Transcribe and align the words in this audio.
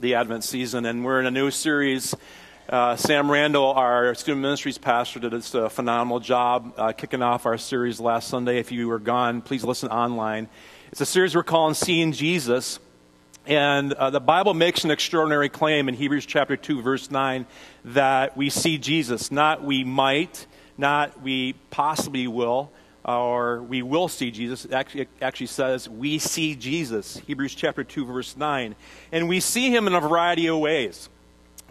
the 0.00 0.14
Advent 0.14 0.44
season, 0.44 0.86
and 0.86 1.04
we're 1.04 1.20
in 1.20 1.26
a 1.26 1.30
new 1.30 1.50
series. 1.50 2.14
Uh, 2.70 2.96
Sam 2.96 3.30
Randall, 3.30 3.72
our 3.72 4.14
student 4.14 4.40
ministries 4.40 4.78
pastor, 4.78 5.20
did 5.20 5.34
a 5.34 5.68
phenomenal 5.68 6.20
job 6.20 6.72
uh, 6.78 6.92
kicking 6.92 7.20
off 7.22 7.44
our 7.44 7.58
series 7.58 8.00
last 8.00 8.28
Sunday. 8.28 8.58
If 8.58 8.72
you 8.72 8.88
were 8.88 8.98
gone, 8.98 9.42
please 9.42 9.62
listen 9.62 9.90
online. 9.90 10.48
It's 10.90 11.02
a 11.02 11.06
series 11.06 11.34
we're 11.34 11.42
calling 11.42 11.74
Seeing 11.74 12.12
Jesus. 12.12 12.78
And 13.46 13.92
uh, 13.92 14.08
the 14.08 14.20
Bible 14.20 14.54
makes 14.54 14.84
an 14.84 14.90
extraordinary 14.90 15.50
claim 15.50 15.86
in 15.86 15.94
Hebrews 15.94 16.24
chapter 16.24 16.56
2, 16.56 16.80
verse 16.80 17.10
9, 17.10 17.44
that 17.84 18.38
we 18.38 18.48
see 18.48 18.78
Jesus. 18.78 19.30
Not 19.30 19.62
we 19.62 19.84
might, 19.84 20.46
not 20.78 21.20
we 21.20 21.52
possibly 21.70 22.26
will, 22.26 22.72
or 23.04 23.62
we 23.62 23.82
will 23.82 24.08
see 24.08 24.30
Jesus. 24.30 24.64
It 24.64 24.72
actually, 24.72 25.02
it 25.02 25.08
actually 25.22 25.46
says 25.46 25.88
we 25.88 26.18
see 26.18 26.54
Jesus, 26.54 27.16
Hebrews 27.26 27.54
chapter 27.54 27.84
2, 27.84 28.04
verse 28.04 28.36
9. 28.36 28.74
And 29.12 29.28
we 29.28 29.40
see 29.40 29.74
him 29.74 29.86
in 29.86 29.94
a 29.94 30.00
variety 30.00 30.46
of 30.48 30.58
ways. 30.58 31.08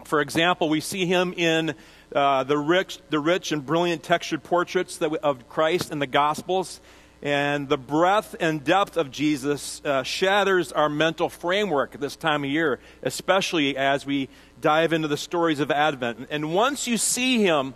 For 0.04 0.20
example, 0.20 0.68
we 0.68 0.80
see 0.80 1.06
him 1.06 1.32
in 1.34 1.74
uh, 2.14 2.44
the, 2.44 2.58
rich, 2.58 2.98
the 3.10 3.20
rich 3.20 3.52
and 3.52 3.64
brilliant 3.64 4.02
textured 4.02 4.42
portraits 4.42 5.00
we, 5.00 5.18
of 5.18 5.48
Christ 5.48 5.92
in 5.92 5.98
the 5.98 6.06
Gospels. 6.06 6.80
And 7.22 7.68
the 7.68 7.76
breadth 7.76 8.34
and 8.40 8.64
depth 8.64 8.96
of 8.96 9.10
Jesus 9.10 9.82
uh, 9.84 10.02
shatters 10.02 10.72
our 10.72 10.88
mental 10.88 11.28
framework 11.28 11.94
at 11.94 12.00
this 12.00 12.16
time 12.16 12.44
of 12.44 12.50
year, 12.50 12.80
especially 13.02 13.76
as 13.76 14.06
we 14.06 14.30
dive 14.60 14.94
into 14.94 15.06
the 15.06 15.18
stories 15.18 15.60
of 15.60 15.70
Advent. 15.70 16.28
And 16.30 16.54
once 16.54 16.86
you 16.86 16.96
see 16.96 17.42
him, 17.42 17.74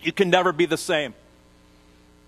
you 0.00 0.12
can 0.12 0.28
never 0.28 0.52
be 0.52 0.66
the 0.66 0.76
same. 0.76 1.14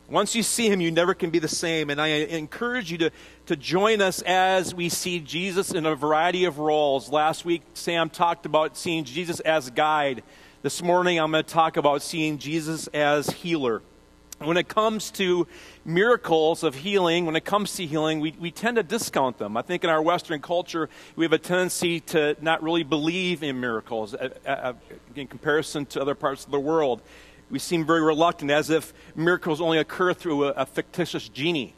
Once 0.09 0.37
you 0.37 0.43
see 0.43 0.69
him, 0.69 0.81
you 0.81 0.93
never 0.93 1.15
can 1.15 1.31
be 1.31 1.41
the 1.41 1.49
same. 1.49 1.91
And 1.91 2.01
I 2.01 2.07
encourage 2.07 2.93
you 2.93 2.99
to, 2.99 3.11
to 3.47 3.57
join 3.57 4.01
us 4.01 4.23
as 4.23 4.73
we 4.73 4.89
see 4.89 5.19
Jesus 5.19 5.73
in 5.73 5.85
a 5.85 5.97
variety 5.97 6.45
of 6.45 6.59
roles. 6.59 7.11
Last 7.11 7.45
week, 7.45 7.63
Sam 7.75 8.09
talked 8.09 8.47
about 8.47 8.77
seeing 8.77 9.03
Jesus 9.03 9.41
as 9.41 9.69
guide. 9.71 10.23
This 10.63 10.81
morning, 10.81 11.19
I'm 11.19 11.33
going 11.33 11.43
to 11.43 11.51
talk 11.51 11.77
about 11.77 12.03
seeing 12.03 12.39
Jesus 12.39 12.87
as 12.89 13.31
healer. 13.31 13.83
When 14.39 14.57
it 14.59 14.69
comes 14.69 15.11
to 15.13 15.49
miracles 15.85 16.63
of 16.63 16.75
healing, 16.75 17.27
when 17.27 17.37
it 17.37 17.45
comes 17.45 17.75
to 17.77 17.87
healing, 17.87 18.21
we, 18.21 18.33
we 18.39 18.51
tend 18.53 18.77
to 18.77 18.83
discount 18.85 19.39
them. 19.39 19.57
I 19.57 19.63
think 19.63 19.83
in 19.83 19.91
our 19.91 20.03
Western 20.03 20.41
culture, 20.41 20.89
we 21.17 21.25
have 21.25 21.33
a 21.33 21.39
tendency 21.39 22.01
to 22.01 22.37
not 22.41 22.63
really 22.63 22.83
believe 22.85 23.43
in 23.43 23.59
miracles 23.59 24.15
uh, 24.15 24.29
uh, 24.47 24.75
in 25.17 25.27
comparison 25.27 25.87
to 25.87 26.03
other 26.03 26.15
parts 26.15 26.45
of 26.45 26.51
the 26.51 26.61
world 26.61 27.01
we 27.51 27.59
seem 27.59 27.85
very 27.85 28.03
reluctant, 28.03 28.51
as 28.51 28.71
if 28.71 28.93
miracles 29.15 29.61
only 29.61 29.79
occur 29.79 30.15
through 30.15 30.45
a, 30.45 30.51
a 30.51 30.67
fictitious 30.67 31.29
genie. 31.29 31.75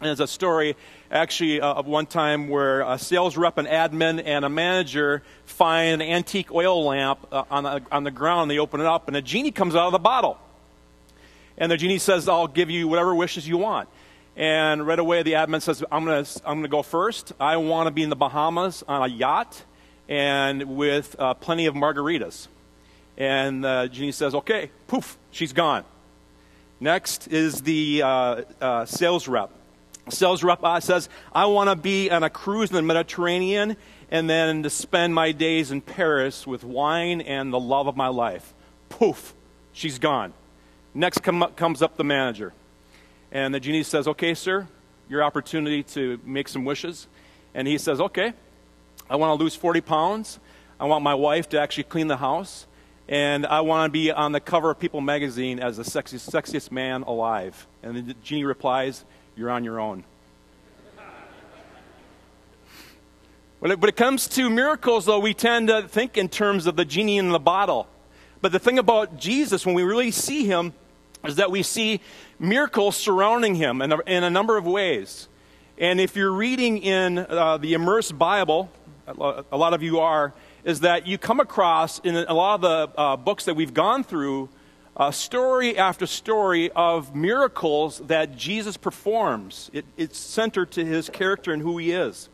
And 0.00 0.06
there's 0.06 0.20
a 0.20 0.26
story 0.26 0.76
actually 1.10 1.60
uh, 1.60 1.74
of 1.74 1.86
one 1.86 2.06
time 2.06 2.48
where 2.48 2.80
a 2.80 2.98
sales 2.98 3.36
rep, 3.36 3.58
an 3.58 3.66
admin, 3.66 4.22
and 4.24 4.44
a 4.44 4.48
manager 4.48 5.22
find 5.44 6.00
an 6.00 6.08
antique 6.08 6.52
oil 6.52 6.84
lamp 6.84 7.26
uh, 7.30 7.44
on, 7.50 7.64
the, 7.64 7.82
on 7.92 8.04
the 8.04 8.10
ground. 8.10 8.50
They 8.50 8.58
open 8.58 8.80
it 8.80 8.86
up, 8.86 9.08
and 9.08 9.16
a 9.16 9.22
genie 9.22 9.50
comes 9.50 9.76
out 9.76 9.86
of 9.86 9.92
the 9.92 9.98
bottle. 9.98 10.38
And 11.58 11.70
the 11.70 11.76
genie 11.76 11.98
says, 11.98 12.28
I'll 12.28 12.46
give 12.46 12.70
you 12.70 12.88
whatever 12.88 13.14
wishes 13.14 13.46
you 13.46 13.58
want. 13.58 13.88
And 14.36 14.86
right 14.86 14.98
away, 14.98 15.22
the 15.22 15.32
admin 15.32 15.60
says, 15.60 15.84
I'm 15.92 16.06
going 16.06 16.24
to 16.24 16.40
I'm 16.46 16.62
to 16.62 16.68
go 16.68 16.82
first. 16.82 17.34
I 17.38 17.58
want 17.58 17.88
to 17.88 17.90
be 17.90 18.02
in 18.02 18.08
the 18.08 18.16
Bahamas 18.16 18.82
on 18.88 19.02
a 19.02 19.12
yacht 19.12 19.64
and 20.08 20.76
with 20.76 21.14
uh, 21.18 21.34
plenty 21.34 21.66
of 21.66 21.74
margaritas. 21.74 22.48
And 23.20 23.66
uh, 23.66 23.86
genie 23.88 24.12
says, 24.12 24.34
okay, 24.34 24.70
poof, 24.86 25.18
she's 25.30 25.52
gone. 25.52 25.84
Next 26.80 27.28
is 27.28 27.60
the 27.60 28.00
uh, 28.02 28.42
uh, 28.62 28.86
sales 28.86 29.28
rep. 29.28 29.50
Sales 30.08 30.42
rep 30.42 30.64
uh, 30.64 30.80
says, 30.80 31.10
I 31.30 31.44
want 31.44 31.68
to 31.68 31.76
be 31.76 32.10
on 32.10 32.22
a 32.22 32.30
cruise 32.30 32.70
in 32.70 32.76
the 32.76 32.82
Mediterranean 32.82 33.76
and 34.10 34.28
then 34.28 34.62
to 34.62 34.70
spend 34.70 35.14
my 35.14 35.32
days 35.32 35.70
in 35.70 35.82
Paris 35.82 36.46
with 36.46 36.64
wine 36.64 37.20
and 37.20 37.52
the 37.52 37.60
love 37.60 37.86
of 37.86 37.94
my 37.94 38.08
life. 38.08 38.54
Poof, 38.88 39.34
she's 39.74 39.98
gone. 39.98 40.32
Next 40.94 41.22
come 41.22 41.42
up, 41.42 41.56
comes 41.56 41.82
up 41.82 41.98
the 41.98 42.04
manager. 42.04 42.54
And 43.30 43.54
the 43.54 43.60
genie 43.60 43.82
says, 43.82 44.08
Okay, 44.08 44.32
sir, 44.32 44.66
your 45.10 45.22
opportunity 45.22 45.82
to 45.82 46.18
make 46.24 46.48
some 46.48 46.64
wishes. 46.64 47.06
And 47.52 47.68
he 47.68 47.76
says, 47.76 48.00
Okay, 48.00 48.32
I 49.10 49.16
want 49.16 49.38
to 49.38 49.44
lose 49.44 49.54
40 49.54 49.82
pounds. 49.82 50.40
I 50.80 50.86
want 50.86 51.04
my 51.04 51.14
wife 51.14 51.50
to 51.50 51.60
actually 51.60 51.84
clean 51.84 52.06
the 52.06 52.16
house 52.16 52.66
and 53.10 53.44
I 53.44 53.62
want 53.62 53.88
to 53.88 53.92
be 53.92 54.12
on 54.12 54.30
the 54.30 54.38
cover 54.38 54.70
of 54.70 54.78
People 54.78 55.00
magazine 55.00 55.58
as 55.58 55.76
the 55.76 55.82
sexiest, 55.82 56.30
sexiest 56.30 56.70
man 56.70 57.02
alive. 57.02 57.66
And 57.82 57.96
the 58.06 58.14
genie 58.22 58.44
replies, 58.44 59.04
You're 59.36 59.50
on 59.50 59.64
your 59.64 59.80
own. 59.80 60.04
When 63.58 63.72
it, 63.72 63.80
when 63.80 63.88
it 63.88 63.96
comes 63.96 64.28
to 64.28 64.48
miracles, 64.48 65.06
though, 65.06 65.18
we 65.18 65.34
tend 65.34 65.68
to 65.68 65.88
think 65.88 66.16
in 66.16 66.28
terms 66.28 66.68
of 66.68 66.76
the 66.76 66.84
genie 66.84 67.18
in 67.18 67.30
the 67.30 67.40
bottle. 67.40 67.88
But 68.40 68.52
the 68.52 68.60
thing 68.60 68.78
about 68.78 69.18
Jesus, 69.18 69.66
when 69.66 69.74
we 69.74 69.82
really 69.82 70.12
see 70.12 70.46
him, 70.46 70.72
is 71.24 71.34
that 71.36 71.50
we 71.50 71.64
see 71.64 72.00
miracles 72.38 72.96
surrounding 72.96 73.56
him 73.56 73.82
in 73.82 73.92
a, 73.92 73.98
in 74.06 74.22
a 74.22 74.30
number 74.30 74.56
of 74.56 74.66
ways. 74.66 75.28
And 75.76 76.00
if 76.00 76.14
you're 76.14 76.32
reading 76.32 76.78
in 76.78 77.18
uh, 77.18 77.58
the 77.58 77.74
Immersed 77.74 78.16
Bible, 78.16 78.70
a 79.08 79.56
lot 79.56 79.74
of 79.74 79.82
you 79.82 79.98
are, 79.98 80.32
is 80.64 80.80
that 80.80 81.06
you 81.06 81.18
come 81.18 81.40
across 81.40 81.98
in 82.00 82.16
a 82.16 82.34
lot 82.34 82.56
of 82.56 82.60
the 82.60 83.00
uh, 83.00 83.16
books 83.16 83.44
that 83.44 83.54
we've 83.54 83.74
gone 83.74 84.04
through 84.04 84.48
uh, 84.96 85.10
story 85.10 85.78
after 85.78 86.06
story 86.06 86.70
of 86.72 87.14
miracles 87.14 88.00
that 88.06 88.36
Jesus 88.36 88.76
performs. 88.76 89.70
It, 89.72 89.86
it's 89.96 90.18
centered 90.18 90.70
to 90.72 90.84
his 90.84 91.08
character 91.08 91.52
and 91.52 91.62
who 91.62 91.78
he 91.78 91.92
is. 91.92 92.28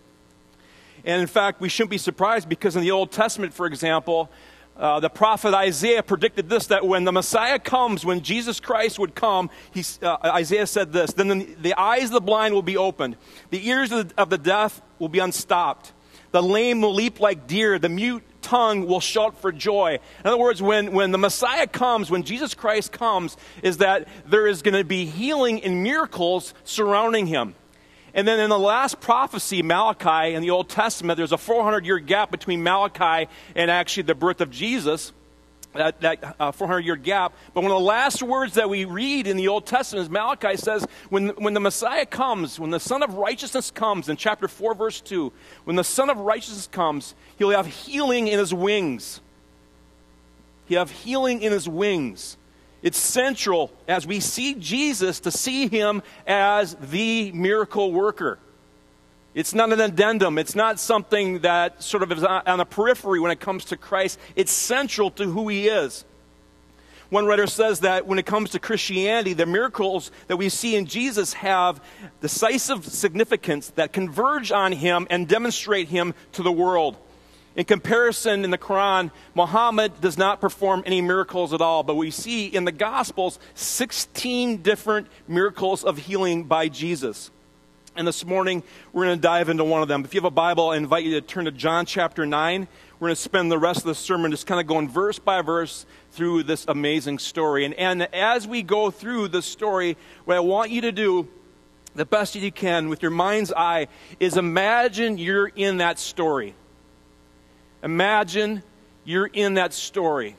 And 1.04 1.20
in 1.20 1.28
fact, 1.28 1.60
we 1.60 1.68
shouldn't 1.68 1.90
be 1.90 1.98
surprised 1.98 2.48
because 2.48 2.74
in 2.74 2.82
the 2.82 2.90
Old 2.90 3.12
Testament, 3.12 3.54
for 3.54 3.66
example, 3.66 4.30
uh, 4.76 5.00
the 5.00 5.08
prophet 5.08 5.54
Isaiah 5.54 6.02
predicted 6.02 6.48
this 6.48 6.66
that 6.66 6.86
when 6.86 7.04
the 7.04 7.12
Messiah 7.12 7.58
comes, 7.58 8.04
when 8.04 8.20
Jesus 8.22 8.60
Christ 8.60 8.98
would 8.98 9.14
come, 9.14 9.48
he, 9.72 9.84
uh, 10.02 10.16
Isaiah 10.24 10.66
said 10.66 10.92
this 10.92 11.12
then 11.12 11.28
the, 11.28 11.56
the, 11.62 11.74
eyes 11.74 12.04
of 12.04 12.10
the 12.10 12.20
blind 12.20 12.52
will 12.52 12.62
be 12.62 12.76
opened, 12.76 13.16
the 13.50 13.66
ears 13.68 13.90
of 13.92 14.08
the, 14.08 14.20
of 14.20 14.28
the 14.28 14.38
deaf 14.38 14.82
will 14.98 15.08
be 15.08 15.18
unstopped. 15.18 15.92
The 16.32 16.42
lame 16.42 16.80
will 16.80 16.94
leap 16.94 17.20
like 17.20 17.46
deer. 17.46 17.78
The 17.78 17.88
mute 17.88 18.22
tongue 18.42 18.86
will 18.86 19.00
shout 19.00 19.40
for 19.40 19.50
joy. 19.50 19.98
In 20.20 20.26
other 20.26 20.38
words, 20.38 20.62
when, 20.62 20.92
when 20.92 21.10
the 21.10 21.18
Messiah 21.18 21.66
comes, 21.66 22.10
when 22.10 22.22
Jesus 22.22 22.54
Christ 22.54 22.92
comes, 22.92 23.36
is 23.62 23.78
that 23.78 24.06
there 24.26 24.46
is 24.46 24.62
going 24.62 24.74
to 24.74 24.84
be 24.84 25.06
healing 25.06 25.62
and 25.62 25.82
miracles 25.82 26.54
surrounding 26.64 27.26
him. 27.26 27.54
And 28.14 28.26
then 28.26 28.40
in 28.40 28.48
the 28.48 28.58
last 28.58 29.00
prophecy, 29.00 29.62
Malachi, 29.62 30.34
in 30.34 30.42
the 30.42 30.50
Old 30.50 30.68
Testament, 30.68 31.18
there's 31.18 31.32
a 31.32 31.38
400 31.38 31.84
year 31.84 31.98
gap 31.98 32.30
between 32.30 32.62
Malachi 32.62 33.28
and 33.54 33.70
actually 33.70 34.04
the 34.04 34.14
birth 34.14 34.40
of 34.40 34.50
Jesus 34.50 35.12
that, 35.78 36.00
that 36.00 36.36
uh, 36.38 36.52
400 36.52 36.80
year 36.80 36.96
gap. 36.96 37.32
But 37.54 37.62
one 37.62 37.72
of 37.72 37.78
the 37.78 37.84
last 37.84 38.22
words 38.22 38.54
that 38.54 38.68
we 38.68 38.84
read 38.84 39.26
in 39.26 39.36
the 39.36 39.48
Old 39.48 39.66
Testament 39.66 40.04
is 40.04 40.10
Malachi 40.10 40.56
says, 40.56 40.86
when, 41.08 41.28
when 41.30 41.54
the 41.54 41.60
Messiah 41.60 42.06
comes, 42.06 42.58
when 42.58 42.70
the 42.70 42.80
Sun 42.80 43.02
of 43.02 43.14
Righteousness 43.14 43.70
comes, 43.70 44.08
in 44.08 44.16
chapter 44.16 44.48
4, 44.48 44.74
verse 44.74 45.00
2, 45.00 45.32
when 45.64 45.76
the 45.76 45.84
Sun 45.84 46.10
of 46.10 46.18
Righteousness 46.18 46.68
comes, 46.70 47.14
he'll 47.38 47.50
have 47.50 47.66
healing 47.66 48.28
in 48.28 48.38
his 48.38 48.52
wings. 48.52 49.20
He'll 50.66 50.80
have 50.80 50.90
healing 50.90 51.42
in 51.42 51.52
his 51.52 51.68
wings. 51.68 52.36
It's 52.82 52.98
central 52.98 53.72
as 53.88 54.06
we 54.06 54.20
see 54.20 54.54
Jesus 54.54 55.20
to 55.20 55.30
see 55.30 55.68
him 55.68 56.02
as 56.26 56.74
the 56.74 57.32
miracle 57.32 57.92
worker. 57.92 58.38
It's 59.36 59.54
not 59.54 59.70
an 59.70 59.80
addendum. 59.82 60.38
It's 60.38 60.54
not 60.54 60.80
something 60.80 61.40
that 61.40 61.82
sort 61.82 62.02
of 62.02 62.10
is 62.10 62.24
on 62.24 62.56
the 62.56 62.64
periphery 62.64 63.20
when 63.20 63.30
it 63.30 63.38
comes 63.38 63.66
to 63.66 63.76
Christ. 63.76 64.18
It's 64.34 64.50
central 64.50 65.10
to 65.10 65.26
who 65.26 65.48
he 65.48 65.68
is. 65.68 66.06
One 67.10 67.26
writer 67.26 67.46
says 67.46 67.80
that 67.80 68.06
when 68.06 68.18
it 68.18 68.24
comes 68.24 68.50
to 68.50 68.58
Christianity, 68.58 69.34
the 69.34 69.44
miracles 69.44 70.10
that 70.28 70.38
we 70.38 70.48
see 70.48 70.74
in 70.74 70.86
Jesus 70.86 71.34
have 71.34 71.82
decisive 72.22 72.86
significance 72.86 73.68
that 73.76 73.92
converge 73.92 74.50
on 74.52 74.72
him 74.72 75.06
and 75.10 75.28
demonstrate 75.28 75.88
him 75.88 76.14
to 76.32 76.42
the 76.42 76.50
world. 76.50 76.96
In 77.56 77.66
comparison, 77.66 78.42
in 78.42 78.50
the 78.50 78.58
Quran, 78.58 79.10
Muhammad 79.34 80.00
does 80.00 80.16
not 80.16 80.40
perform 80.40 80.82
any 80.86 81.02
miracles 81.02 81.52
at 81.52 81.60
all, 81.60 81.82
but 81.82 81.96
we 81.96 82.10
see 82.10 82.46
in 82.46 82.64
the 82.64 82.72
Gospels 82.72 83.38
16 83.54 84.62
different 84.62 85.08
miracles 85.28 85.84
of 85.84 85.98
healing 85.98 86.44
by 86.44 86.68
Jesus. 86.68 87.30
And 87.96 88.06
this 88.06 88.26
morning, 88.26 88.62
we're 88.92 89.06
going 89.06 89.16
to 89.16 89.22
dive 89.22 89.48
into 89.48 89.64
one 89.64 89.80
of 89.80 89.88
them. 89.88 90.04
If 90.04 90.12
you 90.12 90.18
have 90.18 90.26
a 90.26 90.30
Bible, 90.30 90.68
I 90.68 90.76
invite 90.76 91.04
you 91.04 91.12
to 91.12 91.22
turn 91.22 91.46
to 91.46 91.50
John 91.50 91.86
chapter 91.86 92.26
9. 92.26 92.68
We're 93.00 93.06
going 93.06 93.16
to 93.16 93.20
spend 93.20 93.50
the 93.50 93.58
rest 93.58 93.78
of 93.78 93.86
the 93.86 93.94
sermon 93.94 94.30
just 94.30 94.46
kind 94.46 94.60
of 94.60 94.66
going 94.66 94.90
verse 94.90 95.18
by 95.18 95.40
verse 95.40 95.86
through 96.10 96.42
this 96.42 96.66
amazing 96.68 97.18
story. 97.20 97.64
And, 97.64 97.72
and 97.72 98.02
as 98.14 98.46
we 98.46 98.60
go 98.60 98.90
through 98.90 99.28
the 99.28 99.40
story, 99.40 99.96
what 100.26 100.36
I 100.36 100.40
want 100.40 100.70
you 100.70 100.82
to 100.82 100.92
do, 100.92 101.26
the 101.94 102.04
best 102.04 102.34
that 102.34 102.40
you 102.40 102.52
can 102.52 102.90
with 102.90 103.00
your 103.00 103.10
mind's 103.10 103.50
eye, 103.50 103.88
is 104.20 104.36
imagine 104.36 105.16
you're 105.16 105.48
in 105.48 105.78
that 105.78 105.98
story. 105.98 106.54
Imagine 107.82 108.62
you're 109.06 109.26
in 109.26 109.54
that 109.54 109.72
story. 109.72 110.36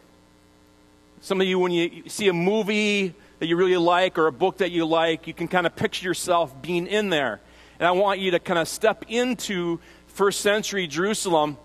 Some 1.21 1.41
of 1.41 1.47
you, 1.47 1.57
when 1.57 1.71
you 1.71 2.03
see 2.07 2.27
a 2.27 2.33
movie 2.33 3.15
that 3.39 3.47
you 3.47 3.55
really 3.55 3.77
like 3.77 4.17
or 4.19 4.27
a 4.27 4.31
book 4.31 4.57
that 4.57 4.69
you 4.69 4.85
like, 4.85 5.25
you 5.25 5.33
can 5.33 5.47
kind 5.47 5.65
of 5.65 5.75
picture 5.75 6.05
yourself 6.05 6.61
being 6.61 6.85
in 6.85 7.09
there. 7.09 7.39
And 7.79 7.87
I 7.87 7.91
want 7.91 8.19
you 8.19 8.31
to 8.31 8.39
kind 8.39 8.59
of 8.59 8.67
step 8.67 9.05
into 9.07 9.79
first 10.07 10.41
century 10.41 10.87
Jerusalem 10.87 11.57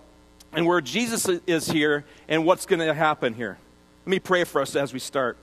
and 0.53 0.67
where 0.67 0.81
Jesus 0.81 1.26
is 1.47 1.70
here 1.70 2.05
and 2.29 2.44
what's 2.44 2.67
going 2.67 2.81
to 2.81 2.93
happen 2.93 3.35
here. 3.35 3.59
Let 4.05 4.11
me 4.11 4.19
pray 4.19 4.44
for 4.44 4.61
us 4.61 4.76
as 4.76 4.93
we 4.93 4.99
start. 4.99 5.38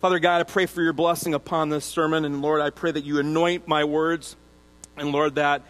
Father 0.00 0.18
God, 0.18 0.40
I 0.40 0.44
pray 0.44 0.66
for 0.66 0.82
your 0.82 0.92
blessing 0.92 1.34
upon 1.34 1.68
this 1.68 1.84
sermon, 1.84 2.24
and 2.24 2.42
Lord, 2.42 2.60
I 2.60 2.70
pray 2.70 2.90
that 2.90 3.04
you 3.04 3.18
anoint 3.18 3.66
my 3.66 3.84
words, 3.84 4.36
and 4.96 5.10
Lord, 5.10 5.36
that 5.36 5.62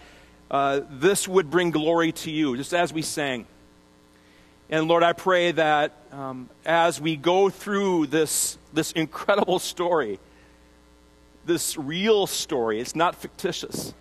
uh, 0.51 0.81
this 0.91 1.29
would 1.29 1.51
bring 1.51 1.71
glory 1.71 2.13
to 2.13 2.31
you, 2.31 2.57
just 2.57 2.75
as 2.75 2.93
we 2.93 3.03
sang. 3.03 3.47
And 4.69 4.89
Lord, 4.89 5.03
I 5.03 5.13
pray 5.13 5.53
that 5.53 5.93
um, 6.11 6.49
as 6.65 7.01
we 7.01 7.17
go 7.17 7.51
through 7.51 8.09
this, 8.09 8.59
this 8.73 8.91
incredible 8.93 9.59
story, 9.59 10.19
this 11.45 11.77
real 11.77 12.27
story, 12.27 12.81
it's 12.81 12.97
not 12.97 13.15
fictitious, 13.15 13.95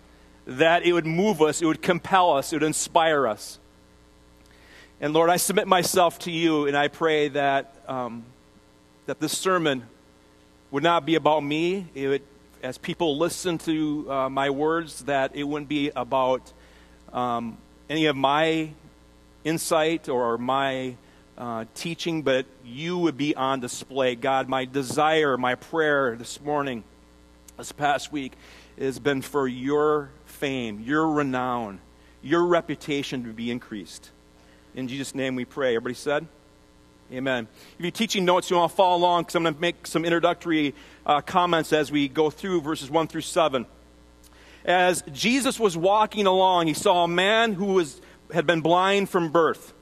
that 0.46 0.84
it 0.84 0.92
would 0.92 1.06
move 1.06 1.42
us, 1.42 1.60
it 1.60 1.66
would 1.66 1.82
compel 1.82 2.32
us, 2.32 2.52
it 2.52 2.56
would 2.56 2.62
inspire 2.62 3.26
us. 3.26 3.58
And 5.00 5.12
Lord, 5.12 5.28
I 5.28 5.36
submit 5.36 5.66
myself 5.66 6.20
to 6.20 6.30
you, 6.30 6.66
and 6.66 6.76
I 6.76 6.88
pray 6.88 7.28
that, 7.28 7.74
um, 7.86 8.24
that 9.06 9.20
this 9.20 9.36
sermon 9.36 9.82
would 10.70 10.82
not 10.82 11.04
be 11.04 11.16
about 11.16 11.40
me. 11.42 11.86
It 11.94 12.08
would, 12.08 12.22
as 12.62 12.78
people 12.78 13.18
listen 13.18 13.58
to 13.58 14.10
uh, 14.10 14.28
my 14.30 14.50
words, 14.50 15.04
that 15.04 15.34
it 15.34 15.42
wouldn't 15.42 15.68
be 15.68 15.90
about 15.94 16.52
um, 17.12 17.58
any 17.90 18.06
of 18.06 18.16
my 18.16 18.70
insight 19.44 20.08
or 20.08 20.38
my 20.38 20.96
uh, 21.36 21.66
teaching, 21.74 22.22
but 22.22 22.46
you 22.64 22.96
would 22.98 23.16
be 23.18 23.34
on 23.34 23.60
display. 23.60 24.14
God, 24.14 24.48
my 24.48 24.64
desire, 24.64 25.36
my 25.36 25.56
prayer 25.56 26.16
this 26.16 26.40
morning, 26.40 26.82
this 27.58 27.72
past 27.72 28.10
week, 28.10 28.32
has 28.78 28.98
been 28.98 29.22
for 29.22 29.48
your 29.48 30.10
fame, 30.26 30.80
your 30.80 31.08
renown, 31.08 31.80
your 32.22 32.44
reputation 32.44 33.24
to 33.24 33.30
be 33.30 33.50
increased. 33.50 34.10
In 34.74 34.88
Jesus' 34.88 35.14
name 35.14 35.34
we 35.34 35.44
pray. 35.44 35.70
Everybody 35.76 35.94
said? 35.94 36.26
Amen. 37.12 37.46
If 37.78 37.84
you're 37.84 37.90
teaching 37.90 38.24
notes, 38.24 38.50
you 38.50 38.56
want 38.56 38.72
to 38.72 38.76
follow 38.76 38.96
along 38.96 39.22
because 39.22 39.36
I'm 39.36 39.44
going 39.44 39.54
to 39.54 39.60
make 39.60 39.86
some 39.86 40.04
introductory 40.04 40.74
uh, 41.06 41.20
comments 41.20 41.72
as 41.72 41.92
we 41.92 42.08
go 42.08 42.30
through 42.30 42.62
verses 42.62 42.90
1 42.90 43.06
through 43.06 43.20
7. 43.20 43.64
As 44.64 45.02
Jesus 45.12 45.60
was 45.60 45.76
walking 45.76 46.26
along, 46.26 46.66
he 46.66 46.74
saw 46.74 47.04
a 47.04 47.08
man 47.08 47.52
who 47.52 47.66
was, 47.66 48.00
had 48.34 48.46
been 48.46 48.60
blind 48.60 49.08
from 49.08 49.30
birth. 49.30 49.72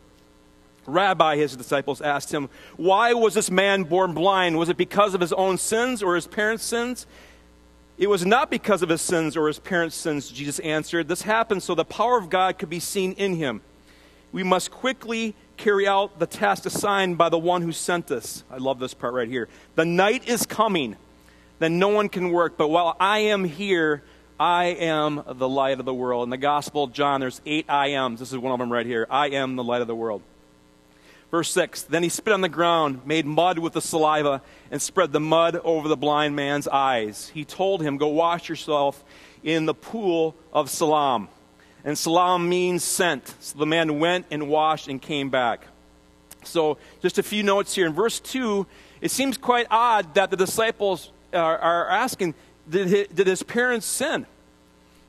Rabbi, 0.87 1.37
his 1.37 1.57
disciples 1.57 2.03
asked 2.03 2.33
him, 2.33 2.51
Why 2.77 3.15
was 3.15 3.33
this 3.33 3.51
man 3.51 3.85
born 3.85 4.13
blind? 4.13 4.59
Was 4.59 4.69
it 4.69 4.77
because 4.77 5.15
of 5.15 5.21
his 5.23 5.33
own 5.33 5.57
sins 5.57 6.03
or 6.03 6.15
his 6.15 6.27
parents' 6.27 6.65
sins? 6.65 7.07
It 8.05 8.09
was 8.11 8.25
not 8.25 8.51
because 8.51 8.83
of 8.83 8.89
his 8.89 9.01
sins 9.01 9.37
or 9.37 9.49
his 9.49 9.59
parents' 9.59 9.97
sins, 9.97 10.29
Jesus 10.29 10.59
answered. 10.61 11.09
This 11.09 11.23
happened 11.23 11.63
so 11.63 11.75
the 11.75 11.85
power 11.85 12.19
of 12.19 12.31
God 12.31 12.59
could 12.59 12.71
be 12.71 12.79
seen 12.79 13.15
in 13.15 13.35
him 13.35 13.63
we 14.35 14.43
must 14.43 14.73
quickly 14.73 15.33
carry 15.57 15.87
out 15.87 16.19
the 16.19 16.27
task 16.27 16.67
assigned 16.67 17.17
by 17.17 17.29
the 17.29 17.39
one 17.39 17.63
who 17.63 17.71
sent 17.71 18.11
us. 18.11 18.43
I 18.51 18.57
love 18.57 18.81
this 18.81 18.93
part 18.93 19.15
right 19.15 19.29
here. 19.29 19.49
The 19.77 19.85
night 19.85 20.29
is 20.29 20.45
coming, 20.45 20.97
then 21.61 21.79
no 21.79 21.91
one 21.91 22.09
can 22.09 22.31
work, 22.31 22.57
but 22.57 22.67
while 22.67 22.97
I 22.99 23.21
am 23.21 23.45
here, 23.45 24.03
I 24.39 24.65
am 24.65 25.23
the 25.25 25.49
light 25.49 25.79
of 25.79 25.87
the 25.87 25.95
world. 25.95 26.25
In 26.25 26.31
the 26.31 26.37
Gospel 26.37 26.83
of 26.83 26.93
John, 26.93 27.21
there's 27.21 27.41
eight 27.47 27.67
I 27.69 27.91
ams. 27.91 28.19
This 28.19 28.33
is 28.33 28.39
one 28.39 28.53
of 28.53 28.59
them 28.59 28.73
right 28.73 28.85
here. 28.85 29.07
I 29.09 29.29
am 29.29 29.55
the 29.55 29.63
light 29.63 29.83
of 29.83 29.87
the 29.87 29.95
world. 29.95 30.21
Verse 31.35 31.51
6 31.51 31.83
Then 31.83 32.05
he 32.05 32.09
spit 32.09 32.33
on 32.33 32.43
the 32.43 32.49
ground, 32.49 33.01
made 33.05 33.27
mud 33.27 33.59
with 33.59 33.73
the 33.73 33.81
saliva, 33.81 34.41
and 34.71 34.81
spread 34.81 35.11
the 35.11 35.19
mud 35.19 35.57
over 35.65 35.89
the 35.89 35.97
blind 35.97 36.37
man's 36.37 36.69
eyes. 36.69 37.33
He 37.35 37.45
told 37.45 37.83
him, 37.83 37.97
Go 37.97 38.07
wash 38.07 38.49
yourself 38.49 39.03
in 39.43 39.67
the 39.67 39.75
pool 39.75 40.37
of 40.53 40.71
Siloam 40.71 41.27
and 41.85 41.99
Siloam 41.99 42.49
means 42.49 42.85
sent. 42.85 43.35
So 43.41 43.59
the 43.59 43.67
man 43.67 43.99
went 43.99 44.27
and 44.31 44.49
washed 44.49 44.87
and 44.87 45.03
came 45.03 45.29
back. 45.29 45.67
So, 46.45 46.79
just 47.03 47.19
a 47.19 47.23
few 47.25 47.43
notes 47.43 47.75
here. 47.75 47.87
In 47.87 47.95
verse 47.95 48.21
2, 48.21 48.65
it 49.01 49.11
seems 49.11 49.37
quite 49.37 49.67
odd 49.73 50.15
that 50.15 50.31
the 50.31 50.37
disciples 50.37 51.11
are, 51.33 51.59
are 51.59 51.91
asking, 51.91 52.35
did 52.71 52.87
his, 52.87 53.09
did 53.09 53.27
his 53.27 53.43
parents 53.43 53.87
sin? 53.87 54.25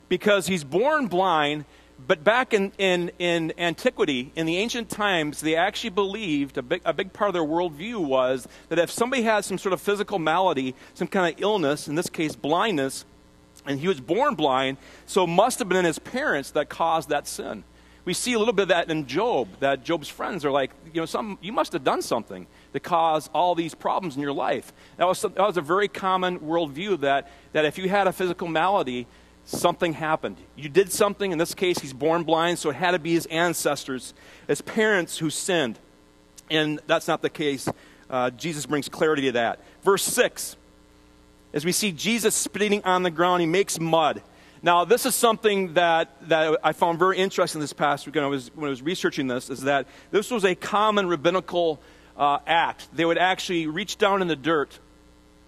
Because 0.09 0.47
he's 0.47 0.63
born 0.63 1.05
blind, 1.05 1.65
but 1.97 2.23
back 2.23 2.53
in, 2.53 2.71
in, 2.77 3.11
in 3.19 3.53
antiquity, 3.57 4.31
in 4.35 4.45
the 4.45 4.57
ancient 4.57 4.89
times, 4.89 5.41
they 5.41 5.55
actually 5.55 5.91
believed 5.91 6.57
a 6.57 6.61
big, 6.61 6.81
a 6.83 6.93
big 6.93 7.13
part 7.13 7.29
of 7.29 7.33
their 7.33 7.43
worldview 7.43 8.05
was 8.05 8.47
that 8.69 8.77
if 8.77 8.91
somebody 8.91 9.23
had 9.23 9.45
some 9.45 9.57
sort 9.57 9.73
of 9.73 9.81
physical 9.81 10.19
malady, 10.19 10.75
some 10.93 11.07
kind 11.07 11.33
of 11.33 11.41
illness, 11.41 11.87
in 11.87 11.95
this 11.95 12.09
case 12.09 12.35
blindness, 12.35 13.05
and 13.65 13.79
he 13.79 13.87
was 13.87 13.99
born 14.01 14.35
blind, 14.35 14.77
so 15.05 15.23
it 15.23 15.27
must 15.27 15.59
have 15.59 15.69
been 15.69 15.85
his 15.85 15.97
parents 15.97 16.51
that 16.51 16.69
caused 16.69 17.09
that 17.09 17.27
sin. 17.27 17.63
We 18.03 18.13
see 18.13 18.33
a 18.33 18.39
little 18.39 18.53
bit 18.53 18.63
of 18.63 18.67
that 18.67 18.91
in 18.91 19.07
Job, 19.07 19.47
that 19.61 19.83
Job's 19.83 20.09
friends 20.09 20.45
are 20.45 20.51
like, 20.51 20.71
you 20.93 21.01
know, 21.01 21.07
some, 21.07 21.39
you 21.41 21.51
must 21.51 21.73
have 21.73 21.83
done 21.83 22.03
something 22.03 22.45
to 22.73 22.79
cause 22.79 23.31
all 23.33 23.55
these 23.55 23.73
problems 23.73 24.15
in 24.15 24.21
your 24.21 24.33
life. 24.33 24.73
That 24.97 25.07
was, 25.07 25.21
that 25.21 25.37
was 25.37 25.57
a 25.57 25.61
very 25.61 25.87
common 25.87 26.39
worldview 26.39 26.99
that, 26.99 27.31
that 27.53 27.65
if 27.65 27.79
you 27.79 27.89
had 27.89 28.05
a 28.05 28.13
physical 28.13 28.47
malady, 28.47 29.07
something 29.45 29.93
happened. 29.93 30.37
You 30.55 30.69
did 30.69 30.91
something, 30.91 31.31
in 31.31 31.37
this 31.37 31.53
case, 31.53 31.79
he's 31.79 31.93
born 31.93 32.23
blind, 32.23 32.59
so 32.59 32.69
it 32.69 32.75
had 32.75 32.91
to 32.91 32.99
be 32.99 33.13
his 33.13 33.25
ancestors, 33.27 34.13
his 34.47 34.61
parents 34.61 35.17
who 35.17 35.29
sinned. 35.29 35.79
And 36.49 36.79
that's 36.87 37.07
not 37.07 37.21
the 37.21 37.29
case. 37.29 37.69
Uh, 38.09 38.29
Jesus 38.31 38.65
brings 38.65 38.89
clarity 38.89 39.23
to 39.23 39.31
that. 39.33 39.59
Verse 39.83 40.03
6 40.03 40.57
as 41.55 41.63
we 41.63 41.71
see 41.71 41.93
Jesus 41.93 42.35
spitting 42.35 42.83
on 42.83 43.03
the 43.03 43.09
ground, 43.09 43.39
he 43.39 43.47
makes 43.47 43.79
mud. 43.79 44.21
Now, 44.61 44.83
this 44.83 45.05
is 45.05 45.15
something 45.15 45.75
that, 45.75 46.27
that 46.27 46.59
I 46.61 46.73
found 46.73 46.99
very 46.99 47.17
interesting 47.17 47.61
this 47.61 47.71
past 47.71 48.05
week 48.05 48.15
when 48.15 48.25
I 48.25 48.27
was, 48.27 48.51
when 48.53 48.67
I 48.67 48.69
was 48.69 48.81
researching 48.81 49.27
this, 49.27 49.49
is 49.49 49.61
that 49.61 49.87
this 50.11 50.29
was 50.29 50.43
a 50.43 50.53
common 50.53 51.07
rabbinical 51.07 51.79
uh, 52.17 52.39
act. 52.45 52.89
They 52.93 53.05
would 53.05 53.17
actually 53.17 53.67
reach 53.67 53.97
down 53.97 54.21
in 54.21 54.27
the 54.27 54.35
dirt, 54.35 54.77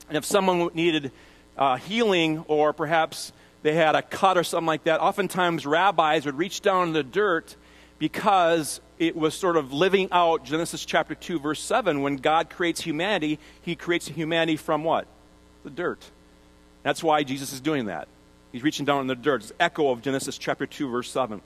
and 0.08 0.18
if 0.18 0.24
someone 0.24 0.70
needed 0.74 1.12
uh, 1.58 1.76
healing 1.76 2.46
or 2.48 2.72
perhaps 2.72 3.34
they 3.68 3.74
had 3.74 3.96
a 3.96 4.02
cut 4.02 4.38
or 4.38 4.44
something 4.44 4.68
like 4.68 4.86
that, 4.86 5.02
oftentimes 5.02 5.66
rabbis 5.66 6.26
would 6.26 6.38
reach 6.38 6.62
down 6.62 6.88
in 6.88 6.94
the 6.94 7.04
dirt 7.04 7.56
because 8.00 8.80
it 8.98 9.16
was 9.16 9.34
sort 9.34 9.58
of 9.58 9.74
living 9.74 10.08
out 10.12 10.46
Genesis 10.46 10.86
chapter 10.86 11.16
2, 11.16 11.40
verse 11.40 11.62
7. 11.62 12.02
When 12.02 12.16
God 12.16 12.50
creates 12.50 12.82
humanity, 12.82 13.40
he 13.62 13.76
creates 13.76 14.08
humanity 14.08 14.58
from 14.58 14.84
what? 14.84 15.08
the 15.68 15.76
dirt. 15.76 16.00
That's 16.84 17.04
why 17.04 17.24
Jesus 17.24 17.52
is 17.52 17.60
doing 17.60 17.88
that. 17.88 18.08
He's 18.54 18.64
reaching 18.64 18.86
down 18.86 19.02
in 19.02 19.08
the 19.08 19.16
dirt. 19.16 19.42
It's 19.42 19.52
echo 19.60 19.92
of 19.92 20.02
Genesis 20.02 20.38
chapter 20.38 20.66
2, 20.66 20.90
verse 20.90 21.12
7. 21.12 21.42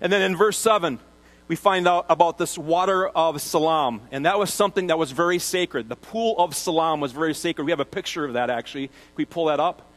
And 0.00 0.12
then 0.12 0.22
in 0.22 0.36
verse 0.36 0.56
7, 0.56 1.00
we 1.48 1.56
find 1.56 1.88
out 1.88 2.06
about 2.08 2.38
this 2.38 2.56
water 2.56 3.08
of 3.08 3.40
Siloam. 3.40 4.00
And 4.12 4.26
that 4.26 4.38
was 4.38 4.54
something 4.54 4.88
that 4.88 4.98
was 4.98 5.10
very 5.10 5.40
sacred. 5.40 5.88
The 5.88 5.96
pool 5.96 6.36
of 6.38 6.54
Siloam 6.54 7.00
was 7.00 7.10
very 7.10 7.34
sacred. 7.34 7.64
We 7.64 7.72
have 7.72 7.80
a 7.80 7.84
picture 7.84 8.24
of 8.24 8.34
that, 8.34 8.48
actually. 8.48 8.88
Can 8.88 8.96
we 9.16 9.24
pull 9.24 9.46
that 9.46 9.58
up? 9.58 9.90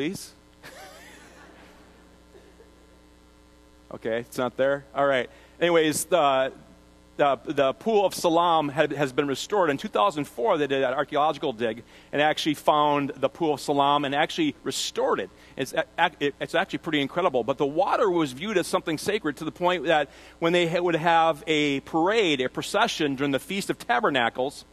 Please? 0.00 0.32
okay, 3.92 4.20
it's 4.20 4.38
not 4.38 4.56
there? 4.56 4.86
All 4.94 5.04
right. 5.04 5.28
Anyways, 5.60 6.06
the, 6.06 6.54
the, 7.18 7.38
the 7.44 7.74
pool 7.74 8.06
of 8.06 8.14
Siloam 8.14 8.70
had, 8.70 8.92
has 8.92 9.12
been 9.12 9.26
restored. 9.28 9.68
In 9.68 9.76
2004, 9.76 10.56
they 10.56 10.66
did 10.66 10.82
an 10.82 10.94
archaeological 10.94 11.52
dig 11.52 11.82
and 12.14 12.22
actually 12.22 12.54
found 12.54 13.12
the 13.14 13.28
pool 13.28 13.52
of 13.52 13.60
Siloam 13.60 14.06
and 14.06 14.14
actually 14.14 14.54
restored 14.64 15.20
it. 15.20 15.28
It's, 15.54 15.74
it's 15.98 16.54
actually 16.54 16.78
pretty 16.78 17.02
incredible. 17.02 17.44
But 17.44 17.58
the 17.58 17.66
water 17.66 18.08
was 18.08 18.32
viewed 18.32 18.56
as 18.56 18.66
something 18.66 18.96
sacred 18.96 19.36
to 19.36 19.44
the 19.44 19.52
point 19.52 19.84
that 19.84 20.08
when 20.38 20.54
they 20.54 20.80
would 20.80 20.96
have 20.96 21.44
a 21.46 21.80
parade, 21.80 22.40
a 22.40 22.48
procession 22.48 23.16
during 23.16 23.32
the 23.32 23.38
Feast 23.38 23.68
of 23.68 23.76
Tabernacles, 23.76 24.64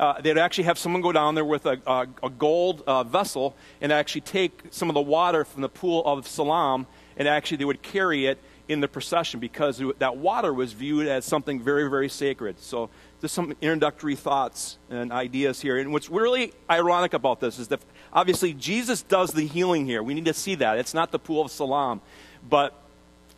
uh, 0.00 0.18
they'd 0.22 0.38
actually 0.38 0.64
have 0.64 0.78
someone 0.78 1.02
go 1.02 1.12
down 1.12 1.34
there 1.34 1.44
with 1.44 1.66
a, 1.66 1.78
a, 1.86 2.08
a 2.22 2.30
gold 2.30 2.82
uh, 2.86 3.04
vessel 3.04 3.54
and 3.82 3.92
actually 3.92 4.22
take 4.22 4.62
some 4.70 4.88
of 4.88 4.94
the 4.94 5.00
water 5.00 5.44
from 5.44 5.60
the 5.60 5.68
pool 5.68 6.02
of 6.06 6.26
Siloam 6.26 6.86
and 7.18 7.28
actually 7.28 7.58
they 7.58 7.66
would 7.66 7.82
carry 7.82 8.24
it 8.24 8.38
in 8.66 8.80
the 8.80 8.88
procession 8.88 9.40
because 9.40 9.82
that 9.98 10.16
water 10.16 10.54
was 10.54 10.72
viewed 10.72 11.06
as 11.06 11.26
something 11.26 11.60
very, 11.60 11.90
very 11.90 12.08
sacred. 12.08 12.58
So, 12.60 12.88
just 13.20 13.34
some 13.34 13.52
introductory 13.60 14.16
thoughts 14.16 14.78
and 14.88 15.12
ideas 15.12 15.60
here. 15.60 15.76
And 15.76 15.92
what's 15.92 16.08
really 16.08 16.54
ironic 16.70 17.12
about 17.12 17.40
this 17.40 17.58
is 17.58 17.68
that 17.68 17.80
obviously 18.10 18.54
Jesus 18.54 19.02
does 19.02 19.32
the 19.32 19.46
healing 19.46 19.84
here. 19.84 20.02
We 20.02 20.14
need 20.14 20.24
to 20.24 20.32
see 20.32 20.54
that. 20.54 20.78
It's 20.78 20.94
not 20.94 21.10
the 21.10 21.18
pool 21.18 21.42
of 21.42 21.50
Siloam, 21.50 22.00
but 22.48 22.72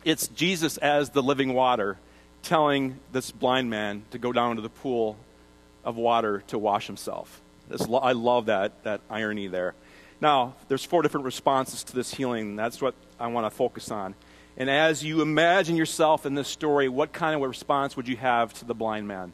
it's 0.05 0.27
Jesus 0.29 0.77
as 0.77 1.09
the 1.09 1.21
living 1.21 1.53
water 1.53 1.97
telling 2.41 2.99
this 3.11 3.31
blind 3.31 3.69
man 3.69 4.03
to 4.11 4.17
go 4.17 4.31
down 4.31 4.55
to 4.55 4.61
the 4.61 4.69
pool 4.69 5.17
of 5.83 5.97
water 5.97 6.43
to 6.47 6.57
wash 6.57 6.87
himself. 6.87 7.41
I 7.71 8.11
love 8.11 8.47
that, 8.47 8.83
that 8.83 9.01
irony 9.09 9.47
there. 9.47 9.73
Now, 10.21 10.53
there's 10.67 10.85
four 10.85 11.01
different 11.01 11.25
responses 11.25 11.83
to 11.85 11.95
this 11.95 12.13
healing. 12.13 12.55
That's 12.55 12.81
what 12.81 12.95
I 13.19 13.27
want 13.27 13.45
to 13.45 13.49
focus 13.49 13.91
on. 13.91 14.15
And 14.55 14.69
as 14.69 15.03
you 15.03 15.21
imagine 15.21 15.75
yourself 15.75 16.25
in 16.25 16.35
this 16.35 16.47
story, 16.47 16.87
what 16.87 17.11
kind 17.11 17.35
of 17.35 17.41
a 17.41 17.47
response 17.47 17.97
would 17.97 18.07
you 18.07 18.17
have 18.17 18.53
to 18.55 18.65
the 18.65 18.75
blind 18.75 19.07
man? 19.07 19.33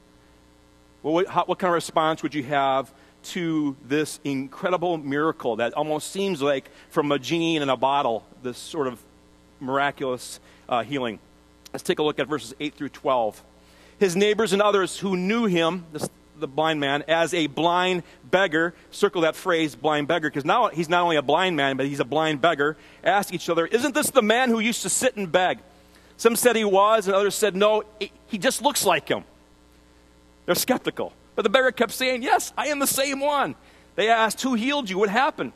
What, 1.02 1.28
how, 1.28 1.46
what 1.46 1.60
kind 1.60 1.70
of 1.70 1.76
response 1.76 2.24
would 2.24 2.34
you 2.34 2.44
have 2.44 2.92
to 3.22 3.76
this 3.86 4.20
incredible 4.24 4.98
miracle 4.98 5.58
that 5.58 5.74
almost 5.74 6.12
seems 6.12 6.42
like 6.42 6.70
from 6.90 7.12
a 7.12 7.20
genie 7.20 7.58
in 7.58 7.70
a 7.70 7.78
bottle, 7.78 8.26
this 8.44 8.58
sort 8.58 8.88
of 8.88 9.02
miraculous 9.60 10.40
uh, 10.70 10.84
healing. 10.84 11.20
Let's 11.74 11.84
take 11.84 12.00
a 12.00 12.04
look 12.04 12.20
at 12.20 12.28
verses 12.28 12.54
8 12.60 12.74
through 12.74 12.90
12. 12.90 13.44
His 14.00 14.16
neighbors 14.16 14.54
and 14.54 14.62
others 14.62 14.98
who 14.98 15.18
knew 15.18 15.46
him, 15.46 15.86
this, 15.92 16.10
the 16.40 16.48
blind 16.48 16.80
man, 16.80 17.04
as 17.08 17.34
a 17.34 17.48
blind 17.48 18.04
beggar, 18.30 18.74
circle 18.92 19.22
that 19.22 19.36
phrase, 19.36 19.76
blind 19.76 20.08
beggar, 20.08 20.30
because 20.30 20.46
now 20.46 20.70
he's 20.70 20.90
not 20.90 21.04
only 21.04 21.16
a 21.16 21.22
blind 21.22 21.56
man, 21.56 21.78
but 21.78 21.86
he's 21.86 22.00
a 22.00 22.06
blind 22.06 22.42
beggar, 22.42 22.78
ask 23.04 23.34
each 23.34 23.50
other, 23.50 23.66
Isn't 23.66 23.94
this 23.94 24.10
the 24.12 24.22
man 24.22 24.50
who 24.50 24.60
used 24.60 24.82
to 24.84 24.90
sit 24.90 25.16
and 25.16 25.32
beg? 25.32 25.60
Some 26.18 26.36
said 26.36 26.56
he 26.56 26.66
was, 26.66 27.08
and 27.08 27.16
others 27.16 27.36
said, 27.36 27.56
No, 27.56 27.84
he 28.28 28.38
just 28.38 28.62
looks 28.62 28.86
like 28.86 29.08
him. 29.08 29.24
They're 30.46 30.56
skeptical. 30.56 31.14
But 31.36 31.44
the 31.44 31.50
beggar 31.50 31.72
kept 31.72 31.92
saying, 31.92 32.24
Yes, 32.24 32.52
I 32.58 32.68
am 32.68 32.80
the 32.80 32.88
same 32.88 33.20
one. 33.20 33.56
They 33.96 34.10
asked, 34.10 34.42
Who 34.42 34.56
healed 34.56 34.90
you? 34.90 34.98
What 34.98 35.10
happened? 35.10 35.54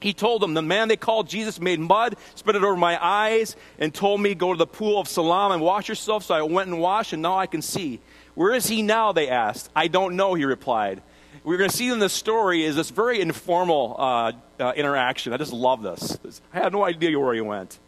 He 0.00 0.12
told 0.14 0.42
them, 0.42 0.54
The 0.54 0.62
man 0.62 0.88
they 0.88 0.96
called 0.96 1.28
Jesus 1.28 1.60
made 1.60 1.80
mud, 1.80 2.16
spread 2.34 2.56
it 2.56 2.62
over 2.62 2.76
my 2.76 3.04
eyes, 3.04 3.56
and 3.78 3.92
told 3.92 4.20
me, 4.20 4.34
Go 4.34 4.52
to 4.52 4.58
the 4.58 4.66
pool 4.66 5.00
of 5.00 5.08
Siloam 5.08 5.52
and 5.52 5.60
wash 5.60 5.88
yourself. 5.88 6.24
So 6.24 6.34
I 6.34 6.42
went 6.42 6.68
and 6.68 6.78
washed, 6.80 7.12
and 7.12 7.20
now 7.20 7.36
I 7.36 7.46
can 7.46 7.62
see. 7.62 8.00
Where 8.38 8.54
is 8.54 8.68
he 8.68 8.82
now? 8.82 9.10
They 9.10 9.28
asked. 9.28 9.68
I 9.74 9.88
don't 9.88 10.14
know, 10.14 10.34
he 10.34 10.44
replied. 10.44 11.02
We're 11.42 11.56
going 11.56 11.70
to 11.70 11.76
see 11.76 11.88
in 11.88 11.98
this 11.98 12.12
story 12.12 12.62
is 12.62 12.76
this 12.76 12.88
very 12.88 13.20
informal 13.20 13.96
uh, 13.98 14.32
uh, 14.60 14.72
interaction. 14.76 15.32
I 15.32 15.38
just 15.38 15.52
love 15.52 15.82
this. 15.82 16.16
I 16.54 16.60
had 16.60 16.72
no 16.72 16.84
idea 16.84 17.18
where 17.18 17.34
he 17.34 17.40
went. 17.40 17.80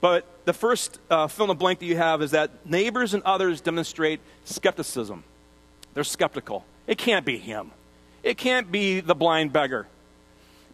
But 0.00 0.24
the 0.46 0.54
first 0.54 0.98
uh, 1.10 1.26
fill 1.26 1.44
in 1.44 1.48
the 1.48 1.54
blank 1.54 1.80
that 1.80 1.84
you 1.84 1.98
have 1.98 2.22
is 2.22 2.30
that 2.30 2.64
neighbors 2.64 3.12
and 3.12 3.22
others 3.24 3.60
demonstrate 3.60 4.20
skepticism. 4.46 5.22
They're 5.92 6.02
skeptical. 6.02 6.64
It 6.86 6.96
can't 6.96 7.26
be 7.26 7.36
him. 7.36 7.70
It 8.22 8.38
can't 8.38 8.72
be 8.72 9.00
the 9.00 9.14
blind 9.14 9.52
beggar 9.52 9.86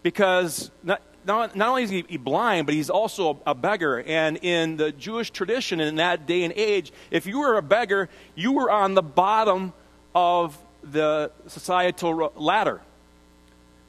because 0.05 0.71
not, 0.85 1.03
not, 1.27 1.57
not 1.57 1.69
only 1.71 1.83
is 1.83 1.91
he 1.91 2.17
blind, 2.17 2.67
but 2.67 2.75
he's 2.75 2.91
also 2.91 3.41
a 3.47 3.55
beggar. 3.55 4.01
And 4.01 4.39
in 4.43 4.77
the 4.77 4.93
Jewish 4.93 5.31
tradition 5.31 5.81
in 5.81 5.97
that 5.97 6.27
day 6.27 6.45
and 6.45 6.55
age, 6.57 6.93
if 7.11 7.27
you 7.27 7.41
were 7.41 7.57
a 7.57 7.63
beggar, 7.63 8.09
you 8.35 8.53
were 8.53 8.71
on 8.71 8.95
the 8.95 9.03
bottom 9.03 9.73
of 10.15 10.57
the 10.83 11.31
societal 11.49 12.33
ladder, 12.37 12.81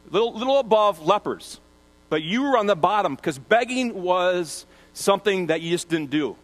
little, 0.09 0.33
little 0.33 0.59
above 0.59 1.05
lepers. 1.05 1.59
But 2.09 2.23
you 2.23 2.43
were 2.43 2.57
on 2.57 2.65
the 2.65 2.75
bottom 2.75 3.15
because 3.15 3.37
begging 3.37 4.01
was 4.01 4.65
something 4.93 5.47
that 5.47 5.61
you 5.61 5.71
just 5.71 5.89
didn't 5.89 6.09
do. 6.09 6.35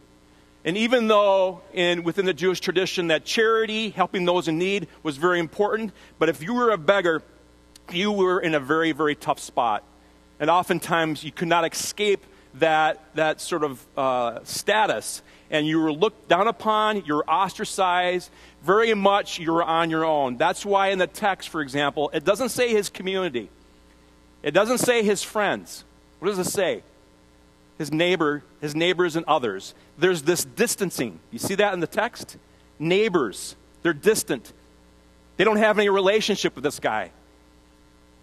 And 0.65 0.77
even 0.77 1.07
though 1.07 1.62
in, 1.73 2.03
within 2.03 2.25
the 2.25 2.33
Jewish 2.33 2.59
tradition 2.59 3.07
that 3.07 3.25
charity, 3.25 3.89
helping 3.89 4.25
those 4.25 4.47
in 4.47 4.57
need, 4.57 4.88
was 5.01 5.17
very 5.17 5.39
important, 5.39 5.91
but 6.19 6.29
if 6.29 6.41
you 6.41 6.53
were 6.53 6.71
a 6.71 6.77
beggar, 6.77 7.21
you 7.91 8.12
were 8.12 8.39
in 8.39 8.55
a 8.55 8.59
very, 8.59 8.91
very 8.93 9.15
tough 9.15 9.39
spot. 9.39 9.83
And 10.39 10.49
oftentimes 10.49 11.23
you 11.23 11.31
could 11.31 11.47
not 11.47 11.71
escape 11.71 12.23
that, 12.55 13.03
that 13.15 13.41
sort 13.41 13.63
of 13.63 13.85
uh, 13.97 14.39
status. 14.43 15.21
And 15.49 15.67
you 15.67 15.79
were 15.79 15.93
looked 15.93 16.27
down 16.27 16.47
upon, 16.47 17.05
you're 17.05 17.23
ostracized, 17.27 18.29
very 18.63 18.93
much 18.93 19.39
you're 19.39 19.63
on 19.63 19.89
your 19.89 20.05
own. 20.05 20.37
That's 20.37 20.65
why 20.65 20.89
in 20.89 20.99
the 20.99 21.07
text, 21.07 21.49
for 21.49 21.61
example, 21.61 22.09
it 22.13 22.23
doesn't 22.23 22.49
say 22.49 22.69
his 22.69 22.89
community, 22.89 23.49
it 24.41 24.51
doesn't 24.51 24.79
say 24.79 25.03
his 25.03 25.23
friends. 25.23 25.83
What 26.19 26.29
does 26.29 26.39
it 26.39 26.49
say? 26.49 26.83
His 27.77 27.91
neighbor, 27.91 28.43
his 28.61 28.75
neighbors, 28.75 29.15
and 29.15 29.25
others. 29.25 29.73
There's 29.97 30.21
this 30.21 30.45
distancing. 30.45 31.19
You 31.31 31.39
see 31.39 31.55
that 31.55 31.73
in 31.73 31.79
the 31.79 31.87
text? 31.87 32.37
Neighbors, 32.79 33.55
they're 33.81 33.93
distant. 33.93 34.53
They 35.37 35.43
don't 35.43 35.57
have 35.57 35.79
any 35.79 35.89
relationship 35.89 36.55
with 36.55 36.63
this 36.63 36.79
guy. 36.79 37.11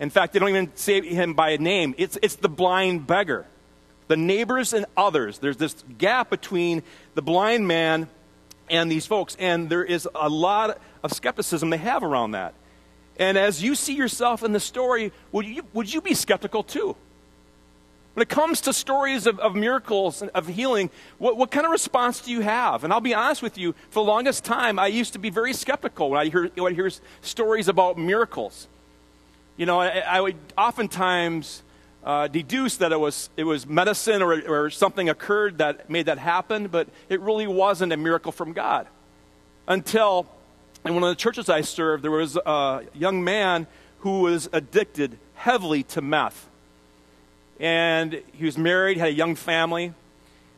In 0.01 0.09
fact, 0.09 0.33
they 0.33 0.39
don't 0.39 0.49
even 0.49 0.75
say 0.75 1.03
him 1.03 1.35
by 1.35 1.51
a 1.51 1.59
name. 1.59 1.95
It's, 1.99 2.19
it's 2.23 2.37
the 2.37 2.49
blind 2.49 3.07
beggar. 3.07 3.47
The 4.09 4.17
neighbors 4.17 4.73
and 4.73 4.87
others. 4.97 5.39
There's 5.39 5.59
this 5.59 5.85
gap 5.99 6.31
between 6.31 6.83
the 7.15 7.23
blind 7.23 7.69
man 7.69 8.09
and 8.71 8.91
these 8.91 9.05
folks. 9.05 9.37
And 9.39 9.69
there 9.69 9.85
is 9.85 10.09
a 10.15 10.29
lot 10.29 10.81
of 11.05 11.13
skepticism 11.13 11.69
they 11.69 11.77
have 11.77 12.03
around 12.03 12.33
that. 12.33 12.55
And 13.19 13.37
as 13.37 13.63
you 13.63 13.75
see 13.75 13.95
yourself 13.95 14.43
in 14.43 14.53
the 14.53 14.61
story, 14.61 15.13
would 15.33 15.45
you, 15.45 15.63
would 15.75 15.93
you 15.93 16.01
be 16.01 16.15
skeptical 16.15 16.63
too? 16.63 16.97
When 18.15 18.23
it 18.23 18.31
comes 18.31 18.63
to 18.63 18.73
stories 18.73 19.27
of, 19.27 19.39
of 19.39 19.55
miracles 19.55 20.23
and 20.23 20.31
of 20.31 20.49
healing, 20.49 20.91
what, 21.19 21.37
what 21.37 21.51
kind 21.51 21.67
of 21.67 21.71
response 21.71 22.23
do 22.23 22.33
you 22.33 22.41
have? 22.41 22.85
And 22.85 22.93
I'll 22.93 23.01
be 23.01 23.15
honest 23.15 23.43
with 23.43 23.59
you, 23.59 23.75
for 23.91 24.03
the 24.03 24.11
longest 24.11 24.45
time, 24.45 24.79
I 24.79 24.87
used 24.87 25.13
to 25.13 25.19
be 25.19 25.29
very 25.29 25.53
skeptical 25.53 26.11
when 26.11 26.19
I 26.19 26.31
hear, 26.31 26.49
when 26.57 26.73
I 26.73 26.75
hear 26.75 26.91
stories 27.21 27.69
about 27.69 27.99
miracles 27.99 28.67
you 29.61 29.67
know, 29.67 29.79
I, 29.79 29.99
I 29.99 30.21
would 30.23 30.37
oftentimes 30.57 31.63
uh, 32.03 32.29
deduce 32.29 32.79
that 32.79 32.93
it 32.93 32.99
was, 32.99 33.29
it 33.37 33.45
was 33.45 33.67
medicine 33.67 34.23
or, 34.23 34.41
or 34.49 34.71
something 34.71 35.11
occurred 35.11 35.59
that 35.59 35.91
made 35.91 36.07
that 36.07 36.17
happen, 36.17 36.69
but 36.69 36.89
it 37.11 37.21
really 37.21 37.47
wasn't 37.47 37.93
a 37.93 37.99
miracle 37.99 38.33
from 38.33 38.55
God. 38.55 38.87
Until 39.69 40.27
in 40.83 40.95
one 40.95 41.03
of 41.03 41.11
the 41.11 41.15
churches 41.15 41.51
I 41.51 41.61
served, 41.61 42.03
there 42.03 42.11
was 42.11 42.37
a 42.37 42.85
young 42.95 43.23
man 43.23 43.67
who 43.99 44.21
was 44.21 44.49
addicted 44.51 45.19
heavily 45.35 45.83
to 45.83 46.01
meth. 46.01 46.49
And 47.59 48.23
he 48.33 48.47
was 48.47 48.57
married, 48.57 48.97
had 48.97 49.09
a 49.09 49.13
young 49.13 49.35
family. 49.35 49.93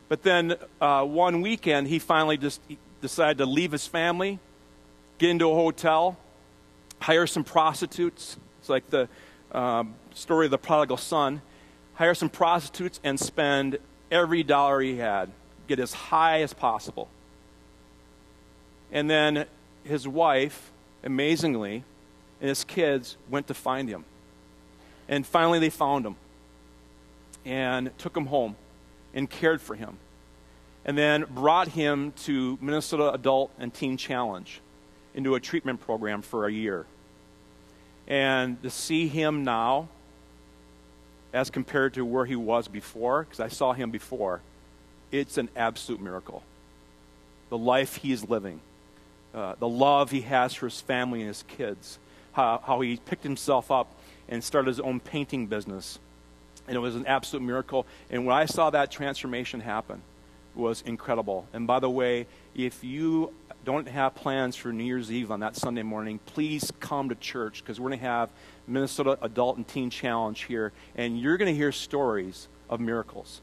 But 0.07 0.23
then 0.23 0.55
uh, 0.79 1.03
one 1.03 1.41
weekend, 1.41 1.89
he 1.89 1.99
finally 1.99 2.37
just 2.37 2.61
decided 3.01 3.39
to 3.39 3.45
leave 3.45 3.73
his 3.73 3.85
family, 3.85 4.39
get 5.17 5.29
into 5.29 5.51
a 5.51 5.55
hotel, 5.55 6.17
hire 7.01 7.27
some 7.27 7.43
prostitutes, 7.43 8.37
it's 8.63 8.69
like 8.69 8.89
the 8.89 9.09
um, 9.51 9.93
story 10.13 10.45
of 10.45 10.51
the 10.51 10.57
prodigal 10.57 10.95
son. 10.95 11.41
Hire 11.95 12.15
some 12.15 12.29
prostitutes 12.29 12.97
and 13.03 13.19
spend 13.19 13.77
every 14.09 14.41
dollar 14.41 14.79
he 14.79 14.95
had, 14.95 15.29
get 15.67 15.79
as 15.79 15.91
high 15.91 16.43
as 16.43 16.53
possible. 16.53 17.09
And 18.89 19.09
then 19.09 19.47
his 19.83 20.07
wife, 20.07 20.71
amazingly, 21.03 21.83
and 22.39 22.47
his 22.47 22.63
kids 22.63 23.17
went 23.29 23.47
to 23.47 23.53
find 23.53 23.89
him. 23.89 24.05
And 25.09 25.27
finally, 25.27 25.59
they 25.59 25.69
found 25.69 26.05
him 26.05 26.15
and 27.43 27.91
took 27.97 28.15
him 28.15 28.27
home 28.27 28.55
and 29.13 29.29
cared 29.29 29.59
for 29.59 29.75
him. 29.75 29.97
And 30.85 30.97
then 30.97 31.25
brought 31.29 31.67
him 31.67 32.13
to 32.23 32.57
Minnesota 32.61 33.11
Adult 33.11 33.51
and 33.59 33.73
Teen 33.73 33.97
Challenge 33.97 34.61
into 35.13 35.35
a 35.35 35.41
treatment 35.41 35.81
program 35.81 36.21
for 36.21 36.47
a 36.47 36.51
year. 36.51 36.85
And 38.07 38.61
to 38.63 38.69
see 38.69 39.07
him 39.07 39.43
now, 39.43 39.87
as 41.31 41.49
compared 41.49 41.93
to 41.95 42.05
where 42.05 42.25
he 42.25 42.35
was 42.35 42.67
before, 42.67 43.23
because 43.23 43.39
I 43.39 43.47
saw 43.47 43.73
him 43.73 43.91
before, 43.91 44.41
it's 45.11 45.37
an 45.37 45.49
absolute 45.55 46.01
miracle. 46.01 46.43
The 47.49 47.57
life 47.57 47.97
he's 47.97 48.27
living, 48.27 48.59
uh, 49.33 49.55
the 49.59 49.67
love 49.67 50.11
he 50.11 50.21
has 50.21 50.53
for 50.53 50.67
his 50.67 50.81
family 50.81 51.21
and 51.21 51.27
his 51.27 51.43
kids, 51.47 51.97
how, 52.33 52.61
how 52.65 52.81
he 52.81 52.97
picked 52.97 53.23
himself 53.23 53.71
up 53.71 53.87
and 54.27 54.43
started 54.43 54.67
his 54.67 54.79
own 54.79 54.99
painting 54.99 55.47
business. 55.47 55.99
And 56.67 56.75
it 56.75 56.79
was 56.79 56.95
an 56.95 57.05
absolute 57.07 57.43
miracle. 57.43 57.85
And 58.09 58.25
when 58.25 58.35
I 58.35 58.45
saw 58.45 58.69
that 58.69 58.91
transformation 58.91 59.59
happen, 59.59 60.01
was 60.55 60.81
incredible. 60.85 61.47
And 61.53 61.67
by 61.67 61.79
the 61.79 61.89
way, 61.89 62.27
if 62.55 62.83
you 62.83 63.33
don't 63.63 63.87
have 63.87 64.15
plans 64.15 64.55
for 64.55 64.73
New 64.73 64.83
Year's 64.83 65.11
Eve 65.11 65.31
on 65.31 65.39
that 65.39 65.55
Sunday 65.55 65.83
morning, 65.83 66.19
please 66.25 66.71
come 66.79 67.09
to 67.09 67.15
church 67.15 67.61
because 67.61 67.79
we're 67.79 67.89
going 67.89 67.99
to 67.99 68.05
have 68.05 68.29
Minnesota 68.67 69.17
Adult 69.21 69.57
and 69.57 69.67
Teen 69.67 69.89
Challenge 69.89 70.43
here, 70.43 70.71
and 70.95 71.19
you're 71.19 71.37
going 71.37 71.51
to 71.51 71.55
hear 71.55 71.71
stories 71.71 72.47
of 72.69 72.79
miracles. 72.79 73.41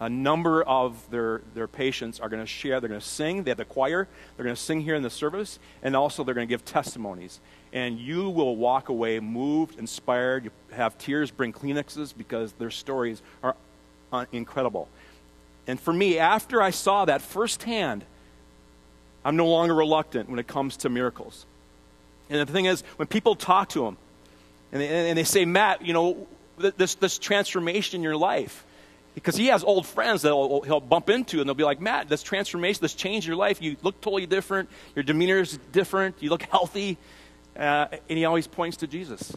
A 0.00 0.08
number 0.08 0.62
of 0.62 1.10
their, 1.10 1.40
their 1.54 1.66
patients 1.66 2.20
are 2.20 2.28
going 2.28 2.42
to 2.42 2.46
share, 2.46 2.80
they're 2.80 2.88
going 2.88 3.00
to 3.00 3.06
sing, 3.06 3.42
they 3.42 3.50
have 3.50 3.58
the 3.58 3.64
choir, 3.64 4.06
they're 4.36 4.44
going 4.44 4.54
to 4.54 4.62
sing 4.62 4.80
here 4.82 4.94
in 4.94 5.02
the 5.02 5.10
service, 5.10 5.58
and 5.82 5.96
also 5.96 6.22
they're 6.22 6.34
going 6.34 6.46
to 6.46 6.52
give 6.52 6.64
testimonies. 6.64 7.40
And 7.72 7.98
you 7.98 8.28
will 8.28 8.54
walk 8.54 8.90
away 8.90 9.18
moved, 9.18 9.78
inspired, 9.78 10.44
you 10.44 10.50
have 10.72 10.96
tears, 10.98 11.30
bring 11.30 11.52
Kleenexes 11.52 12.14
because 12.16 12.52
their 12.52 12.70
stories 12.70 13.22
are 13.42 13.56
uh, 14.12 14.26
incredible. 14.30 14.88
And 15.66 15.80
for 15.80 15.92
me, 15.92 16.18
after 16.18 16.62
I 16.62 16.70
saw 16.70 17.04
that 17.06 17.20
firsthand, 17.20 18.04
I'm 19.28 19.36
no 19.36 19.46
longer 19.46 19.74
reluctant 19.74 20.30
when 20.30 20.38
it 20.38 20.46
comes 20.46 20.78
to 20.78 20.88
miracles. 20.88 21.44
And 22.30 22.40
the 22.40 22.50
thing 22.50 22.64
is, 22.64 22.80
when 22.96 23.08
people 23.08 23.36
talk 23.36 23.68
to 23.70 23.84
him 23.84 23.98
and 24.72 24.80
they, 24.80 25.10
and 25.10 25.18
they 25.18 25.24
say, 25.24 25.44
Matt, 25.44 25.84
you 25.84 25.92
know, 25.92 26.26
this, 26.56 26.94
this 26.94 27.18
transformation 27.18 27.96
in 27.96 28.02
your 28.02 28.16
life, 28.16 28.64
because 29.14 29.36
he 29.36 29.48
has 29.48 29.62
old 29.62 29.86
friends 29.86 30.22
that 30.22 30.30
he'll, 30.30 30.62
he'll 30.62 30.80
bump 30.80 31.10
into 31.10 31.40
and 31.40 31.46
they'll 31.46 31.54
be 31.54 31.62
like, 31.62 31.78
Matt, 31.78 32.08
this 32.08 32.22
transformation, 32.22 32.80
this 32.80 32.94
change 32.94 33.26
in 33.26 33.28
your 33.28 33.36
life, 33.36 33.60
you 33.60 33.76
look 33.82 34.00
totally 34.00 34.24
different, 34.24 34.70
your 34.96 35.02
demeanor 35.02 35.40
is 35.40 35.58
different, 35.72 36.14
you 36.20 36.30
look 36.30 36.44
healthy. 36.44 36.96
Uh, 37.54 37.88
and 38.08 38.16
he 38.16 38.24
always 38.24 38.46
points 38.46 38.78
to 38.78 38.86
Jesus. 38.86 39.36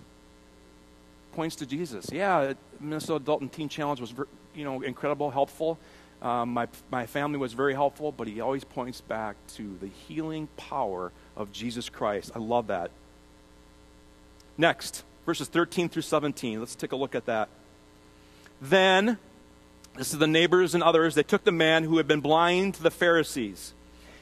Points 1.34 1.58
to 1.58 1.66
Jesus. 1.66 2.10
Yeah, 2.14 2.54
Minnesota 2.80 3.18
Adult 3.18 3.42
and 3.42 3.52
Teen 3.52 3.68
Challenge 3.68 4.00
was, 4.00 4.14
you 4.56 4.64
know, 4.64 4.84
incredible, 4.84 5.32
helpful. 5.32 5.78
Um, 6.22 6.54
my, 6.54 6.68
my 6.92 7.06
family 7.08 7.40
was 7.40 7.54
very 7.54 7.74
helpful, 7.74 8.12
but 8.12 8.28
he 8.28 8.42
always 8.42 8.64
points 8.64 9.02
back 9.02 9.36
to 9.56 9.78
the 9.82 9.88
healing 9.88 10.48
power 10.56 11.12
of 11.36 11.52
Jesus 11.52 11.90
Christ. 11.90 12.32
I 12.36 12.40
love 12.40 12.68
that. 12.68 12.92
Next, 14.58 15.04
verses 15.26 15.48
13 15.48 15.90
through 15.90 16.04
17. 16.04 16.60
Let's 16.60 16.76
take 16.76 16.92
a 16.92 16.96
look 16.96 17.16
at 17.16 17.26
that. 17.26 17.50
Then 18.62 19.18
This 19.98 20.14
is 20.14 20.20
the 20.20 20.28
neighbors 20.28 20.74
and 20.74 20.84
others. 20.84 21.16
They 21.16 21.24
took 21.24 21.44
the 21.44 21.52
man 21.52 21.84
who 21.84 21.98
had 21.98 22.08
been 22.08 22.22
blind 22.22 22.76
to 22.76 22.84
the 22.84 22.92
Pharisees 22.92 23.74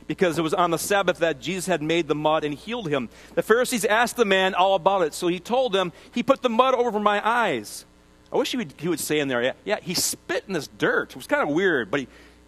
because 0.07 0.39
it 0.39 0.41
was 0.41 0.55
on 0.55 0.71
the 0.71 0.79
Sabbath 0.79 1.19
that 1.19 1.39
Jesus 1.39 1.67
had 1.67 1.83
made 1.83 2.07
the 2.07 2.15
mud 2.15 2.43
and 2.43 2.55
healed 2.55 2.89
him. 2.89 3.09
The 3.35 3.43
Pharisees 3.43 3.85
asked 3.85 4.15
the 4.15 4.25
man 4.25 4.55
all 4.55 4.73
about 4.73 5.03
it, 5.03 5.13
so 5.13 5.27
he 5.27 5.39
told 5.39 5.71
them, 5.73 5.91
He 6.11 6.23
put 6.23 6.41
the 6.41 6.49
mud 6.49 6.73
over 6.73 6.99
my 6.99 7.21
eyes. 7.27 7.85
I 8.31 8.37
wish 8.37 8.51
he 8.51 8.57
would, 8.57 8.73
he 8.77 8.87
would 8.87 8.99
say 8.99 9.19
in 9.19 9.27
there, 9.27 9.41
yeah, 9.41 9.53
yeah, 9.65 9.79
he 9.81 9.93
spit 9.93 10.43
in 10.47 10.53
this 10.53 10.67
dirt. 10.67 11.11
It 11.11 11.15
was 11.15 11.27
kind 11.27 11.41
of 11.41 11.53
weird, 11.53 11.89
but 11.89 12.01
he 12.01 12.07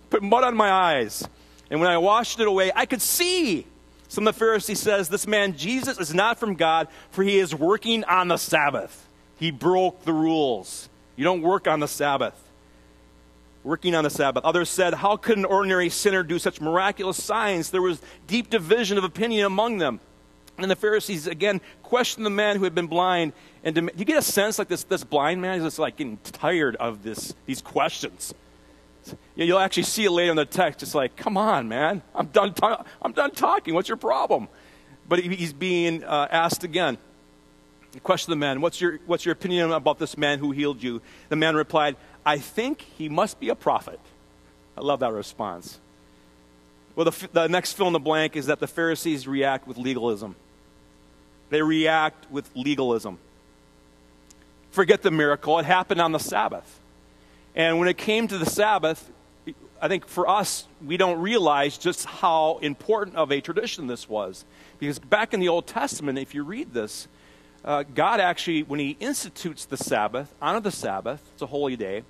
put 0.10 0.22
mud 0.22 0.44
on 0.44 0.56
my 0.56 0.72
eyes. 0.72 1.28
And 1.70 1.80
when 1.80 1.90
I 1.90 1.98
washed 1.98 2.40
it 2.40 2.48
away, 2.48 2.72
I 2.76 2.86
could 2.86 3.02
see. 3.02 3.66
Some 4.08 4.28
of 4.28 4.36
the 4.36 4.40
Pharisees 4.40 4.80
says, 4.80 5.10
This 5.10 5.26
man 5.26 5.56
Jesus 5.56 6.00
is 6.00 6.14
not 6.14 6.38
from 6.38 6.56
God, 6.56 6.88
for 7.12 7.24
he 7.24 7.40
is 7.40 7.56
working 7.56 8.04
on 8.04 8.28
the 8.28 8.38
Sabbath. 8.38 9.08
He 9.38 9.52
broke 9.52 10.04
the 10.04 10.14
rules. 10.14 10.90
You 11.16 11.24
don't 11.24 11.42
work 11.42 11.68
on 11.68 11.80
the 11.80 11.88
Sabbath 11.88 12.36
working 13.64 13.96
on 13.96 14.04
the 14.04 14.10
Sabbath. 14.10 14.44
Others 14.44 14.70
said, 14.70 14.94
How 14.94 15.18
could 15.18 15.38
an 15.38 15.46
ordinary 15.46 15.90
sinner 15.90 16.24
do 16.24 16.40
such 16.40 16.62
miraculous 16.62 17.22
signs? 17.24 17.72
There 17.72 17.82
was 17.82 18.02
deep 18.28 18.50
division 18.50 18.98
of 18.98 19.04
opinion 19.04 19.46
among 19.46 19.78
them. 19.78 20.00
And 20.64 20.72
the 20.72 20.76
Pharisees 20.76 21.28
again 21.28 21.62
questioned 21.84 22.26
the 22.26 22.30
man 22.32 22.58
who 22.58 22.64
had 22.64 22.76
been 22.76 22.88
blind. 22.88 23.34
And 23.64 23.76
do 23.76 23.90
you 23.98 24.06
get 24.06 24.18
a 24.18 24.22
sense 24.22 24.60
like 24.60 24.68
this, 24.68 24.84
this 24.84 25.04
blind 25.04 25.42
man 25.42 25.58
is 25.60 25.64
just 25.64 25.80
like 25.80 25.98
getting 25.98 26.18
tired 26.24 26.76
of 26.76 27.04
this, 27.04 27.34
these 27.46 27.62
questions? 27.62 28.34
You'll 29.36 29.60
actually 29.60 29.84
see 29.84 30.06
it 30.06 30.12
later 30.12 30.32
in 30.32 30.38
the 30.38 30.46
text. 30.46 30.84
It's 30.84 30.94
like, 30.94 31.16
come 31.16 31.38
on, 31.38 31.68
man. 31.68 32.02
I'm 32.14 32.28
done, 32.28 32.54
ta- 32.54 32.86
I'm 33.02 33.14
done 33.14 33.32
talking. 33.32 33.74
What's 33.74 33.88
your 33.90 33.98
problem? 33.98 34.48
But 35.08 35.20
he's 35.20 35.54
being 35.54 36.04
uh, 36.04 36.28
asked 36.30 36.64
again. 36.64 36.98
He 37.94 38.00
questioned 38.00 38.32
the 38.32 38.38
man, 38.38 38.62
what's 38.62 38.80
your, 38.80 39.00
what's 39.06 39.26
your 39.26 39.34
opinion 39.34 39.72
about 39.72 40.00
this 40.00 40.18
man 40.18 40.40
who 40.40 40.52
healed 40.52 40.82
you? 40.82 41.02
The 41.30 41.36
man 41.36 41.56
replied, 41.56 41.98
I 42.26 42.38
think 42.38 42.82
he 42.82 43.10
must 43.10 43.40
be 43.40 43.50
a 43.50 43.56
prophet. 43.56 44.00
I 44.78 44.82
love 44.82 45.02
that 45.02 45.12
response. 45.12 45.80
Well, 46.96 47.06
the, 47.06 47.30
the 47.34 47.48
next 47.48 47.74
fill 47.74 47.88
in 47.88 47.94
the 47.94 48.00
blank 48.00 48.36
is 48.36 48.46
that 48.46 48.60
the 48.60 48.68
Pharisees 48.68 49.28
react 49.28 49.68
with 49.68 49.78
legalism. 49.78 50.36
They 51.52 51.62
react 51.62 52.32
with 52.32 52.50
legalism. 52.56 53.20
Forget 54.72 55.04
the 55.04 55.12
miracle, 55.12 55.60
it 55.60 55.66
happened 55.66 56.02
on 56.02 56.14
the 56.14 56.20
Sabbath. 56.20 56.80
And 57.54 57.78
when 57.78 57.90
it 57.90 57.98
came 57.98 58.30
to 58.30 58.38
the 58.38 58.46
Sabbath, 58.46 59.12
I 59.82 59.90
think 59.90 60.08
for 60.08 60.30
us, 60.30 60.66
we 60.86 60.96
don't 60.96 61.22
realize 61.22 61.78
just 61.78 62.06
how 62.06 62.60
important 62.62 63.18
of 63.18 63.32
a 63.32 63.42
tradition 63.42 63.88
this 63.88 64.08
was. 64.08 64.46
Because 64.80 64.98
back 64.98 65.34
in 65.34 65.42
the 65.42 65.50
Old 65.50 65.68
Testament, 65.68 66.18
if 66.18 66.34
you 66.34 66.44
read 66.44 66.74
this, 66.74 67.10
uh, 67.66 67.84
God 67.84 68.22
actually, 68.22 68.64
when 68.64 68.80
He 68.80 68.96
institutes 69.02 69.66
the 69.66 69.78
Sabbath, 69.78 70.34
honor 70.42 70.62
the 70.62 70.72
Sabbath, 70.72 71.22
it's 71.34 71.42
a 71.42 71.48
holy 71.48 71.76
day. 71.76 72.04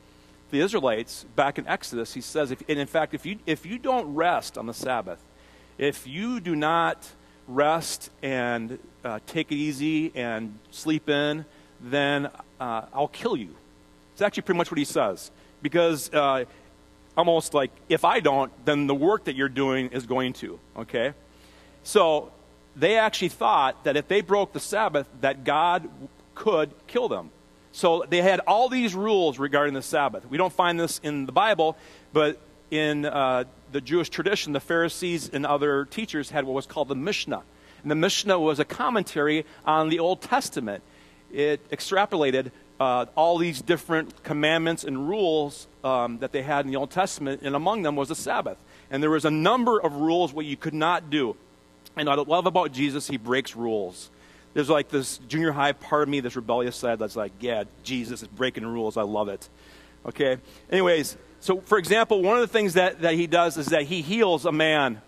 The 0.52 0.60
Israelites, 0.60 1.26
back 1.36 1.58
in 1.58 1.68
Exodus, 1.68 2.14
He 2.14 2.22
says, 2.22 2.52
if, 2.52 2.62
and 2.70 2.78
in 2.78 2.88
fact, 2.88 3.16
if 3.16 3.26
you, 3.26 3.40
if 3.48 3.66
you 3.66 3.80
don't 3.80 4.14
rest 4.14 4.56
on 4.56 4.68
the 4.68 4.74
Sabbath, 4.74 5.20
if 5.80 6.06
you 6.06 6.40
do 6.40 6.56
not 6.56 7.10
rest 7.48 8.10
and 8.22 8.80
uh, 9.04 9.20
take 9.28 9.52
it 9.52 9.56
easy 9.56 10.12
and 10.16 10.58
sleep 10.72 11.10
in, 11.10 11.46
then 11.82 12.30
uh, 12.60 12.84
I'll 12.94 13.08
kill 13.08 13.36
you. 13.36 13.56
It's 14.14 14.22
actually 14.22 14.44
pretty 14.44 14.58
much 14.58 14.72
what 14.72 14.78
He 14.78 14.86
says. 14.86 15.32
Because 15.62 16.12
uh, 16.14 16.46
almost 17.16 17.54
like, 17.54 17.72
if 17.90 18.06
I 18.06 18.20
don't, 18.20 18.52
then 18.66 18.88
the 18.88 18.96
work 18.96 19.26
that 19.26 19.36
you're 19.36 19.50
doing 19.50 19.90
is 19.90 20.06
going 20.06 20.34
to, 20.34 20.60
okay? 20.78 21.14
So 21.84 22.32
they 22.76 22.98
actually 22.98 23.30
thought 23.30 23.84
that 23.84 23.98
if 23.98 24.08
they 24.08 24.22
broke 24.22 24.54
the 24.54 24.60
Sabbath, 24.60 25.08
that 25.22 25.44
God 25.44 25.90
could 26.36 26.72
kill 26.88 27.10
them. 27.10 27.32
So 27.72 28.06
they 28.10 28.22
had 28.22 28.40
all 28.42 28.70
these 28.70 28.96
rules 28.96 29.40
regarding 29.40 29.74
the 29.74 29.82
Sabbath. 29.82 30.26
We 30.30 30.38
don't 30.38 30.54
find 30.54 30.80
this 30.80 31.00
in 31.04 31.26
the 31.26 31.32
Bible, 31.32 31.78
but 32.12 32.40
in 32.72 33.06
uh, 33.06 33.44
the 33.72 33.82
Jewish 33.82 34.10
tradition, 34.10 34.54
the 34.54 34.60
Pharisees 34.60 35.30
and 35.32 35.46
other 35.46 35.86
teachers 35.86 36.32
had 36.32 36.46
what 36.46 36.54
was 36.54 36.66
called 36.66 36.88
the 36.88 36.96
Mishnah. 36.96 37.44
And 37.84 37.92
the 37.92 37.96
Mishnah 37.96 38.40
was 38.40 38.60
a 38.60 38.66
commentary 38.66 39.46
on 39.66 39.90
the 39.90 40.00
Old 40.00 40.22
Testament. 40.22 40.84
It 41.32 41.70
extrapolated 41.70 42.52
uh, 42.80 43.06
all 43.16 43.38
these 43.38 43.62
different 43.62 44.24
commandments 44.24 44.84
and 44.84 45.08
rules 45.08 45.68
um, 45.84 46.18
that 46.20 46.32
they 46.32 46.42
had 46.42 46.66
in 46.66 46.72
the 46.72 46.78
Old 46.78 46.90
Testament, 46.90 47.42
and 47.44 47.56
among 47.56 47.84
them 47.84 47.96
was 47.96 48.10
the 48.10 48.16
Sabbath. 48.16 48.58
And 48.90 49.04
there 49.04 49.10
was 49.10 49.26
a 49.26 49.32
number 49.32 49.80
of 49.80 49.94
rules 49.94 50.34
what 50.34 50.46
you 50.46 50.58
could 50.58 50.74
not 50.74 51.10
do. 51.10 51.36
And 51.96 52.10
I 52.10 52.16
love 52.16 52.46
about 52.46 52.72
Jesus, 52.72 53.08
he 53.08 53.18
breaks 53.18 53.56
rules. 53.56 54.10
There's 54.54 54.70
like 54.70 54.90
this 54.90 55.18
junior 55.28 55.52
high 55.52 55.74
part 55.74 56.04
of 56.04 56.10
me, 56.10 56.20
this 56.20 56.36
rebellious 56.36 56.76
side 56.76 57.00
that's 57.00 57.16
like, 57.16 57.32
yeah, 57.40 57.66
Jesus 57.84 58.22
is 58.22 58.28
breaking 58.28 58.66
rules. 58.66 58.98
I 58.98 59.04
love 59.04 59.30
it. 59.30 59.48
Okay? 60.06 60.38
Anyways, 60.70 61.18
so 61.42 61.60
for 61.62 61.78
example, 61.78 62.22
one 62.22 62.38
of 62.38 62.42
the 62.42 62.48
things 62.48 62.76
that, 62.76 63.02
that 63.02 63.16
he 63.16 63.28
does 63.28 63.58
is 63.58 63.68
that 63.68 63.84
he 63.84 64.02
heals 64.02 64.46
a 64.46 64.52
man. 64.52 65.02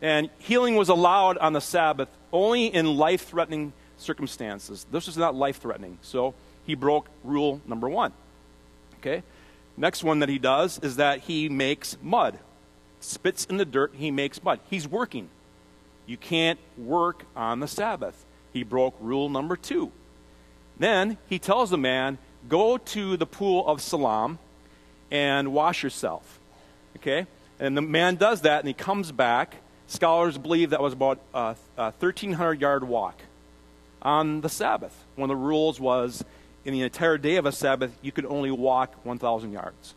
And 0.00 0.30
healing 0.38 0.76
was 0.76 0.88
allowed 0.88 1.36
on 1.38 1.52
the 1.52 1.60
Sabbath 1.60 2.08
only 2.32 2.66
in 2.66 2.96
life 2.96 3.26
threatening 3.26 3.72
circumstances. 3.96 4.86
This 4.92 5.06
was 5.06 5.16
not 5.16 5.34
life 5.34 5.60
threatening. 5.60 5.98
So 6.00 6.34
he 6.64 6.76
broke 6.76 7.08
rule 7.24 7.60
number 7.66 7.88
one. 7.88 8.12
Okay? 9.00 9.24
Next 9.76 10.04
one 10.04 10.20
that 10.20 10.28
he 10.28 10.38
does 10.38 10.78
is 10.78 10.96
that 10.96 11.20
he 11.20 11.48
makes 11.48 11.96
mud. 12.00 12.38
Spits 13.00 13.44
in 13.44 13.56
the 13.56 13.64
dirt, 13.64 13.92
he 13.96 14.12
makes 14.12 14.42
mud. 14.42 14.60
He's 14.70 14.86
working. 14.86 15.28
You 16.06 16.16
can't 16.16 16.60
work 16.76 17.24
on 17.34 17.58
the 17.58 17.68
Sabbath. 17.68 18.24
He 18.52 18.62
broke 18.62 18.94
rule 19.00 19.28
number 19.28 19.56
two. 19.56 19.90
Then 20.78 21.18
he 21.28 21.40
tells 21.40 21.70
the 21.70 21.78
man, 21.78 22.18
Go 22.48 22.78
to 22.78 23.16
the 23.16 23.26
pool 23.26 23.66
of 23.66 23.82
Siloam 23.82 24.38
and 25.10 25.52
wash 25.52 25.82
yourself. 25.82 26.38
Okay? 26.96 27.26
And 27.60 27.76
the 27.76 27.82
man 27.82 28.16
does 28.16 28.42
that 28.42 28.60
and 28.60 28.68
he 28.68 28.74
comes 28.74 29.12
back. 29.12 29.56
Scholars 29.86 30.38
believe 30.38 30.70
that 30.70 30.82
was 30.82 30.92
about 30.92 31.18
a, 31.34 31.56
a 31.76 31.92
1,300 31.98 32.60
yard 32.60 32.84
walk 32.84 33.20
on 34.02 34.42
the 34.42 34.48
Sabbath. 34.48 35.04
One 35.16 35.30
of 35.30 35.36
the 35.36 35.42
rules 35.42 35.80
was 35.80 36.24
in 36.64 36.72
the 36.72 36.82
entire 36.82 37.18
day 37.18 37.36
of 37.36 37.46
a 37.46 37.52
Sabbath, 37.52 37.96
you 38.02 38.12
could 38.12 38.26
only 38.26 38.50
walk 38.50 38.94
1,000 39.04 39.52
yards. 39.52 39.94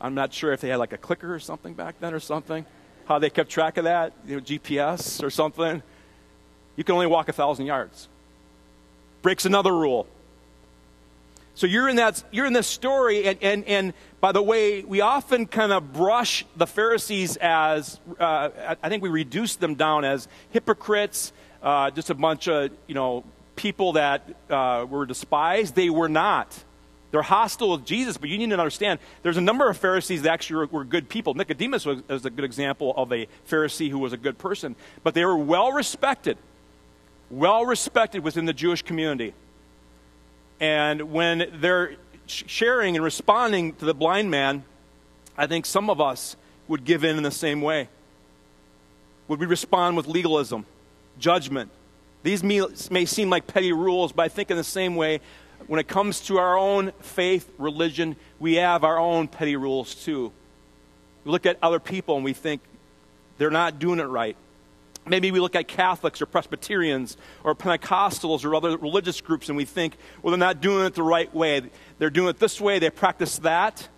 I'm 0.00 0.14
not 0.14 0.32
sure 0.32 0.52
if 0.52 0.60
they 0.60 0.68
had 0.68 0.76
like 0.76 0.92
a 0.92 0.98
clicker 0.98 1.34
or 1.34 1.40
something 1.40 1.74
back 1.74 2.00
then 2.00 2.14
or 2.14 2.20
something 2.20 2.64
how 3.10 3.18
they 3.18 3.28
kept 3.28 3.50
track 3.50 3.76
of 3.76 3.84
that, 3.84 4.12
you 4.24 4.36
know, 4.36 4.40
GPS 4.40 5.20
or 5.20 5.30
something. 5.30 5.82
You 6.76 6.84
can 6.84 6.92
only 6.94 7.08
walk 7.08 7.28
a 7.28 7.32
thousand 7.32 7.66
yards. 7.66 8.06
Breaks 9.20 9.44
another 9.44 9.74
rule. 9.74 10.06
So 11.60 11.66
you're 11.66 11.90
in 11.90 11.96
that 11.96 12.24
you're 12.30 12.46
in 12.46 12.54
this 12.54 12.66
story, 12.66 13.26
and 13.26 13.38
and 13.42 13.64
and 13.66 13.92
by 14.18 14.32
the 14.32 14.40
way, 14.40 14.80
we 14.80 15.02
often 15.02 15.44
kind 15.44 15.72
of 15.72 15.92
brush 15.92 16.46
the 16.56 16.66
Pharisees 16.66 17.36
as 17.36 18.00
uh, 18.18 18.48
I 18.82 18.88
think 18.88 19.02
we 19.02 19.10
reduce 19.10 19.56
them 19.56 19.74
down 19.74 20.06
as 20.06 20.26
hypocrites, 20.52 21.34
uh, 21.62 21.90
just 21.90 22.08
a 22.08 22.14
bunch 22.14 22.48
of 22.48 22.70
you 22.86 22.94
know 22.94 23.24
people 23.56 23.92
that 23.92 24.26
uh, 24.48 24.86
were 24.88 25.04
despised. 25.04 25.74
They 25.74 25.90
were 25.90 26.08
not. 26.08 26.64
They're 27.10 27.20
hostile 27.20 27.72
with 27.72 27.84
Jesus, 27.84 28.16
but 28.16 28.30
you 28.30 28.38
need 28.38 28.48
to 28.48 28.58
understand 28.58 28.98
there's 29.22 29.36
a 29.36 29.42
number 29.42 29.68
of 29.68 29.76
Pharisees 29.76 30.22
that 30.22 30.32
actually 30.32 30.56
were, 30.56 30.66
were 30.78 30.84
good 30.86 31.10
people. 31.10 31.34
Nicodemus 31.34 31.84
was, 31.84 32.02
was, 32.08 32.24
a 32.24 32.30
good 32.30 32.46
example 32.46 32.94
of 32.96 33.12
a 33.12 33.28
Pharisee 33.50 33.90
who 33.90 33.98
was 33.98 34.14
a 34.14 34.16
good 34.16 34.38
person, 34.38 34.76
but 35.02 35.12
they 35.12 35.26
were 35.26 35.36
well 35.36 35.72
respected, 35.72 36.38
well 37.28 37.66
respected 37.66 38.24
within 38.24 38.46
the 38.46 38.54
Jewish 38.54 38.80
community. 38.80 39.34
And 40.60 41.10
when 41.12 41.50
they're 41.54 41.96
sharing 42.26 42.94
and 42.94 43.04
responding 43.04 43.74
to 43.76 43.84
the 43.84 43.94
blind 43.94 44.30
man, 44.30 44.62
I 45.36 45.46
think 45.46 45.66
some 45.66 45.88
of 45.88 46.00
us 46.00 46.36
would 46.68 46.84
give 46.84 47.02
in 47.02 47.16
in 47.16 47.22
the 47.22 47.30
same 47.30 47.62
way. 47.62 47.88
Would 49.28 49.40
we 49.40 49.46
respond 49.46 49.96
with 49.96 50.06
legalism, 50.06 50.66
judgment? 51.18 51.70
These 52.22 52.42
may 52.42 53.06
seem 53.06 53.30
like 53.30 53.46
petty 53.46 53.72
rules, 53.72 54.12
but 54.12 54.22
I 54.22 54.28
think 54.28 54.50
in 54.50 54.56
the 54.58 54.64
same 54.64 54.96
way, 54.96 55.20
when 55.66 55.80
it 55.80 55.88
comes 55.88 56.20
to 56.22 56.38
our 56.38 56.58
own 56.58 56.92
faith, 57.00 57.50
religion, 57.56 58.16
we 58.38 58.56
have 58.56 58.84
our 58.84 58.98
own 58.98 59.28
petty 59.28 59.56
rules 59.56 59.94
too. 59.94 60.32
We 61.24 61.32
look 61.32 61.46
at 61.46 61.58
other 61.62 61.80
people 61.80 62.16
and 62.16 62.24
we 62.24 62.32
think 62.32 62.60
they're 63.38 63.50
not 63.50 63.78
doing 63.78 63.98
it 63.98 64.04
right. 64.04 64.36
Maybe 65.06 65.30
we 65.30 65.40
look 65.40 65.56
at 65.56 65.66
Catholics 65.66 66.20
or 66.20 66.26
Presbyterians 66.26 67.16
or 67.42 67.54
Pentecostals 67.54 68.44
or 68.44 68.54
other 68.54 68.76
religious 68.76 69.20
groups 69.20 69.48
and 69.48 69.56
we 69.56 69.64
think, 69.64 69.96
well, 70.22 70.30
they're 70.30 70.38
not 70.38 70.60
doing 70.60 70.86
it 70.86 70.94
the 70.94 71.02
right 71.02 71.32
way. 71.34 71.62
They're 71.98 72.10
doing 72.10 72.28
it 72.28 72.38
this 72.38 72.60
way, 72.60 72.78
they 72.78 72.90
practice 72.90 73.38
that. 73.38 73.88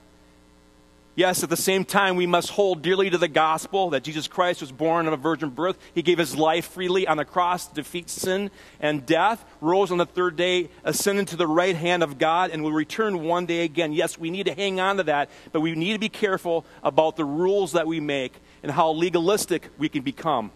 Yes, 1.15 1.43
at 1.43 1.51
the 1.51 1.59
same 1.59 1.85
time, 1.85 2.17
we 2.17 2.27
must 2.27 2.49
hold 2.49 2.81
dearly 2.81 3.11
to 3.11 3.19
the 3.19 3.29
gospel 3.29 3.91
that 3.91 4.03
Jesus 4.03 4.27
Christ 4.29 4.63
was 4.63 4.73
born 4.73 5.07
of 5.07 5.13
a 5.13 5.19
virgin 5.19 5.51
birth. 5.51 5.77
He 5.95 6.01
gave 6.01 6.17
his 6.17 6.35
life 6.35 6.69
freely 6.69 7.07
on 7.07 7.19
the 7.19 7.27
cross 7.27 7.67
to 7.67 7.75
defeat 7.75 8.09
sin 8.09 8.51
and 8.81 9.05
death, 9.05 9.45
rose 9.61 9.93
on 9.93 9.99
the 9.99 10.07
third 10.07 10.37
day, 10.37 10.71
ascended 10.85 11.29
to 11.29 11.37
the 11.37 11.47
right 11.47 11.77
hand 11.77 12.03
of 12.03 12.17
God, 12.17 12.51
and 12.51 12.65
will 12.65 12.73
return 12.73 13.25
one 13.25 13.45
day 13.45 13.63
again. 13.65 13.93
Yes, 13.93 14.17
we 14.17 14.31
need 14.31 14.47
to 14.47 14.55
hang 14.55 14.81
on 14.81 14.97
to 14.97 15.03
that, 15.03 15.29
but 15.53 15.61
we 15.61 15.75
need 15.75 15.93
to 15.93 15.99
be 15.99 16.09
careful 16.09 16.65
about 16.83 17.17
the 17.17 17.27
rules 17.27 17.73
that 17.73 17.87
we 17.87 18.01
make 18.01 18.33
and 18.63 18.73
how 18.73 18.93
legalistic 18.93 19.69
we 19.77 19.91
can 19.91 20.01
become. 20.01 20.51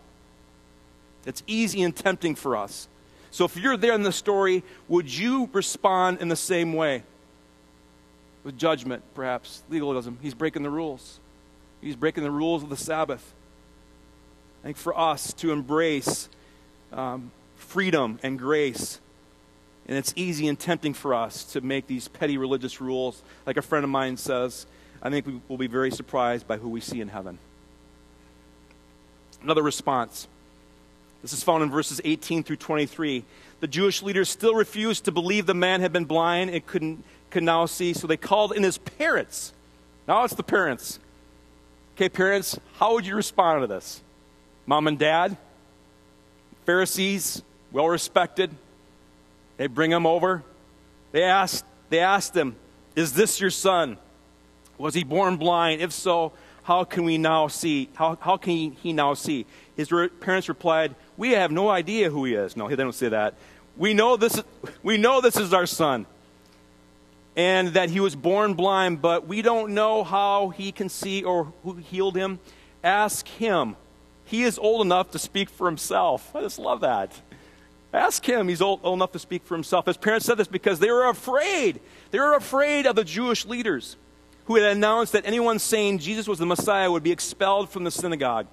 It's 1.27 1.43
easy 1.47 1.83
and 1.83 1.95
tempting 1.95 2.35
for 2.35 2.57
us. 2.57 2.89
So 3.31 3.45
if 3.45 3.57
you're 3.57 3.77
there 3.77 3.93
in 3.93 4.03
the 4.03 4.13
story, 4.13 4.63
would 4.89 5.13
you 5.13 5.51
respond 5.53 6.23
in 6.23 6.29
the 6.29 6.37
same 6.37 6.73
way? 6.73 7.03
with 8.47 8.57
judgment, 8.57 9.03
perhaps, 9.13 9.65
legalism. 9.69 10.19
He's 10.23 10.33
breaking 10.33 10.63
the 10.63 10.71
rules. 10.71 11.19
He's 11.81 11.97
breaking 11.97 12.23
the 12.23 12.31
rules 12.31 12.63
of 12.63 12.69
the 12.69 12.77
Sabbath. 12.77 13.35
I 14.63 14.69
think 14.69 14.77
for 14.77 14.97
us 14.97 15.33
to 15.35 15.51
embrace 15.51 16.29
um, 16.93 17.33
freedom 17.57 18.21
and 18.23 18.39
grace, 18.39 19.01
and 19.89 19.99
it's 19.99 20.13
easy 20.15 20.47
and 20.47 20.57
tempting 20.57 20.95
for 20.95 21.13
us 21.13 21.43
to 21.53 21.61
make 21.61 21.89
these 21.89 22.07
petty 22.07 22.39
religious 22.39 22.81
rules. 22.81 23.21
Like 23.47 23.57
a 23.57 23.63
friend 23.63 23.83
of 23.83 23.91
mine 23.91 24.17
says, 24.17 24.67
I 25.03 25.11
think 25.11 25.27
we 25.27 25.41
will 25.49 25.59
be 25.59 25.67
very 25.67 25.91
surprised 25.91 26.47
by 26.47 26.57
who 26.57 26.69
we 26.69 26.81
see 26.81 27.01
in 27.01 27.09
heaven. 27.09 27.41
Another 29.43 29.63
response. 29.63 30.29
This 31.23 31.33
is 31.33 31.43
found 31.43 31.63
in 31.63 31.71
verses 31.71 32.01
18 32.05 32.43
through 32.43 32.57
23. 32.57 33.25
The 33.61 33.67
Jewish 33.67 34.03
leaders 34.03 34.29
still 34.29 34.55
refused 34.55 35.05
to 35.07 35.13
believe 35.13 35.47
the 35.47 35.55
man 35.55 35.81
had 35.81 35.93
been 35.93 36.05
blind 36.05 36.51
and 36.51 36.65
couldn't, 36.67 37.05
could 37.31 37.43
now 37.43 37.67
see, 37.67 37.93
so 37.93 38.07
they 38.07 38.17
called 38.17 38.53
in 38.53 38.63
his 38.63 38.79
parents. 38.79 39.53
Now 40.07 40.25
it's 40.25 40.35
the 40.35 40.43
parents. 40.43 40.99
Okay, 41.97 42.09
parents, 42.09 42.59
how 42.75 42.93
would 42.95 43.07
you 43.07 43.17
respond 43.17 43.63
to 43.63 43.67
this? 43.67 44.03
Mom 44.67 44.87
and 44.87 44.99
dad, 44.99 45.37
Pharisees, 46.67 47.43
well 47.73 47.89
respected. 47.89 48.51
They 49.57 49.67
bring 49.67 49.93
him 49.93 50.07
over. 50.07 50.43
They 51.13 51.23
asked, 51.23 51.65
they 51.89 52.01
asked 52.01 52.37
him, 52.37 52.57
Is 52.95 53.15
this 53.15 53.41
your 53.41 53.51
son? 53.51 53.97
Was 54.77 54.93
he 54.93 55.05
born 55.05 55.37
blind? 55.37 55.81
If 55.81 55.93
so, 55.93 56.33
how 56.67 56.83
can 56.83 57.05
we 57.05 57.17
now 57.17 57.47
see? 57.47 57.89
How, 57.95 58.19
how 58.21 58.37
can 58.37 58.73
he, 58.73 58.93
now 58.93 59.15
see? 59.15 59.47
His 59.77 59.93
re- 59.93 60.09
parents 60.09 60.49
replied, 60.49 60.97
We 61.17 61.31
have 61.31 61.53
no 61.53 61.69
idea 61.69 62.11
who 62.11 62.25
he 62.25 62.35
is. 62.35 62.57
No, 62.57 62.69
they 62.69 62.75
don't 62.75 62.93
say 62.93 63.09
that. 63.09 63.35
We 63.77 63.95
know 63.95 64.17
this 64.17 64.37
is, 64.37 64.43
we 64.83 64.97
know 64.97 65.21
this 65.21 65.37
is 65.37 65.55
our 65.55 65.67
son. 65.67 66.07
And 67.37 67.69
that 67.75 67.91
he 67.91 68.01
was 68.01 68.17
born 68.17 68.55
blind, 68.55 69.01
but 69.01 69.29
we 69.29 69.43
don't 69.43 69.75
know 69.75 70.03
how 70.03 70.49
he 70.49 70.73
can 70.73 70.89
see 70.89 71.23
or 71.23 71.53
who 71.63 71.75
healed 71.75 72.17
him. 72.17 72.41
Ask 72.83 73.29
him. 73.29 73.77
He 74.25 74.43
is 74.43 74.59
old 74.59 74.85
enough 74.85 75.13
to 75.13 75.21
speak 75.21 75.49
for 75.49 75.69
himself. 75.69 76.35
I 76.35 76.41
just 76.41 76.59
love 76.59 76.81
that. 76.81 77.13
Ask 77.95 78.29
him. 78.29 78.49
He's 78.49 78.61
old, 78.61 78.81
old 78.83 78.99
enough 78.99 79.13
to 79.13 79.21
speak 79.21 79.45
for 79.45 79.55
himself. 79.55 79.87
His 79.87 79.99
parents 79.99 80.27
said 80.27 80.37
this 80.37 80.49
because 80.49 80.81
they 80.81 80.91
were 80.91 81.09
afraid. 81.09 81.79
They 82.11 82.19
were 82.19 82.35
afraid 82.35 82.87
of 82.87 82.97
the 82.97 83.05
Jewish 83.05 83.47
leaders 83.47 83.97
who 84.47 84.57
had 84.57 84.65
announced 84.65 85.13
that 85.13 85.27
anyone 85.27 85.59
saying 85.59 85.99
Jesus 85.99 86.29
was 86.29 86.39
the 86.39 86.47
Messiah 86.47 86.91
would 86.91 87.03
be 87.03 87.13
expelled 87.13 87.69
from 87.69 87.85
the 87.85 87.91
synagogue. 87.91 88.47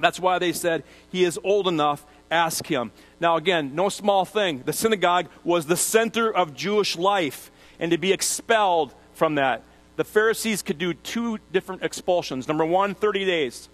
That's 0.00 0.20
why 0.20 0.38
they 0.38 0.52
said, 0.52 0.84
He 1.10 1.24
is 1.24 1.38
old 1.44 1.68
enough, 1.68 2.04
ask 2.30 2.66
him. 2.66 2.92
Now, 3.20 3.36
again, 3.36 3.74
no 3.74 3.88
small 3.88 4.24
thing. 4.24 4.62
The 4.64 4.72
synagogue 4.72 5.26
was 5.44 5.66
the 5.66 5.76
center 5.76 6.32
of 6.32 6.54
Jewish 6.54 6.96
life, 6.96 7.50
and 7.78 7.90
to 7.90 7.98
be 7.98 8.12
expelled 8.12 8.94
from 9.14 9.34
that. 9.34 9.62
The 9.96 10.04
Pharisees 10.04 10.62
could 10.62 10.78
do 10.78 10.94
two 10.94 11.38
different 11.52 11.82
expulsions. 11.82 12.46
Number 12.46 12.64
one, 12.64 12.94
30 12.94 13.24
days. 13.24 13.68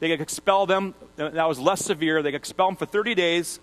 They 0.00 0.08
could 0.08 0.20
expel 0.20 0.66
them, 0.66 0.94
that 1.16 1.48
was 1.48 1.60
less 1.60 1.84
severe. 1.84 2.20
They 2.22 2.32
could 2.32 2.40
expel 2.40 2.66
them 2.66 2.76
for 2.76 2.86
30 2.86 3.14
days. 3.14 3.60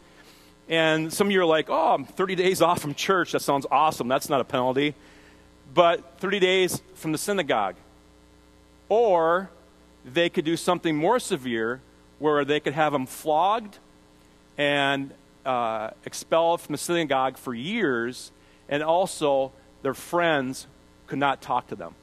And 0.70 1.14
some 1.14 1.28
of 1.28 1.32
you 1.32 1.42
are 1.42 1.46
like, 1.46 1.70
oh, 1.70 1.94
I'm 1.94 2.06
30 2.06 2.36
days 2.36 2.62
off 2.62 2.80
from 2.80 2.96
church. 2.96 3.34
That 3.34 3.42
sounds 3.42 3.66
awesome. 3.70 4.08
That's 4.08 4.30
not 4.30 4.40
a 4.40 4.46
penalty 4.46 4.96
but 5.74 6.20
30 6.20 6.40
days 6.40 6.82
from 6.96 7.12
the 7.12 7.18
synagogue. 7.18 7.76
Or 8.90 9.50
they 10.06 10.30
could 10.30 10.46
do 10.46 10.58
something 10.58 10.96
more 10.96 11.20
severe 11.20 11.82
where 12.20 12.44
they 12.46 12.60
could 12.60 12.74
have 12.74 12.94
them 12.94 13.06
flogged 13.06 13.78
and 14.58 15.12
uh, 15.46 15.92
expelled 16.06 16.62
from 16.62 16.74
the 16.74 16.78
synagogue 16.78 17.38
for 17.38 17.54
years, 17.54 18.32
and 18.70 18.84
also 18.84 19.52
their 19.82 19.94
friends 19.94 20.68
could 21.08 21.20
not 21.20 21.42
talk 21.42 21.68
to 21.68 21.76
them, 21.76 21.96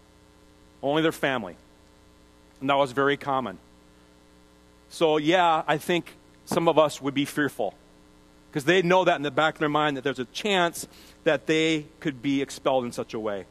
only 0.82 1.02
their 1.02 1.12
family. 1.12 1.56
And 2.60 2.68
that 2.70 2.74
was 2.74 2.92
very 2.92 3.16
common. 3.16 3.58
So, 4.90 5.18
yeah, 5.18 5.62
I 5.68 5.78
think 5.78 6.16
some 6.46 6.66
of 6.66 6.78
us 6.78 7.00
would 7.00 7.14
be 7.14 7.24
fearful 7.24 7.74
because 8.50 8.64
they 8.64 8.82
know 8.82 9.04
that 9.04 9.16
in 9.16 9.22
the 9.22 9.30
back 9.30 9.54
of 9.54 9.60
their 9.60 9.68
mind 9.68 9.96
that 9.96 10.04
there's 10.04 10.18
a 10.18 10.24
chance 10.26 10.88
that 11.24 11.46
they 11.46 11.86
could 12.00 12.22
be 12.22 12.42
expelled 12.42 12.84
in 12.84 12.92
such 12.92 13.14
a 13.14 13.20
way. 13.20 13.44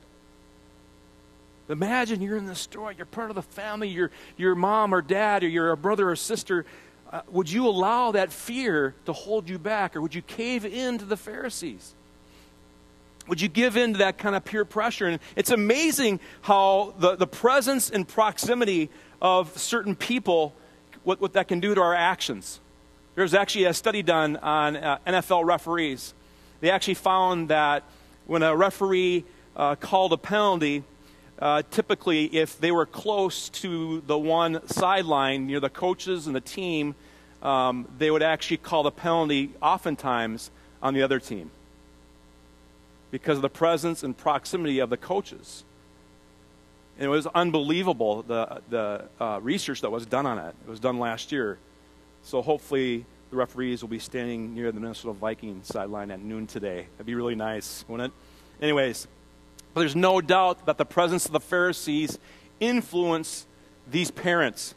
Imagine 1.70 2.22
you're 2.22 2.38
in 2.38 2.46
the 2.46 2.56
store, 2.56 2.92
you're 2.92 3.06
part 3.06 3.30
of 3.30 3.36
the 3.36 3.42
family, 3.42 3.90
your, 3.90 4.10
your 4.38 4.56
mom 4.56 4.94
or 4.94 5.02
dad, 5.02 5.44
or 5.44 5.48
your 5.48 5.76
brother 5.76 6.10
or 6.10 6.16
sister. 6.16 6.66
Uh, 7.12 7.22
would 7.30 7.52
you 7.52 7.68
allow 7.68 8.12
that 8.12 8.32
fear 8.32 8.94
to 9.06 9.14
hold 9.14 9.50
you 9.50 9.60
back, 9.60 9.96
or 9.96 10.02
would 10.02 10.16
you 10.16 10.22
cave 10.22 10.66
in 10.66 10.98
to 10.98 11.06
the 11.06 11.18
Pharisees? 11.18 11.94
Would 13.28 13.42
you 13.42 13.50
give 13.50 13.76
in 13.76 13.94
to 13.94 14.00
that 14.00 14.18
kind 14.18 14.36
of 14.36 14.46
peer 14.46 14.64
pressure? 14.64 15.08
And 15.08 15.20
it's 15.36 15.52
amazing 15.52 16.22
how 16.42 16.94
the, 17.00 17.16
the 17.16 17.28
presence 17.28 17.90
and 17.90 18.08
proximity 18.08 18.90
of 19.22 19.58
certain 19.58 19.96
people, 19.96 20.54
what, 21.04 21.20
what 21.20 21.34
that 21.34 21.48
can 21.50 21.60
do 21.60 21.76
to 21.76 21.82
our 21.82 21.96
actions. 21.96 22.60
There's 23.16 23.34
actually 23.34 23.66
a 23.66 23.74
study 23.74 24.04
done 24.04 24.38
on 24.38 24.78
uh, 24.78 25.00
NFL 25.06 25.46
referees. 25.46 26.14
They 26.62 26.70
actually 26.70 26.94
found 26.94 27.50
that 27.50 27.84
when 28.26 28.44
a 28.44 28.56
referee 28.56 29.26
uh, 29.56 29.76
called 29.76 30.14
a 30.14 30.18
penalty, 30.18 30.84
uh, 31.40 31.62
typically, 31.70 32.26
if 32.26 32.60
they 32.60 32.72
were 32.72 32.86
close 32.86 33.50
to 33.50 34.02
the 34.08 34.18
one 34.18 34.66
sideline 34.68 35.46
near 35.46 35.60
the 35.60 35.70
coaches 35.70 36.28
and 36.28 36.36
the 36.36 36.42
team, 36.42 36.96
um, 37.44 37.88
they 37.98 38.10
would 38.10 38.24
actually 38.24 38.58
call 38.58 38.84
the 38.84 38.92
penalty 38.92 39.52
oftentimes 39.62 40.50
on 40.82 40.94
the 40.94 41.04
other 41.04 41.20
team 41.20 41.52
because 43.12 43.38
of 43.38 43.42
the 43.42 43.50
presence 43.50 44.04
and 44.04 44.18
proximity 44.18 44.80
of 44.80 44.90
the 44.90 44.98
coaches. 44.98 45.64
And 46.98 47.06
it 47.06 47.10
was 47.10 47.28
unbelievable 47.28 48.24
the, 48.24 48.62
the 48.70 49.06
uh, 49.20 49.40
research 49.42 49.82
that 49.82 49.92
was 49.92 50.06
done 50.06 50.26
on 50.26 50.40
it. 50.40 50.56
It 50.66 50.70
was 50.70 50.80
done 50.80 50.98
last 50.98 51.32
year. 51.32 51.60
So 52.24 52.42
hopefully 52.42 53.06
the 53.30 53.38
referees 53.38 53.82
will 53.82 53.90
be 53.90 54.00
standing 54.00 54.56
near 54.56 54.72
the 54.72 54.80
Minnesota 54.80 55.14
Vikings 55.14 55.68
sideline 55.68 56.10
at 56.10 56.20
noon 56.20 56.48
today. 56.48 56.88
That'd 56.94 57.06
be 57.06 57.14
really 57.14 57.36
nice, 57.36 57.86
wouldn't 57.88 58.12
it? 58.12 58.64
Anyways, 58.64 59.08
but 59.78 59.82
there's 59.82 59.96
no 59.96 60.20
doubt 60.22 60.66
that 60.66 60.80
the 60.80 60.86
presence 60.86 61.28
of 61.28 61.34
the 61.34 61.40
Pharisees 61.40 62.18
influenced 62.60 63.46
these 63.88 64.10
parents. 64.10 64.74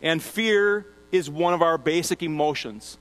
And 0.00 0.22
fear 0.22 0.86
is 1.10 1.28
one 1.28 1.52
of 1.52 1.60
our 1.60 1.76
basic 1.76 2.22
emotions. 2.22 2.96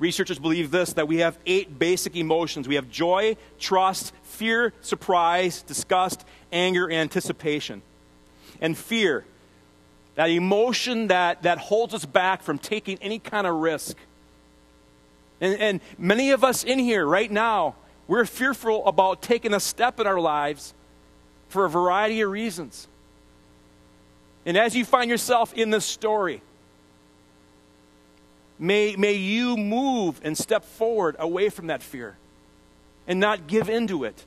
Researchers 0.00 0.40
believe 0.40 0.72
this 0.72 0.94
that 0.94 1.06
we 1.06 1.18
have 1.18 1.38
eight 1.46 1.78
basic 1.78 2.16
emotions 2.16 2.66
we 2.66 2.74
have 2.74 2.90
joy, 2.90 3.36
trust, 3.60 4.12
fear, 4.24 4.72
surprise, 4.80 5.62
disgust, 5.62 6.24
anger, 6.50 6.90
anticipation. 6.90 7.80
And 8.60 8.76
fear, 8.76 9.24
that 10.16 10.28
emotion 10.28 11.06
that, 11.06 11.44
that 11.44 11.58
holds 11.58 11.94
us 11.94 12.04
back 12.04 12.42
from 12.42 12.58
taking 12.58 12.98
any 13.00 13.20
kind 13.20 13.46
of 13.46 13.54
risk. 13.54 13.96
And, 15.40 15.60
and 15.60 15.80
many 15.98 16.32
of 16.32 16.42
us 16.42 16.64
in 16.64 16.80
here 16.80 17.06
right 17.06 17.30
now, 17.30 17.76
we're 18.08 18.24
fearful 18.24 18.84
about 18.86 19.22
taking 19.22 19.54
a 19.54 19.60
step 19.60 20.00
in 20.00 20.06
our 20.06 20.18
lives 20.18 20.74
for 21.48 21.66
a 21.66 21.70
variety 21.70 22.22
of 22.22 22.30
reasons. 22.30 22.88
And 24.46 24.56
as 24.56 24.74
you 24.74 24.84
find 24.84 25.10
yourself 25.10 25.52
in 25.52 25.70
this 25.70 25.84
story, 25.84 26.40
may, 28.58 28.96
may 28.96 29.12
you 29.12 29.56
move 29.56 30.20
and 30.24 30.36
step 30.36 30.64
forward 30.64 31.16
away 31.18 31.50
from 31.50 31.68
that 31.68 31.82
fear 31.82 32.16
and 33.06 33.20
not 33.20 33.46
give 33.46 33.68
into 33.68 34.04
it. 34.04 34.24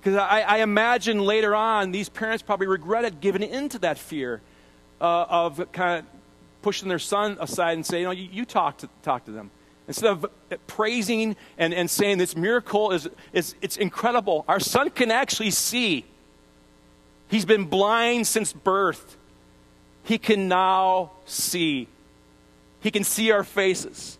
Because 0.00 0.18
I, 0.18 0.40
I, 0.40 0.58
imagine 0.58 1.20
later 1.20 1.54
on, 1.54 1.92
these 1.92 2.08
parents 2.08 2.42
probably 2.42 2.66
regretted 2.66 3.20
giving 3.20 3.42
into 3.42 3.78
that 3.80 3.98
fear 3.98 4.40
uh, 5.00 5.26
of 5.28 5.70
kind 5.70 6.00
of 6.00 6.06
pushing 6.62 6.88
their 6.88 6.98
son 6.98 7.36
aside 7.40 7.74
and 7.74 7.86
saying, 7.86 8.02
you 8.02 8.06
know, 8.06 8.12
you, 8.12 8.28
you 8.32 8.44
talk, 8.44 8.78
to, 8.78 8.88
talk 9.02 9.26
to 9.26 9.30
them. 9.30 9.50
Instead 9.88 10.10
of 10.10 10.26
praising 10.66 11.36
and, 11.58 11.74
and 11.74 11.90
saying 11.90 12.18
this 12.18 12.36
miracle 12.36 12.92
is, 12.92 13.08
is 13.32 13.54
it's 13.60 13.76
incredible, 13.76 14.44
our 14.48 14.60
son 14.60 14.90
can 14.90 15.10
actually 15.10 15.50
see. 15.50 16.04
He's 17.28 17.44
been 17.44 17.64
blind 17.64 18.26
since 18.26 18.52
birth. 18.52 19.16
He 20.04 20.18
can 20.18 20.48
now 20.48 21.12
see. 21.24 21.88
He 22.80 22.90
can 22.90 23.04
see 23.04 23.30
our 23.30 23.44
faces. 23.44 24.18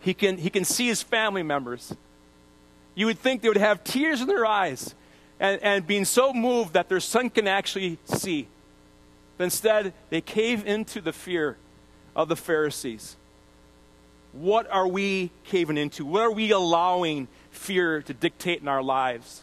He 0.00 0.14
can, 0.14 0.36
he 0.36 0.50
can 0.50 0.64
see 0.64 0.86
his 0.86 1.02
family 1.02 1.42
members. 1.42 1.94
You 2.94 3.06
would 3.06 3.18
think 3.18 3.42
they 3.42 3.48
would 3.48 3.56
have 3.56 3.82
tears 3.82 4.20
in 4.20 4.28
their 4.28 4.46
eyes 4.46 4.94
and, 5.40 5.62
and 5.62 5.86
being 5.86 6.04
so 6.04 6.32
moved 6.32 6.74
that 6.74 6.88
their 6.88 7.00
son 7.00 7.30
can 7.30 7.48
actually 7.48 7.98
see. 8.04 8.46
But 9.36 9.44
instead, 9.44 9.92
they 10.10 10.20
cave 10.20 10.66
into 10.66 11.00
the 11.00 11.12
fear 11.12 11.56
of 12.14 12.28
the 12.28 12.36
Pharisees. 12.36 13.16
What 14.40 14.70
are 14.70 14.86
we 14.86 15.30
caving 15.44 15.78
into? 15.78 16.04
What 16.04 16.22
are 16.22 16.30
we 16.30 16.50
allowing 16.50 17.28
fear 17.50 18.02
to 18.02 18.14
dictate 18.14 18.60
in 18.60 18.68
our 18.68 18.82
lives? 18.82 19.42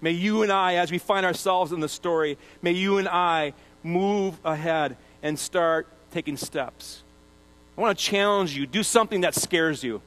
May 0.00 0.12
you 0.12 0.42
and 0.42 0.52
I, 0.52 0.74
as 0.74 0.92
we 0.92 0.98
find 0.98 1.26
ourselves 1.26 1.72
in 1.72 1.80
the 1.80 1.88
story, 1.88 2.38
may 2.62 2.72
you 2.72 2.98
and 2.98 3.08
I 3.08 3.52
move 3.82 4.38
ahead 4.44 4.96
and 5.22 5.38
start 5.38 5.88
taking 6.12 6.36
steps. 6.36 7.02
I 7.76 7.80
want 7.80 7.98
to 7.98 8.04
challenge 8.04 8.56
you 8.56 8.66
do 8.66 8.82
something 8.82 9.22
that 9.22 9.34
scares 9.34 9.82
you. 9.82 10.00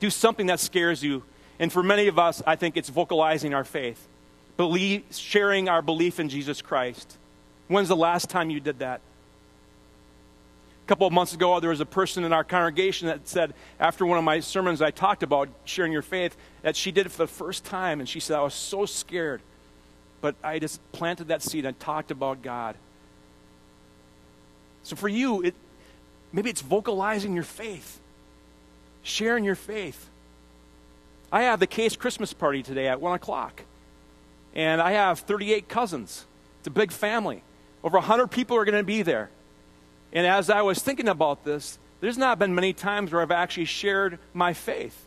Do 0.00 0.10
something 0.10 0.46
that 0.46 0.60
scares 0.60 1.02
you 1.02 1.22
And 1.58 1.72
for 1.72 1.82
many 1.82 2.06
of 2.06 2.18
us, 2.18 2.42
I 2.46 2.56
think 2.56 2.76
it's 2.76 2.88
vocalizing 2.88 3.52
our 3.52 3.64
faith, 3.64 4.06
believe, 4.56 5.04
sharing 5.10 5.68
our 5.68 5.82
belief 5.82 6.20
in 6.20 6.28
Jesus 6.28 6.62
Christ. 6.62 7.16
When's 7.66 7.88
the 7.88 7.96
last 7.96 8.30
time 8.30 8.50
you 8.50 8.60
did 8.60 8.78
that? 8.78 9.00
Couple 10.88 11.06
of 11.06 11.12
months 11.12 11.34
ago, 11.34 11.60
there 11.60 11.68
was 11.68 11.82
a 11.82 11.86
person 11.86 12.24
in 12.24 12.32
our 12.32 12.42
congregation 12.42 13.08
that 13.08 13.28
said, 13.28 13.52
after 13.78 14.06
one 14.06 14.16
of 14.16 14.24
my 14.24 14.40
sermons, 14.40 14.80
I 14.80 14.90
talked 14.90 15.22
about 15.22 15.50
sharing 15.66 15.92
your 15.92 16.00
faith, 16.00 16.34
that 16.62 16.76
she 16.76 16.92
did 16.92 17.04
it 17.04 17.10
for 17.10 17.18
the 17.18 17.26
first 17.26 17.66
time. 17.66 18.00
And 18.00 18.08
she 18.08 18.20
said, 18.20 18.38
I 18.38 18.40
was 18.40 18.54
so 18.54 18.86
scared. 18.86 19.42
But 20.22 20.34
I 20.42 20.58
just 20.58 20.80
planted 20.92 21.28
that 21.28 21.42
seed 21.42 21.66
and 21.66 21.78
talked 21.78 22.10
about 22.10 22.40
God. 22.40 22.74
So 24.82 24.96
for 24.96 25.08
you, 25.08 25.42
it, 25.42 25.54
maybe 26.32 26.48
it's 26.48 26.62
vocalizing 26.62 27.34
your 27.34 27.44
faith, 27.44 28.00
sharing 29.02 29.44
your 29.44 29.56
faith. 29.56 30.08
I 31.30 31.42
have 31.42 31.60
the 31.60 31.66
Case 31.66 31.96
Christmas 31.96 32.32
party 32.32 32.62
today 32.62 32.88
at 32.88 32.98
1 32.98 33.14
o'clock. 33.14 33.62
And 34.54 34.80
I 34.80 34.92
have 34.92 35.18
38 35.20 35.68
cousins. 35.68 36.24
It's 36.60 36.68
a 36.68 36.70
big 36.70 36.92
family. 36.92 37.42
Over 37.84 37.98
100 37.98 38.28
people 38.28 38.56
are 38.56 38.64
going 38.64 38.78
to 38.78 38.82
be 38.82 39.02
there. 39.02 39.28
And 40.12 40.26
as 40.26 40.50
I 40.50 40.62
was 40.62 40.80
thinking 40.80 41.08
about 41.08 41.44
this, 41.44 41.78
there's 42.00 42.18
not 42.18 42.38
been 42.38 42.54
many 42.54 42.72
times 42.72 43.12
where 43.12 43.22
I've 43.22 43.30
actually 43.30 43.66
shared 43.66 44.18
my 44.32 44.52
faith, 44.52 45.06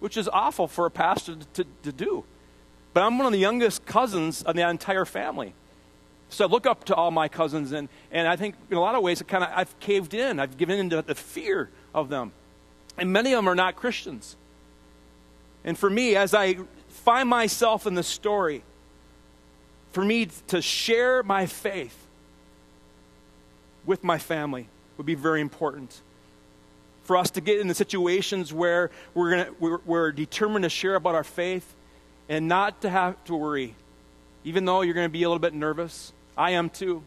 which 0.00 0.16
is 0.16 0.28
awful 0.28 0.68
for 0.68 0.86
a 0.86 0.90
pastor 0.90 1.36
to, 1.36 1.64
to, 1.64 1.70
to 1.82 1.92
do. 1.92 2.24
But 2.94 3.02
I'm 3.02 3.18
one 3.18 3.26
of 3.26 3.32
the 3.32 3.38
youngest 3.38 3.86
cousins 3.86 4.42
of 4.42 4.54
the 4.54 4.68
entire 4.68 5.04
family. 5.04 5.54
So 6.28 6.46
I 6.46 6.48
look 6.48 6.66
up 6.66 6.84
to 6.84 6.94
all 6.94 7.10
my 7.10 7.28
cousins, 7.28 7.72
and, 7.72 7.88
and 8.10 8.26
I 8.26 8.36
think 8.36 8.54
in 8.70 8.76
a 8.76 8.80
lot 8.80 8.94
of 8.94 9.02
ways, 9.02 9.20
kind 9.22 9.44
of 9.44 9.50
I've 9.54 9.78
caved 9.80 10.14
in. 10.14 10.40
I've 10.40 10.56
given 10.56 10.78
in 10.78 10.90
to 10.90 11.02
the 11.02 11.14
fear 11.14 11.68
of 11.94 12.08
them. 12.08 12.32
And 12.96 13.12
many 13.12 13.32
of 13.32 13.38
them 13.38 13.48
are 13.48 13.54
not 13.54 13.76
Christians. 13.76 14.36
And 15.64 15.78
for 15.78 15.90
me, 15.90 16.16
as 16.16 16.34
I 16.34 16.58
find 16.88 17.28
myself 17.28 17.86
in 17.86 17.94
the 17.94 18.02
story, 18.02 18.62
for 19.92 20.04
me 20.04 20.28
to 20.48 20.62
share 20.62 21.22
my 21.22 21.46
faith 21.46 22.01
with 23.86 24.04
my 24.04 24.18
family 24.18 24.68
would 24.96 25.06
be 25.06 25.14
very 25.14 25.40
important. 25.40 26.00
For 27.04 27.16
us 27.16 27.30
to 27.30 27.40
get 27.40 27.60
into 27.60 27.74
situations 27.74 28.52
where 28.52 28.90
we're, 29.14 29.30
gonna, 29.30 29.50
we're, 29.58 29.78
we're 29.84 30.12
determined 30.12 30.62
to 30.62 30.68
share 30.68 30.94
about 30.94 31.14
our 31.14 31.24
faith 31.24 31.74
and 32.28 32.48
not 32.48 32.82
to 32.82 32.90
have 32.90 33.22
to 33.24 33.34
worry, 33.34 33.74
even 34.44 34.64
though 34.64 34.82
you're 34.82 34.94
going 34.94 35.08
to 35.08 35.12
be 35.12 35.22
a 35.22 35.28
little 35.28 35.40
bit 35.40 35.54
nervous. 35.54 36.12
I 36.36 36.52
am 36.52 36.70
too. 36.70 37.02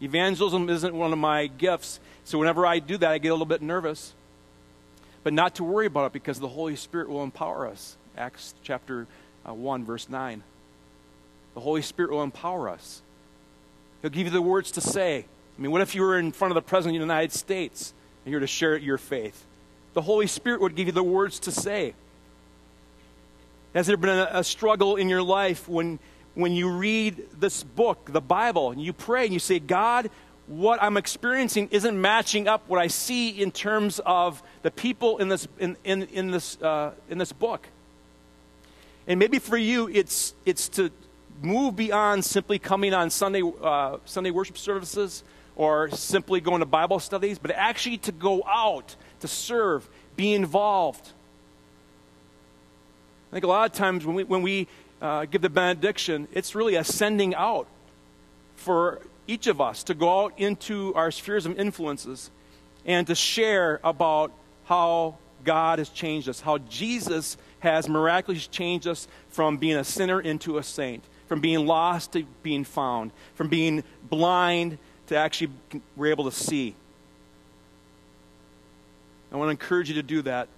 Evangelism 0.00 0.68
isn't 0.68 0.94
one 0.94 1.12
of 1.12 1.18
my 1.18 1.46
gifts, 1.46 1.98
so 2.24 2.38
whenever 2.38 2.66
I 2.66 2.78
do 2.78 2.96
that, 2.98 3.10
I 3.10 3.18
get 3.18 3.28
a 3.28 3.34
little 3.34 3.46
bit 3.46 3.62
nervous. 3.62 4.12
But 5.24 5.32
not 5.32 5.56
to 5.56 5.64
worry 5.64 5.86
about 5.86 6.06
it 6.06 6.12
because 6.12 6.38
the 6.38 6.48
Holy 6.48 6.76
Spirit 6.76 7.08
will 7.08 7.22
empower 7.22 7.66
us. 7.66 7.96
Acts 8.16 8.54
chapter 8.62 9.06
uh, 9.48 9.52
1, 9.52 9.84
verse 9.84 10.08
9. 10.08 10.42
The 11.54 11.60
Holy 11.60 11.82
Spirit 11.82 12.12
will 12.12 12.22
empower 12.22 12.68
us. 12.68 13.02
He'll 14.02 14.10
give 14.10 14.26
you 14.26 14.32
the 14.32 14.42
words 14.42 14.70
to 14.72 14.80
say. 14.80 15.24
I 15.58 15.60
mean, 15.60 15.72
what 15.72 15.80
if 15.80 15.94
you 15.94 16.02
were 16.02 16.18
in 16.18 16.30
front 16.30 16.52
of 16.52 16.54
the 16.54 16.62
President 16.62 16.96
of 16.96 17.00
the 17.00 17.12
United 17.12 17.32
States 17.32 17.92
and 18.24 18.30
you 18.30 18.36
were 18.36 18.40
to 18.40 18.46
share 18.46 18.76
your 18.76 18.98
faith? 18.98 19.44
The 19.94 20.02
Holy 20.02 20.28
Spirit 20.28 20.60
would 20.60 20.76
give 20.76 20.86
you 20.86 20.92
the 20.92 21.02
words 21.02 21.40
to 21.40 21.50
say. 21.50 21.94
Has 23.74 23.88
there 23.88 23.96
been 23.96 24.10
a, 24.10 24.28
a 24.32 24.44
struggle 24.44 24.94
in 24.94 25.08
your 25.08 25.22
life 25.22 25.68
when, 25.68 25.98
when 26.34 26.52
you 26.52 26.70
read 26.70 27.40
this 27.40 27.64
book, 27.64 28.10
the 28.12 28.20
Bible, 28.20 28.70
and 28.70 28.80
you 28.80 28.92
pray 28.92 29.24
and 29.24 29.32
you 29.32 29.40
say, 29.40 29.58
God, 29.58 30.10
what 30.46 30.80
I'm 30.80 30.96
experiencing 30.96 31.68
isn't 31.72 32.00
matching 32.00 32.46
up 32.46 32.62
what 32.68 32.80
I 32.80 32.86
see 32.86 33.30
in 33.30 33.50
terms 33.50 34.00
of 34.06 34.40
the 34.62 34.70
people 34.70 35.18
in 35.18 35.28
this, 35.28 35.48
in, 35.58 35.76
in, 35.82 36.04
in 36.04 36.30
this, 36.30 36.60
uh, 36.62 36.92
in 37.10 37.18
this 37.18 37.32
book? 37.32 37.66
And 39.08 39.18
maybe 39.18 39.40
for 39.40 39.56
you, 39.56 39.88
it's, 39.88 40.34
it's 40.46 40.68
to 40.70 40.92
move 41.42 41.74
beyond 41.74 42.24
simply 42.24 42.60
coming 42.60 42.94
on 42.94 43.10
Sunday, 43.10 43.42
uh, 43.42 43.96
Sunday 44.04 44.30
worship 44.30 44.56
services 44.56 45.24
or 45.58 45.90
simply 45.90 46.40
going 46.40 46.60
to 46.60 46.66
Bible 46.66 47.00
studies, 47.00 47.38
but 47.38 47.50
actually 47.50 47.98
to 47.98 48.12
go 48.12 48.42
out, 48.44 48.94
to 49.20 49.28
serve, 49.28 49.86
be 50.16 50.32
involved. 50.32 51.10
I 53.30 53.34
think 53.34 53.44
a 53.44 53.48
lot 53.48 53.70
of 53.70 53.76
times 53.76 54.06
when 54.06 54.14
we, 54.14 54.24
when 54.24 54.40
we 54.40 54.68
uh, 55.02 55.26
give 55.26 55.42
the 55.42 55.50
benediction, 55.50 56.28
it's 56.32 56.54
really 56.54 56.76
a 56.76 56.84
sending 56.84 57.34
out 57.34 57.66
for 58.54 59.02
each 59.26 59.48
of 59.48 59.60
us 59.60 59.82
to 59.84 59.94
go 59.94 60.24
out 60.24 60.34
into 60.38 60.94
our 60.94 61.10
spheres 61.10 61.44
of 61.44 61.58
influences 61.58 62.30
and 62.86 63.06
to 63.08 63.14
share 63.14 63.80
about 63.82 64.32
how 64.64 65.16
God 65.44 65.80
has 65.80 65.88
changed 65.88 66.28
us, 66.28 66.40
how 66.40 66.58
Jesus 66.58 67.36
has 67.58 67.88
miraculously 67.88 68.48
changed 68.50 68.86
us 68.86 69.08
from 69.28 69.56
being 69.56 69.76
a 69.76 69.84
sinner 69.84 70.20
into 70.20 70.58
a 70.58 70.62
saint, 70.62 71.02
from 71.26 71.40
being 71.40 71.66
lost 71.66 72.12
to 72.12 72.24
being 72.44 72.62
found, 72.62 73.10
from 73.34 73.48
being 73.48 73.82
blind 74.08 74.78
to 75.08 75.16
actually 75.16 75.50
we're 75.96 76.10
able 76.10 76.24
to 76.24 76.36
see. 76.36 76.74
I 79.32 79.36
want 79.36 79.48
to 79.48 79.50
encourage 79.50 79.88
you 79.88 79.96
to 79.96 80.02
do 80.02 80.22
that. 80.22 80.48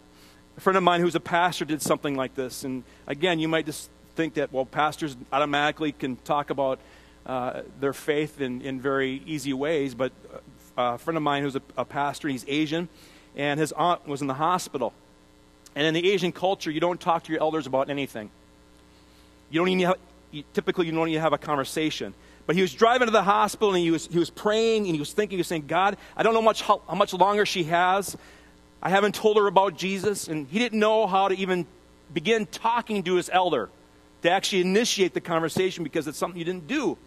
A 0.57 0.61
friend 0.61 0.77
of 0.77 0.83
mine 0.83 1.01
who's 1.01 1.15
a 1.15 1.21
pastor 1.21 1.65
did 1.65 1.83
something 1.83 2.15
like 2.15 2.35
this. 2.35 2.65
And 2.65 2.85
again, 3.07 3.41
you 3.41 3.49
might 3.49 3.67
just 3.67 3.91
think 4.15 4.35
that, 4.35 4.53
well, 4.53 4.67
pastors 4.67 5.17
automatically 5.33 5.93
can 5.93 6.17
talk 6.17 6.51
about 6.51 6.79
uh, 7.27 7.63
their 7.81 7.93
faith 7.93 8.41
in, 8.41 8.61
in 8.63 8.81
very 8.81 9.23
easy 9.27 9.53
ways. 9.53 9.95
But 9.95 10.13
uh, 10.77 10.93
a 10.95 10.99
friend 10.99 11.17
of 11.17 11.23
mine 11.23 11.43
who's 11.43 11.57
a, 11.57 11.63
a 11.77 11.85
pastor, 11.85 12.29
he's 12.29 12.45
Asian, 12.47 12.89
and 13.37 13.59
his 13.59 13.73
aunt 13.73 14.07
was 14.07 14.21
in 14.21 14.27
the 14.27 14.35
hospital. 14.35 14.93
And 15.75 15.87
in 15.87 15.95
the 15.95 16.11
Asian 16.11 16.33
culture, 16.33 16.71
you 16.71 16.81
don't 16.81 17.01
talk 17.01 17.25
to 17.25 17.33
your 17.33 17.41
elders 17.41 17.67
about 17.67 17.91
anything. 17.91 18.31
You 19.51 19.61
don't 19.61 19.69
even 19.69 19.87
have, 19.87 19.99
you, 20.31 20.45
typically 20.53 20.87
you 20.87 20.93
don't 20.93 21.09
even 21.09 21.23
have 21.23 21.33
a 21.33 21.39
conversation. 21.39 22.15
But 22.51 22.57
he 22.57 22.63
was 22.63 22.75
driving 22.75 23.07
to 23.07 23.13
the 23.13 23.23
hospital 23.23 23.75
and 23.75 23.79
he 23.79 23.93
was, 23.93 24.09
he 24.09 24.19
was 24.19 24.29
praying 24.29 24.87
and 24.87 24.93
he 24.93 24.99
was 24.99 25.13
thinking, 25.13 25.37
he 25.37 25.41
was 25.41 25.47
saying, 25.47 25.69
God, 25.69 25.97
I 26.17 26.25
don't 26.25 26.35
know 26.35 26.43
much 26.43 26.63
how, 26.63 26.83
how 26.89 26.97
much 26.97 27.15
longer 27.15 27.47
she 27.47 27.63
has. 27.63 28.17
I 28.83 28.91
haven't 28.91 29.15
told 29.15 29.37
her 29.37 29.47
about 29.47 29.77
Jesus, 29.77 30.27
and 30.27 30.49
he 30.49 30.59
didn't 30.59 30.81
know 30.81 31.07
how 31.07 31.29
to 31.29 31.37
even 31.37 31.65
begin 32.13 32.47
talking 32.47 33.05
to 33.05 33.15
his 33.15 33.31
elder 33.33 33.69
to 34.23 34.31
actually 34.33 34.63
initiate 34.63 35.15
the 35.15 35.21
conversation 35.21 35.85
because 35.85 36.09
it's 36.09 36.19
something 36.19 36.41
you 36.41 36.45
didn't 36.45 36.67
do. 36.67 36.99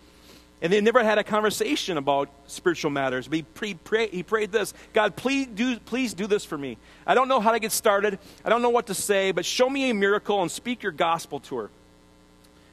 And 0.61 0.71
they 0.71 0.79
never 0.79 1.03
had 1.03 1.17
a 1.17 1.25
conversation 1.25 1.97
about 1.97 2.29
spiritual 2.47 2.91
matters. 2.91 3.27
But 3.27 3.35
he, 3.35 3.43
pre- 3.43 3.73
pray, 3.73 4.07
he 4.07 4.23
prayed 4.23 4.53
this 4.53 4.73
God, 4.93 5.17
please 5.17 5.47
do, 5.47 5.77
please 5.77 6.13
do 6.13 6.25
this 6.25 6.45
for 6.45 6.57
me. 6.57 6.77
I 7.05 7.15
don't 7.15 7.27
know 7.27 7.41
how 7.41 7.51
to 7.51 7.59
get 7.59 7.73
started. 7.73 8.17
I 8.45 8.49
don't 8.49 8.61
know 8.61 8.69
what 8.69 8.87
to 8.87 8.93
say, 8.93 9.33
but 9.33 9.43
show 9.43 9.69
me 9.69 9.89
a 9.89 9.93
miracle 9.93 10.41
and 10.41 10.49
speak 10.49 10.83
your 10.83 10.93
gospel 10.93 11.41
to 11.41 11.57
her. 11.57 11.69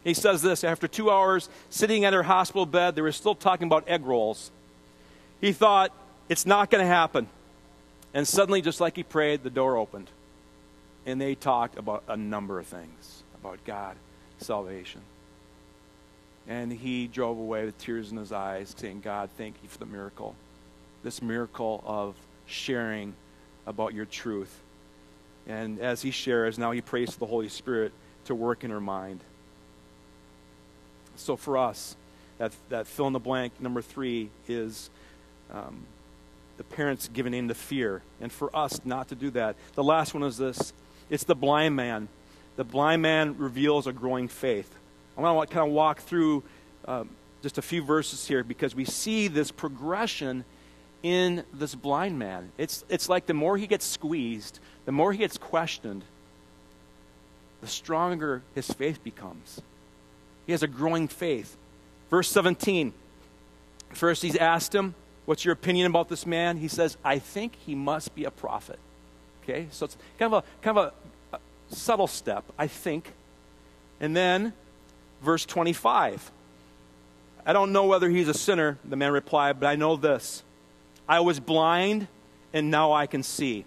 He 0.05 0.15
says 0.15 0.43
this 0.43 0.65
after 0.65 0.89
two 0.89 1.11
hours 1.11 1.49
sitting 1.69 2.05
at 2.05 2.13
her 2.13 2.23
hospital 2.23 2.67
bed, 2.67 2.95
they 2.95 3.03
were 3.03 3.13
still 3.13 3.35
talking 3.35 3.67
about 3.67 3.89
egg 3.89 4.05
rolls. 4.05 4.51
He 5.41 5.53
thought, 5.53 5.93
it's 6.29 6.47
not 6.47 6.71
going 6.71 6.83
to 6.83 6.89
happen. 6.89 7.29
And 8.15 8.27
suddenly, 8.27 8.63
just 8.63 8.81
like 8.81 8.97
he 8.97 9.03
prayed, 9.03 9.43
the 9.43 9.51
door 9.51 9.77
opened. 9.77 10.11
And 11.07 11.21
they 11.21 11.35
talked 11.35 11.79
about 11.79 12.05
a 12.09 12.17
number 12.17 12.59
of 12.59 12.67
things 12.67 13.23
about 13.41 13.65
God, 13.65 13.97
salvation. 14.39 15.01
And 16.49 16.73
he 16.73 17.07
drove 17.07 17.39
away 17.39 17.65
with 17.65 17.79
tears 17.79 18.11
in 18.11 18.19
his 18.19 18.33
eyes, 18.33 18.75
saying, 18.77 19.01
God, 19.01 19.31
thank 19.37 19.55
you 19.63 19.69
for 19.69 19.79
the 19.79 19.87
miracle. 19.87 20.35
This 21.03 21.23
miracle 21.23 21.83
of 21.87 22.15
sharing 22.47 23.15
about 23.67 23.95
your 23.95 24.05
truth. 24.05 24.55
And 25.47 25.79
as 25.79 26.03
he 26.03 26.11
shares, 26.11 26.59
now 26.59 26.71
he 26.73 26.81
prays 26.81 27.11
to 27.13 27.19
the 27.19 27.27
Holy 27.27 27.49
Spirit 27.49 27.93
to 28.27 28.35
work 28.35 28.65
in 28.65 28.71
her 28.71 28.81
mind. 28.81 29.21
So 31.21 31.37
for 31.37 31.59
us, 31.59 31.97
that, 32.39 32.53
that 32.69 32.87
fill 32.87 33.07
in 33.07 33.13
the 33.13 33.19
blank 33.19 33.53
number 33.61 33.83
three 33.83 34.31
is 34.49 34.91
um, 35.53 35.83
the 36.57 36.65
parents 36.65 37.09
giving 37.13 37.35
in 37.35 37.49
to 37.49 37.55
fear. 37.55 38.03
And 38.21 38.33
for 38.33 38.55
us 38.57 38.81
not 38.85 39.09
to 39.09 39.15
do 39.15 39.31
that. 39.31 39.57
The 39.75 39.85
last 39.85 40.15
one 40.15 40.23
is 40.23 40.39
this 40.39 40.73
it's 41.09 41.25
the 41.25 41.35
blind 41.35 41.77
man. 41.77 42.09
The 42.57 42.65
blind 42.65 43.03
man 43.03 43.39
reveals 43.39 43.87
a 43.87 43.93
growing 43.93 44.29
faith. 44.29 44.71
I 45.17 45.21
want 45.23 45.51
to 45.51 45.55
kind 45.55 45.69
of 45.69 45.75
walk 45.75 46.01
through 46.01 46.43
um, 46.87 47.11
just 47.43 47.59
a 47.59 47.63
few 47.63 47.83
verses 47.83 48.27
here 48.27 48.43
because 48.43 48.75
we 48.75 48.85
see 48.85 49.29
this 49.29 49.51
progression 49.51 50.45
in 51.03 51.45
this 51.53 51.75
blind 51.75 52.19
man. 52.19 52.53
It's, 52.59 52.85
it's 52.89 53.09
like 53.09 53.27
the 53.27 53.35
more 53.35 53.57
he 53.57 53.67
gets 53.67 53.87
squeezed, 53.87 54.61
the 54.85 54.93
more 54.93 55.13
he 55.13 55.19
gets 55.19 55.39
questioned, 55.39 56.05
the 57.61 57.67
stronger 57.67 58.43
his 58.55 58.71
faith 58.71 59.03
becomes. 59.03 59.61
He 60.51 60.53
has 60.53 60.65
a 60.65 60.67
growing 60.67 61.07
faith. 61.07 61.57
Verse 62.11 62.29
17. 62.29 62.93
First, 63.91 64.21
he's 64.21 64.35
asked 64.35 64.75
him, 64.75 64.97
What's 65.25 65.45
your 65.45 65.53
opinion 65.53 65.87
about 65.87 66.09
this 66.09 66.27
man? 66.27 66.57
He 66.57 66.67
says, 66.67 66.97
I 67.05 67.21
think 67.21 67.55
he 67.55 67.77
must 67.77 68.17
be 68.17 68.25
a 68.25 68.33
prophet. 68.33 68.81
Okay? 69.45 69.69
So 69.71 69.85
it's 69.85 69.97
kind 70.19 70.35
of 70.35 70.43
a, 70.43 70.61
kind 70.61 70.77
of 70.77 70.93
a, 71.33 71.37
a 71.37 71.39
subtle 71.73 72.09
step, 72.09 72.43
I 72.59 72.67
think. 72.67 73.13
And 74.01 74.17
then, 74.17 74.53
verse 75.23 75.47
25. 75.47 76.33
I 77.47 77.53
don't 77.53 77.71
know 77.71 77.87
whether 77.87 78.11
he's 78.11 78.27
a 78.27 78.35
sinner, 78.35 78.77
the 78.85 78.97
man 78.97 79.13
replied, 79.13 79.61
but 79.61 79.69
I 79.69 79.77
know 79.77 79.95
this. 79.95 80.43
I 81.09 81.21
was 81.21 81.39
blind, 81.39 82.09
and 82.53 82.73
now 82.73 82.91
I 82.91 83.07
can 83.07 83.23
see. 83.23 83.67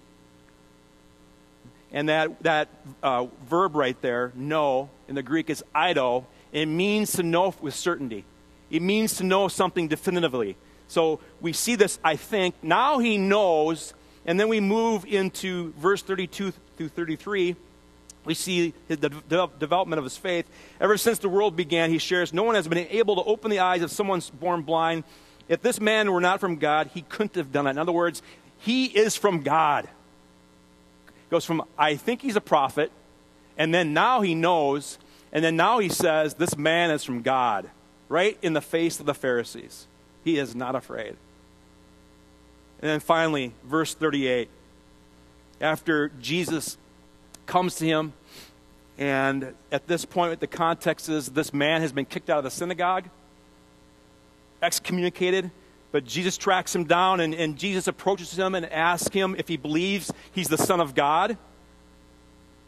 And 1.94 2.10
that, 2.10 2.44
that 2.44 2.68
uh, 3.02 3.28
verb 3.48 3.74
right 3.74 4.02
there, 4.02 4.34
know, 4.36 4.90
in 5.08 5.16
the 5.16 5.24
Greek 5.24 5.50
is 5.50 5.64
eido. 5.74 6.26
It 6.54 6.68
means 6.68 7.12
to 7.14 7.24
know 7.24 7.54
with 7.60 7.74
certainty. 7.74 8.24
It 8.72 8.82
means 8.82 9.18
to 9.18 9.26
know 9.26 9.50
something 9.50 9.90
definitively. 9.90 10.56
So 10.88 11.20
we 11.42 11.52
see 11.52 11.76
this, 11.76 12.00
I 12.04 12.16
think. 12.16 12.56
Now 12.64 13.00
he 13.00 13.18
knows, 13.18 13.94
and 14.26 14.40
then 14.40 14.48
we 14.48 14.60
move 14.60 15.04
into 15.06 15.74
verse 15.74 16.02
32 16.02 16.54
through 16.78 16.90
33. 16.90 17.56
We 18.26 18.34
see 18.36 18.74
the 18.88 18.96
development 18.96 19.98
of 19.98 20.06
his 20.06 20.16
faith. 20.16 20.46
Ever 20.80 20.98
since 20.98 21.20
the 21.20 21.28
world 21.28 21.58
began, 21.58 21.90
he 21.90 21.98
shares, 21.98 22.32
no 22.32 22.44
one 22.44 22.56
has 22.56 22.68
been 22.68 22.78
able 22.78 23.16
to 23.16 23.24
open 23.24 23.52
the 23.52 23.60
eyes 23.60 23.82
of 23.82 23.92
someone 23.92 24.22
born 24.40 24.62
blind. 24.62 25.04
If 25.50 25.62
this 25.62 25.82
man 25.82 26.12
were 26.12 26.22
not 26.22 26.40
from 26.40 26.56
God, 26.56 26.90
he 26.94 27.02
couldn't 27.02 27.36
have 27.36 27.52
done 27.52 27.68
it. 27.68 27.72
In 27.72 27.78
other 27.78 27.92
words, 27.92 28.22
he 28.60 28.86
is 28.86 29.18
from 29.18 29.42
God. 29.42 29.90
Goes 31.30 31.44
from, 31.44 31.64
I 31.78 31.96
think 31.96 32.22
he's 32.22 32.38
a 32.38 32.42
prophet, 32.42 32.92
and 33.58 33.74
then 33.74 33.94
now 33.94 34.22
he 34.22 34.36
knows, 34.36 35.00
and 35.34 35.44
then 35.44 35.56
now 35.56 35.80
he 35.80 35.90
says, 35.90 36.36
this 36.36 36.56
man 36.56 36.92
is 36.92 37.04
from 37.04 37.24
God, 37.24 37.68
right 38.08 38.38
in 38.44 38.54
the 38.54 38.62
face 38.62 39.00
of 39.00 39.08
the 39.08 39.16
Pharisees. 39.16 39.88
He 40.24 40.38
is 40.38 40.56
not 40.56 40.76
afraid. 40.76 41.16
And 42.80 42.90
then 42.90 43.00
finally, 43.00 43.54
verse 43.66 43.96
38. 43.96 44.48
After 45.60 46.10
Jesus 46.22 46.78
comes 47.48 47.76
to 47.76 47.86
him, 47.86 48.14
and 49.00 49.56
at 49.72 49.88
this 49.88 50.06
point, 50.06 50.40
the 50.40 50.48
context 50.48 51.10
is 51.10 51.30
this 51.30 51.52
man 51.52 51.82
has 51.82 51.92
been 51.92 52.06
kicked 52.06 52.30
out 52.30 52.38
of 52.38 52.44
the 52.44 52.52
synagogue, 52.52 53.06
excommunicated, 54.62 55.50
but 55.92 56.06
Jesus 56.06 56.38
tracks 56.38 56.76
him 56.76 56.84
down, 56.84 57.20
and, 57.20 57.34
and 57.34 57.58
Jesus 57.58 57.88
approaches 57.88 58.38
him 58.38 58.54
and 58.54 58.68
asks 58.68 59.14
him 59.14 59.36
if 59.40 59.48
he 59.48 59.58
believes 59.58 60.12
he's 60.32 60.48
the 60.48 60.58
Son 60.58 60.80
of 60.80 60.94
God. 60.94 61.38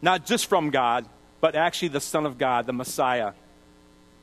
Not 0.02 0.26
just 0.26 0.48
from 0.48 0.72
God, 0.72 1.06
but 1.46 1.54
actually 1.54 1.90
the 1.90 2.00
Son 2.02 2.26
of 2.26 2.40
God, 2.40 2.66
the 2.66 2.74
Messiah. 2.74 3.34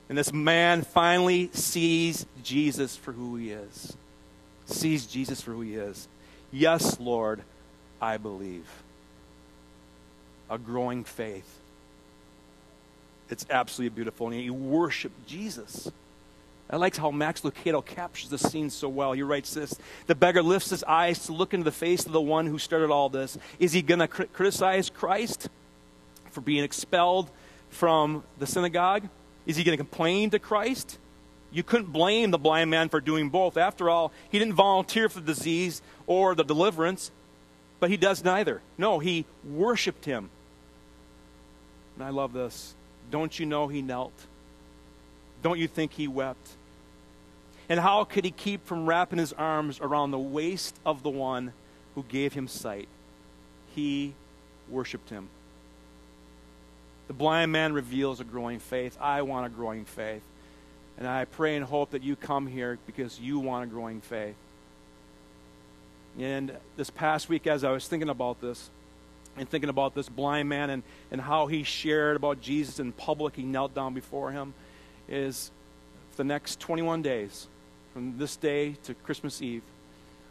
And 0.08 0.18
this 0.18 0.32
man 0.32 0.82
finally 0.82 1.50
sees 1.52 2.26
Jesus 2.42 2.96
for 2.96 3.12
who 3.12 3.36
he 3.36 3.52
is. 3.52 3.96
Sees 4.66 5.06
Jesus 5.06 5.40
for 5.40 5.52
who 5.52 5.60
he 5.60 5.76
is. 5.76 6.08
Yes, 6.50 6.98
Lord, 6.98 7.42
I 8.00 8.16
believe. 8.16 8.66
A 10.50 10.58
growing 10.58 11.04
faith. 11.04 11.60
It's 13.30 13.46
absolutely 13.48 13.94
beautiful. 13.94 14.26
And 14.26 14.34
he 14.34 14.50
worshiped 14.50 15.24
Jesus. 15.28 15.92
I 16.68 16.76
like 16.76 16.96
how 16.96 17.12
Max 17.12 17.42
Lucado 17.42 17.86
captures 17.86 18.30
the 18.30 18.38
scene 18.38 18.68
so 18.68 18.88
well. 18.88 19.12
He 19.12 19.22
writes 19.22 19.54
this 19.54 19.76
The 20.08 20.16
beggar 20.16 20.42
lifts 20.42 20.70
his 20.70 20.82
eyes 20.82 21.24
to 21.26 21.32
look 21.32 21.54
into 21.54 21.62
the 21.62 21.70
face 21.70 22.04
of 22.04 22.10
the 22.10 22.20
one 22.20 22.48
who 22.48 22.58
started 22.58 22.90
all 22.90 23.08
this. 23.08 23.38
Is 23.60 23.72
he 23.72 23.80
going 23.80 24.00
to 24.00 24.08
cr- 24.08 24.24
criticize 24.24 24.90
Christ 24.90 25.48
for 26.32 26.40
being 26.40 26.64
expelled 26.64 27.30
from 27.70 28.24
the 28.38 28.46
synagogue? 28.46 29.08
Is 29.46 29.56
he 29.56 29.64
going 29.64 29.76
to 29.76 29.82
complain 29.82 30.30
to 30.30 30.38
Christ? 30.38 30.98
You 31.52 31.62
couldn't 31.62 31.92
blame 31.92 32.30
the 32.30 32.38
blind 32.38 32.70
man 32.70 32.88
for 32.88 33.00
doing 33.00 33.28
both. 33.28 33.56
After 33.56 33.90
all, 33.90 34.12
he 34.30 34.38
didn't 34.38 34.54
volunteer 34.54 35.08
for 35.08 35.20
the 35.20 35.26
disease 35.26 35.82
or 36.06 36.34
the 36.34 36.44
deliverance, 36.44 37.10
but 37.78 37.90
he 37.90 37.96
does 37.96 38.24
neither. 38.24 38.62
No, 38.78 38.98
he 38.98 39.26
worshiped 39.44 40.04
him. 40.04 40.30
And 41.96 42.04
I 42.04 42.10
love 42.10 42.32
this. 42.32 42.74
Don't 43.10 43.38
you 43.38 43.44
know 43.44 43.68
he 43.68 43.82
knelt? 43.82 44.14
Don't 45.42 45.58
you 45.58 45.68
think 45.68 45.92
he 45.92 46.08
wept? 46.08 46.48
And 47.68 47.78
how 47.78 48.04
could 48.04 48.24
he 48.24 48.30
keep 48.30 48.66
from 48.66 48.86
wrapping 48.86 49.18
his 49.18 49.32
arms 49.32 49.80
around 49.80 50.10
the 50.10 50.18
waist 50.18 50.74
of 50.86 51.02
the 51.02 51.10
one 51.10 51.52
who 51.94 52.02
gave 52.02 52.32
him 52.32 52.48
sight? 52.48 52.88
He 53.74 54.14
worshiped 54.68 55.10
him. 55.10 55.28
The 57.12 57.18
blind 57.18 57.52
man 57.52 57.74
reveals 57.74 58.20
a 58.20 58.24
growing 58.24 58.58
faith. 58.58 58.96
I 58.98 59.20
want 59.20 59.44
a 59.44 59.50
growing 59.50 59.84
faith. 59.84 60.22
And 60.96 61.06
I 61.06 61.26
pray 61.26 61.56
and 61.56 61.62
hope 61.62 61.90
that 61.90 62.02
you 62.02 62.16
come 62.16 62.46
here 62.46 62.78
because 62.86 63.20
you 63.20 63.38
want 63.38 63.64
a 63.64 63.66
growing 63.66 64.00
faith. 64.00 64.34
And 66.18 66.56
this 66.78 66.88
past 66.88 67.28
week, 67.28 67.46
as 67.46 67.64
I 67.64 67.70
was 67.70 67.86
thinking 67.86 68.08
about 68.08 68.40
this, 68.40 68.70
and 69.36 69.46
thinking 69.46 69.68
about 69.68 69.94
this 69.94 70.08
blind 70.08 70.48
man 70.48 70.70
and, 70.70 70.82
and 71.10 71.20
how 71.20 71.48
he 71.48 71.64
shared 71.64 72.16
about 72.16 72.40
Jesus 72.40 72.78
in 72.78 72.92
public, 72.92 73.36
he 73.36 73.42
knelt 73.42 73.74
down 73.74 73.92
before 73.92 74.32
him, 74.32 74.54
is 75.06 75.50
the 76.16 76.24
next 76.24 76.60
21 76.60 77.02
days, 77.02 77.46
from 77.92 78.16
this 78.16 78.36
day 78.36 78.76
to 78.84 78.94
Christmas 78.94 79.42
Eve, 79.42 79.60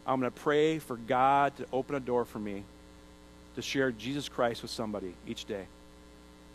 I'm 0.08 0.20
going 0.20 0.32
to 0.32 0.40
pray 0.40 0.80
for 0.80 0.98
God 0.98 1.56
to 1.58 1.68
open 1.72 1.94
a 1.94 2.00
door 2.00 2.26
for 2.26 2.40
me 2.40 2.64
to 3.54 3.62
share 3.62 3.92
Jesus 3.92 4.28
Christ 4.28 4.64
with 4.64 4.72
somebody 4.72 5.14
each 5.28 5.46
day 5.46 5.68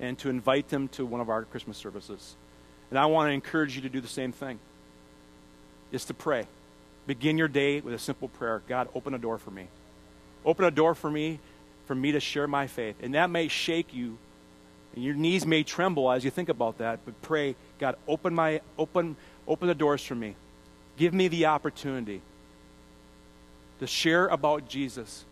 and 0.01 0.19
to 0.19 0.29
invite 0.29 0.69
them 0.69 0.89
to 0.89 1.07
one 1.07 1.21
of 1.21 1.29
our 1.29 1.45
Christmas 1.45 1.77
services. 1.77 2.35
And 2.91 2.99
I 2.99 3.07
want 3.07 3.29
to 3.29 3.33
encourage 3.33 3.77
you 3.77 3.83
to 3.83 3.89
do 3.89 4.01
the 4.01 4.09
same 4.09 4.33
thing. 4.33 4.59
Is 5.93 6.05
to 6.07 6.15
pray. 6.15 6.47
Begin 7.07 7.39
your 7.39 7.49
day 7.49 7.81
with 7.81 7.95
a 7.95 7.99
simple 7.99 8.29
prayer. 8.29 8.61
God, 8.69 8.89
open 8.95 9.15
a 9.15 9.19
door 9.19 9.39
for 9.39 9.51
me. 9.51 9.69
Open 10.45 10.65
a 10.65 10.71
door 10.71 10.95
for 10.95 11.11
me 11.11 11.39
for 11.87 11.95
me 11.95 12.13
to 12.13 12.21
share 12.21 12.49
my 12.49 12.67
faith. 12.67 12.97
And 13.01 13.15
that 13.15 13.31
may 13.31 13.49
shake 13.49 13.95
you 13.95 14.19
and 14.97 15.05
your 15.05 15.15
knees 15.15 15.47
may 15.47 15.63
tremble 15.63 16.11
as 16.11 16.25
you 16.25 16.31
think 16.31 16.49
about 16.49 16.79
that, 16.79 17.01
but 17.05 17.21
pray, 17.21 17.55
God, 17.79 17.97
open 18.09 18.35
my 18.35 18.63
open 18.79 19.15
open 19.47 19.69
the 19.69 19.75
doors 19.75 20.03
for 20.03 20.15
me. 20.15 20.35
Give 20.97 21.13
me 21.13 21.29
the 21.29 21.47
opportunity 21.47 22.23
to 23.79 23.87
share 23.87 24.27
about 24.27 24.69
Jesus. 24.69 25.27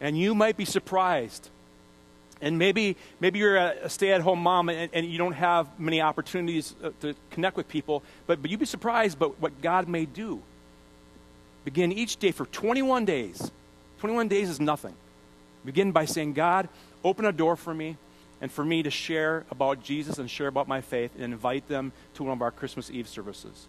And 0.00 0.18
you 0.18 0.34
might 0.34 0.56
be 0.56 0.64
surprised 0.64 1.48
and 2.40 2.58
maybe, 2.58 2.96
maybe 3.20 3.38
you're 3.38 3.56
a 3.56 3.88
stay 3.88 4.12
at 4.12 4.20
home 4.20 4.40
mom 4.40 4.68
and, 4.68 4.90
and, 4.92 5.06
you 5.06 5.16
don't 5.16 5.32
have 5.32 5.68
many 5.80 6.02
opportunities 6.02 6.74
uh, 6.82 6.90
to 7.00 7.14
connect 7.30 7.56
with 7.56 7.68
people, 7.68 8.02
but, 8.26 8.42
but 8.42 8.50
you'd 8.50 8.60
be 8.60 8.66
surprised 8.66 9.18
But 9.18 9.40
what 9.40 9.62
God 9.62 9.88
may 9.88 10.04
do. 10.04 10.42
Begin 11.64 11.92
each 11.92 12.18
day 12.18 12.30
for 12.32 12.46
21 12.46 13.04
days. 13.04 13.50
21 13.98 14.28
days 14.28 14.50
is 14.50 14.60
nothing. 14.60 14.94
Begin 15.64 15.92
by 15.92 16.04
saying, 16.04 16.34
God, 16.34 16.68
open 17.02 17.24
a 17.24 17.32
door 17.32 17.56
for 17.56 17.74
me 17.74 17.96
and 18.40 18.52
for 18.52 18.64
me 18.64 18.82
to 18.82 18.90
share 18.90 19.44
about 19.50 19.82
Jesus 19.82 20.18
and 20.18 20.30
share 20.30 20.46
about 20.46 20.68
my 20.68 20.80
faith 20.80 21.12
and 21.14 21.24
invite 21.24 21.66
them 21.68 21.92
to 22.14 22.22
one 22.22 22.32
of 22.32 22.42
our 22.42 22.50
Christmas 22.50 22.90
Eve 22.90 23.08
services. 23.08 23.66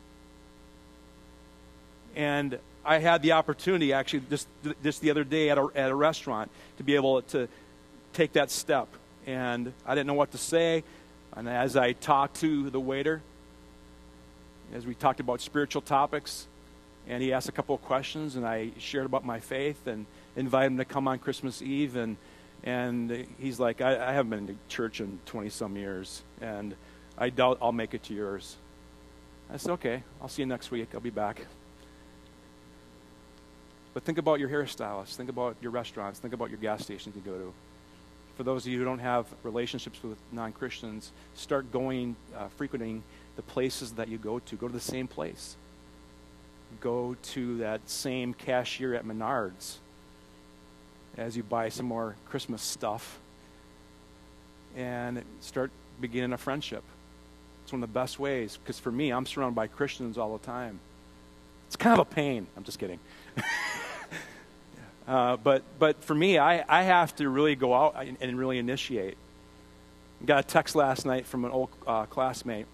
And 2.16 2.60
I 2.84 3.00
had 3.00 3.22
the 3.22 3.32
opportunity, 3.32 3.94
actually, 3.94 4.24
just, 4.30 4.48
just 4.84 5.02
the 5.02 5.10
other 5.10 5.24
day 5.24 5.50
at 5.50 5.58
a, 5.58 5.68
at 5.76 5.90
a 5.90 5.96
restaurant, 5.96 6.52
to 6.78 6.84
be 6.84 6.96
able 6.96 7.22
to 7.24 7.48
take 8.18 8.34
that 8.34 8.50
step. 8.50 8.88
And 9.28 9.72
I 9.86 9.94
didn't 9.94 10.08
know 10.08 10.16
what 10.16 10.32
to 10.32 10.38
say. 10.40 10.84
And 11.36 11.48
as 11.48 11.78
I 11.78 11.92
talked 11.94 12.38
to 12.38 12.70
the 12.72 12.80
waiter, 12.80 13.22
as 14.74 14.86
we 14.88 14.96
talked 14.96 15.20
about 15.20 15.40
spiritual 15.40 15.84
topics, 15.84 16.48
and 17.08 17.22
he 17.22 17.32
asked 17.32 17.48
a 17.48 17.52
couple 17.52 17.76
of 17.76 17.82
questions, 17.84 18.36
and 18.36 18.46
I 18.46 18.72
shared 18.80 19.06
about 19.06 19.24
my 19.24 19.40
faith 19.40 19.86
and 19.86 20.06
invited 20.36 20.72
him 20.72 20.78
to 20.78 20.86
come 20.86 21.08
on 21.08 21.20
Christmas 21.20 21.62
Eve. 21.62 21.96
And, 21.96 22.18
and 22.64 23.28
he's 23.40 23.60
like, 23.60 23.82
I, 23.82 24.10
I 24.10 24.14
haven't 24.14 24.32
been 24.32 24.48
to 24.48 24.56
church 24.68 25.00
in 25.00 25.20
20 25.28 25.50
some 25.50 25.78
years, 25.78 26.24
and 26.42 26.76
I 27.18 27.30
doubt 27.30 27.60
I'll 27.62 27.72
make 27.72 27.94
it 27.94 28.04
to 28.04 28.14
yours. 28.14 28.56
I 29.54 29.58
said, 29.58 29.74
okay, 29.74 30.04
I'll 30.22 30.28
see 30.28 30.42
you 30.42 30.48
next 30.48 30.72
week. 30.72 30.90
I'll 30.94 31.00
be 31.00 31.12
back. 31.12 31.46
But 33.94 34.04
think 34.04 34.18
about 34.18 34.40
your 34.40 34.50
hairstylist. 34.50 35.16
Think 35.16 35.30
about 35.30 35.56
your 35.62 35.72
restaurants. 35.72 36.20
Think 36.20 36.34
about 36.34 36.50
your 36.50 36.60
gas 36.60 36.84
stations 36.84 37.16
you 37.16 37.22
go 37.22 37.38
to 37.38 37.54
for 38.38 38.44
those 38.44 38.68
of 38.68 38.72
you 38.72 38.78
who 38.78 38.86
don't 38.86 39.00
have 39.00 39.26
relationships 39.42 40.00
with 40.04 40.20
non 40.32 40.54
Christians, 40.54 41.12
start 41.34 41.72
going, 41.72 42.16
uh, 42.38 42.48
frequenting 42.50 43.02
the 43.36 43.42
places 43.42 43.94
that 43.94 44.08
you 44.08 44.20
go 44.20 44.38
to. 44.38 44.56
Go 44.56 44.68
to 44.68 44.74
the 44.74 44.80
same 44.80 45.08
place. 45.08 45.58
Go 46.80 47.16
to 47.34 47.58
that 47.58 47.90
same 47.90 48.36
cashier 48.36 48.94
at 48.94 49.06
Menards 49.06 49.78
as 51.18 51.36
you 51.36 51.42
buy 51.42 51.70
some 51.70 51.88
more 51.88 52.16
Christmas 52.30 52.62
stuff 52.62 53.18
and 54.76 55.24
start 55.42 55.72
beginning 56.00 56.34
a 56.34 56.38
friendship. 56.38 56.84
It's 57.64 57.72
one 57.72 57.82
of 57.82 57.90
the 57.90 58.00
best 58.00 58.20
ways 58.20 58.60
because 58.62 58.78
for 58.78 58.92
me, 58.92 59.10
I'm 59.10 59.26
surrounded 59.26 59.56
by 59.56 59.66
Christians 59.66 60.20
all 60.20 60.38
the 60.38 60.46
time. 60.46 60.80
It's 61.66 61.76
kind 61.76 62.00
of 62.00 62.08
a 62.08 62.10
pain. 62.10 62.46
I'm 62.56 62.64
just 62.64 62.78
kidding. 62.78 63.00
Uh, 65.08 65.38
but, 65.38 65.64
but 65.80 66.04
for 66.04 66.14
me, 66.14 66.38
I, 66.38 66.66
I 66.68 66.84
have 66.84 67.16
to 67.16 67.30
really 67.30 67.56
go 67.56 67.74
out 67.74 67.96
and, 67.98 68.18
and 68.20 68.38
really 68.38 68.58
initiate. 68.58 69.18
Got 70.26 70.40
a 70.44 70.48
text 70.48 70.76
last 70.76 71.06
night 71.06 71.26
from 71.26 71.46
an 71.46 71.52
old 71.52 71.70
uh, 71.86 72.06
classmate 72.08 72.66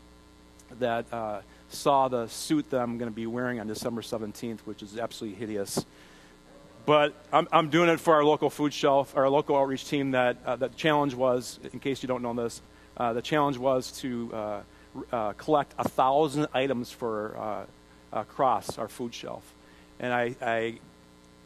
that 0.80 1.06
uh, 1.14 1.42
saw 1.70 2.08
the 2.08 2.28
suit 2.28 2.72
that 2.72 2.82
I'm 2.82 2.98
going 2.98 3.12
to 3.12 3.16
be 3.16 3.28
wearing 3.28 3.60
on 3.60 3.68
December 3.68 4.02
17th, 4.02 4.62
which 4.62 4.82
is 4.82 4.98
absolutely 4.98 5.38
hideous. 5.38 5.86
But 6.88 7.14
I'm, 7.32 7.48
I'm 7.52 7.70
doing 7.70 7.90
it 7.90 8.00
for 8.00 8.16
our 8.16 8.26
local 8.26 8.50
food 8.50 8.74
shelf, 8.74 9.16
our 9.16 9.30
local 9.30 9.56
outreach 9.56 9.88
team. 9.88 10.12
That 10.12 10.38
uh, 10.46 10.56
the 10.56 10.70
challenge 10.70 11.14
was, 11.14 11.60
in 11.72 11.80
case 11.80 12.02
you 12.02 12.08
don't 12.08 12.24
know 12.24 12.34
this, 12.34 12.62
uh, 12.98 13.14
the 13.14 13.22
challenge 13.22 13.58
was 13.58 13.92
to 14.00 14.64
collect 15.38 15.74
a 15.78 15.88
thousand 15.88 16.48
items 16.54 16.92
for 16.92 17.68
across 18.12 18.78
our 18.78 18.88
food 18.88 19.14
shelf, 19.14 19.44
and 20.00 20.12
I, 20.12 20.36
I 20.42 20.80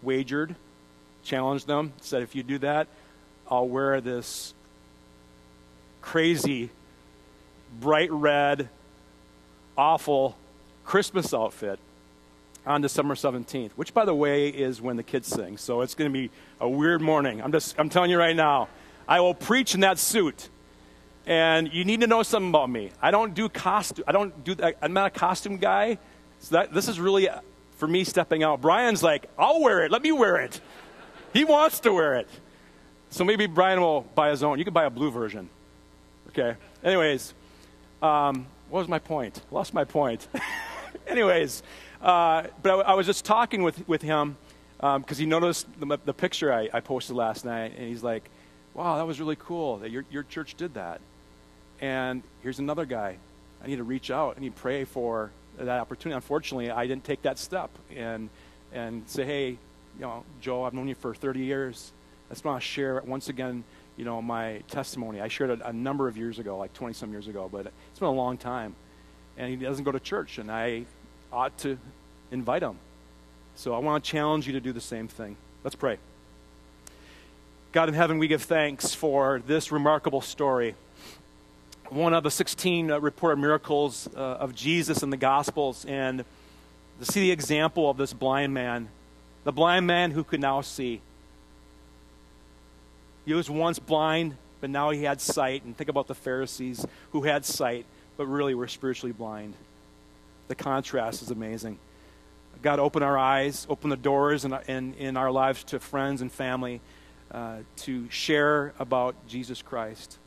wagered 0.02 0.56
challenged 1.28 1.68
them, 1.68 1.92
said, 2.02 2.24
if 2.24 2.36
you 2.36 2.42
do 2.42 2.58
that, 2.60 2.88
I'll 3.50 3.68
wear 3.68 4.00
this 4.00 4.54
crazy, 6.02 6.70
bright 7.80 8.12
red, 8.12 8.70
awful 9.78 10.38
Christmas 10.86 11.34
outfit 11.34 11.80
on 12.66 12.82
December 12.82 13.14
17th, 13.14 13.72
which, 13.72 13.94
by 13.94 14.06
the 14.06 14.16
way, 14.16 14.48
is 14.48 14.82
when 14.82 14.96
the 14.96 15.04
kids 15.04 15.28
sing. 15.28 15.58
So 15.58 15.82
it's 15.82 15.96
going 15.96 16.12
to 16.12 16.14
be 16.14 16.32
a 16.62 16.68
weird 16.68 17.02
morning. 17.02 17.42
I'm 17.42 17.52
just, 17.52 17.76
I'm 17.78 17.90
telling 17.90 18.10
you 18.10 18.18
right 18.18 18.36
now. 18.36 18.70
I 19.08 19.20
will 19.20 19.34
preach 19.34 19.74
in 19.74 19.82
that 19.82 20.00
suit. 20.00 20.50
And 21.26 21.72
you 21.74 21.84
need 21.84 22.02
to 22.02 22.08
know 22.08 22.24
something 22.24 22.50
about 22.50 22.70
me. 22.70 22.92
I 23.02 23.12
don't 23.12 23.34
do 23.34 23.50
costume. 23.50 24.06
I 24.08 24.14
don't 24.14 24.46
do. 24.46 24.56
that. 24.56 24.78
I'm 24.82 24.94
not 24.94 25.08
a 25.08 25.20
costume 25.20 25.58
guy. 25.58 25.98
So 26.40 26.56
that, 26.56 26.74
this 26.74 26.88
is 26.88 27.02
really 27.02 27.28
uh, 27.28 27.42
for 27.78 27.88
me 27.88 28.06
stepping 28.06 28.44
out. 28.44 28.62
Brian's 28.62 29.04
like, 29.04 29.30
I'll 29.38 29.62
wear 29.62 29.84
it. 29.84 29.92
Let 29.92 30.02
me 30.02 30.14
wear 30.14 30.38
it. 30.38 30.62
He 31.34 31.44
wants 31.44 31.80
to 31.82 31.94
wear 31.94 32.16
it. 32.16 32.28
So 33.10 33.24
maybe 33.24 33.46
Brian 33.48 33.80
will 33.82 34.02
buy 34.02 34.30
his 34.30 34.44
own. 34.44 34.60
You 34.60 34.66
can 34.66 34.74
buy 34.74 34.86
a 34.86 34.90
blue 34.90 35.12
version. 35.12 35.50
Okay. 36.30 36.56
Anyways, 36.84 37.34
um, 38.02 38.46
what 38.70 38.80
was 38.80 38.88
my 38.88 39.00
point? 39.00 39.42
Lost 39.52 39.74
my 39.74 39.86
point. 39.86 40.28
Anyways, 41.08 41.64
uh, 42.02 42.44
but 42.62 42.72
I, 42.72 42.92
I, 42.92 42.94
was 42.96 43.06
just 43.06 43.26
talking 43.26 43.64
with, 43.64 43.88
with 43.88 44.02
him 44.02 44.38
because 44.78 44.96
um, 44.96 45.16
he 45.18 45.26
noticed 45.26 45.68
the, 45.80 45.98
the 46.06 46.14
picture 46.14 46.54
I, 46.54 46.70
I, 46.74 46.80
posted 46.82 47.16
last 47.16 47.46
night, 47.46 47.74
and 47.78 47.88
he's 47.88 48.04
like, 48.04 48.30
wow, 48.74 48.98
that 48.98 49.08
was 49.08 49.20
really 49.20 49.38
cool 49.38 49.78
that 49.78 49.90
your, 49.90 50.06
your 50.12 50.24
church 50.24 50.56
did 50.56 50.76
that. 50.76 51.02
And 51.80 52.24
here's 52.44 52.60
another 52.60 52.86
guy. 52.86 53.18
I 53.64 53.68
need 53.68 53.78
to 53.78 53.84
reach 53.84 54.12
out. 54.12 54.36
I 54.38 54.42
need 54.42 54.56
to 54.56 54.62
pray 54.62 54.84
for 54.84 55.32
that 55.58 55.80
opportunity. 55.80 56.16
Unfortunately, 56.16 56.70
I 56.70 56.86
didn't 56.86 57.04
take 57.04 57.24
that 57.24 57.40
step 57.40 57.72
and, 57.96 58.30
and 58.72 59.08
say, 59.08 59.26
hey, 59.26 59.58
you 59.98 60.06
know, 60.06 60.24
Joe, 60.42 60.64
I've 60.64 60.74
known 60.74 60.88
you 60.88 60.96
for 60.96 61.14
30 61.16 61.40
years. 61.40 61.92
I 62.30 62.34
just 62.34 62.46
want 62.46 62.62
to 62.62 62.68
share 62.68 63.02
once 63.06 63.30
again, 63.30 63.64
you 63.96 64.06
know, 64.06 64.22
my 64.22 64.62
testimony. 64.70 65.22
I 65.22 65.28
shared 65.28 65.50
it 65.50 65.62
a 65.64 65.74
number 65.74 66.08
of 66.08 66.18
years 66.18 66.40
ago, 66.40 66.58
like 66.58 66.74
20 66.74 66.94
some 66.94 67.12
years 67.12 67.28
ago, 67.28 67.50
but 67.52 67.66
it's 67.66 68.00
been 68.00 68.08
a 68.08 68.12
long 68.12 68.38
time. 68.38 68.76
And 69.38 69.50
he 69.50 69.56
doesn't 69.56 69.84
go 69.84 69.92
to 69.92 70.00
church, 70.00 70.38
and 70.38 70.52
I 70.52 70.86
ought 71.32 71.58
to 71.60 71.78
invite 72.32 72.64
him. 72.64 72.78
So 73.56 73.74
I 73.74 73.80
want 73.80 74.04
to 74.04 74.12
challenge 74.12 74.46
you 74.46 74.54
to 74.54 74.60
do 74.60 74.72
the 74.72 74.82
same 74.82 75.08
thing. 75.08 75.36
Let's 75.64 75.76
pray. 75.76 75.98
God 77.72 77.90
in 77.90 77.96
heaven, 77.96 78.18
we 78.18 78.28
give 78.28 78.44
thanks 78.44 78.94
for 78.94 79.42
this 79.46 79.72
remarkable 79.72 80.22
story. 80.22 80.76
One 81.90 82.14
of 82.14 82.24
the 82.24 82.32
16 82.32 82.92
uh, 82.92 83.00
reported 83.00 83.38
miracles 83.38 84.10
uh, 84.16 84.20
of 84.20 84.54
Jesus 84.54 85.04
in 85.04 85.10
the 85.10 85.18
Gospels, 85.18 85.86
and 85.86 86.24
to 87.00 87.06
see 87.06 87.22
the 87.22 87.32
example 87.32 87.90
of 87.90 87.98
this 87.98 88.14
blind 88.14 88.54
man, 88.54 88.90
the 89.48 89.54
blind 89.54 89.88
man 89.88 90.12
who 90.12 90.26
could 90.26 90.42
now 90.42 90.60
see. 90.60 91.00
He 93.26 93.34
was 93.34 93.50
once 93.50 93.80
blind, 93.80 94.36
but 94.60 94.70
now 94.70 94.90
he 94.90 95.04
had 95.04 95.22
sight. 95.22 95.64
And 95.64 95.76
think 95.76 95.90
about 95.90 96.08
the 96.08 96.16
Pharisees 96.16 96.86
who 97.14 97.22
had 97.22 97.46
sight, 97.46 97.86
but 98.18 98.26
really 98.26 98.56
were 98.56 98.68
spiritually 98.68 99.14
blind. 99.14 99.54
The 100.50 100.56
contrast 100.56 101.22
is 101.22 101.32
amazing. 101.32 101.80
God, 102.62 102.80
open 102.80 103.04
our 103.04 103.18
eyes, 103.18 103.66
open 103.70 103.90
the 103.90 103.96
doors 103.96 104.44
in, 104.44 104.52
in, 104.68 104.94
in 104.96 105.16
our 105.16 105.32
lives 105.32 105.64
to 105.66 105.80
friends 105.80 106.22
and 106.22 106.30
family 106.30 106.82
uh, 107.32 107.60
to 107.78 108.10
share 108.10 108.74
about 108.80 109.16
Jesus 109.30 109.62
Christ, 109.62 110.18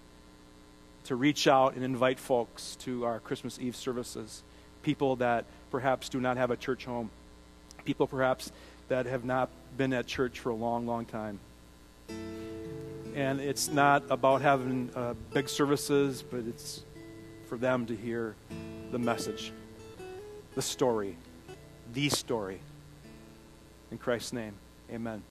to 1.05 1.15
reach 1.15 1.47
out 1.47 1.75
and 1.75 1.85
invite 1.85 2.19
folks 2.19 2.75
to 2.85 3.05
our 3.05 3.21
Christmas 3.21 3.59
Eve 3.59 3.77
services, 3.77 4.43
people 4.83 5.17
that 5.17 5.45
perhaps 5.71 6.09
do 6.09 6.21
not 6.21 6.39
have 6.39 6.51
a 6.51 6.57
church 6.57 6.87
home, 6.87 7.11
people 7.85 8.07
perhaps 8.07 8.51
that 8.91 9.07
have 9.07 9.25
not 9.25 9.49
been 9.77 9.93
at 9.93 10.07
church 10.07 10.41
for 10.41 10.51
a 10.51 10.55
long, 10.55 10.85
long 10.85 11.05
time. 11.05 11.39
And 13.15 13.41
it's 13.41 13.69
not 13.69 14.03
about 14.11 14.43
having 14.43 14.91
uh, 14.95 15.15
big 15.33 15.49
services, 15.49 16.23
but 16.23 16.41
it's 16.41 16.83
for 17.49 17.57
them 17.57 17.87
to 17.87 17.97
hear 17.97 18.35
the 18.93 18.99
message 18.99 19.53
the 20.55 20.63
story, 20.63 21.17
the 21.93 22.09
story. 22.09 22.61
In 23.93 23.99
Christ's 23.99 24.33
name, 24.33 24.55
amen. 24.93 25.19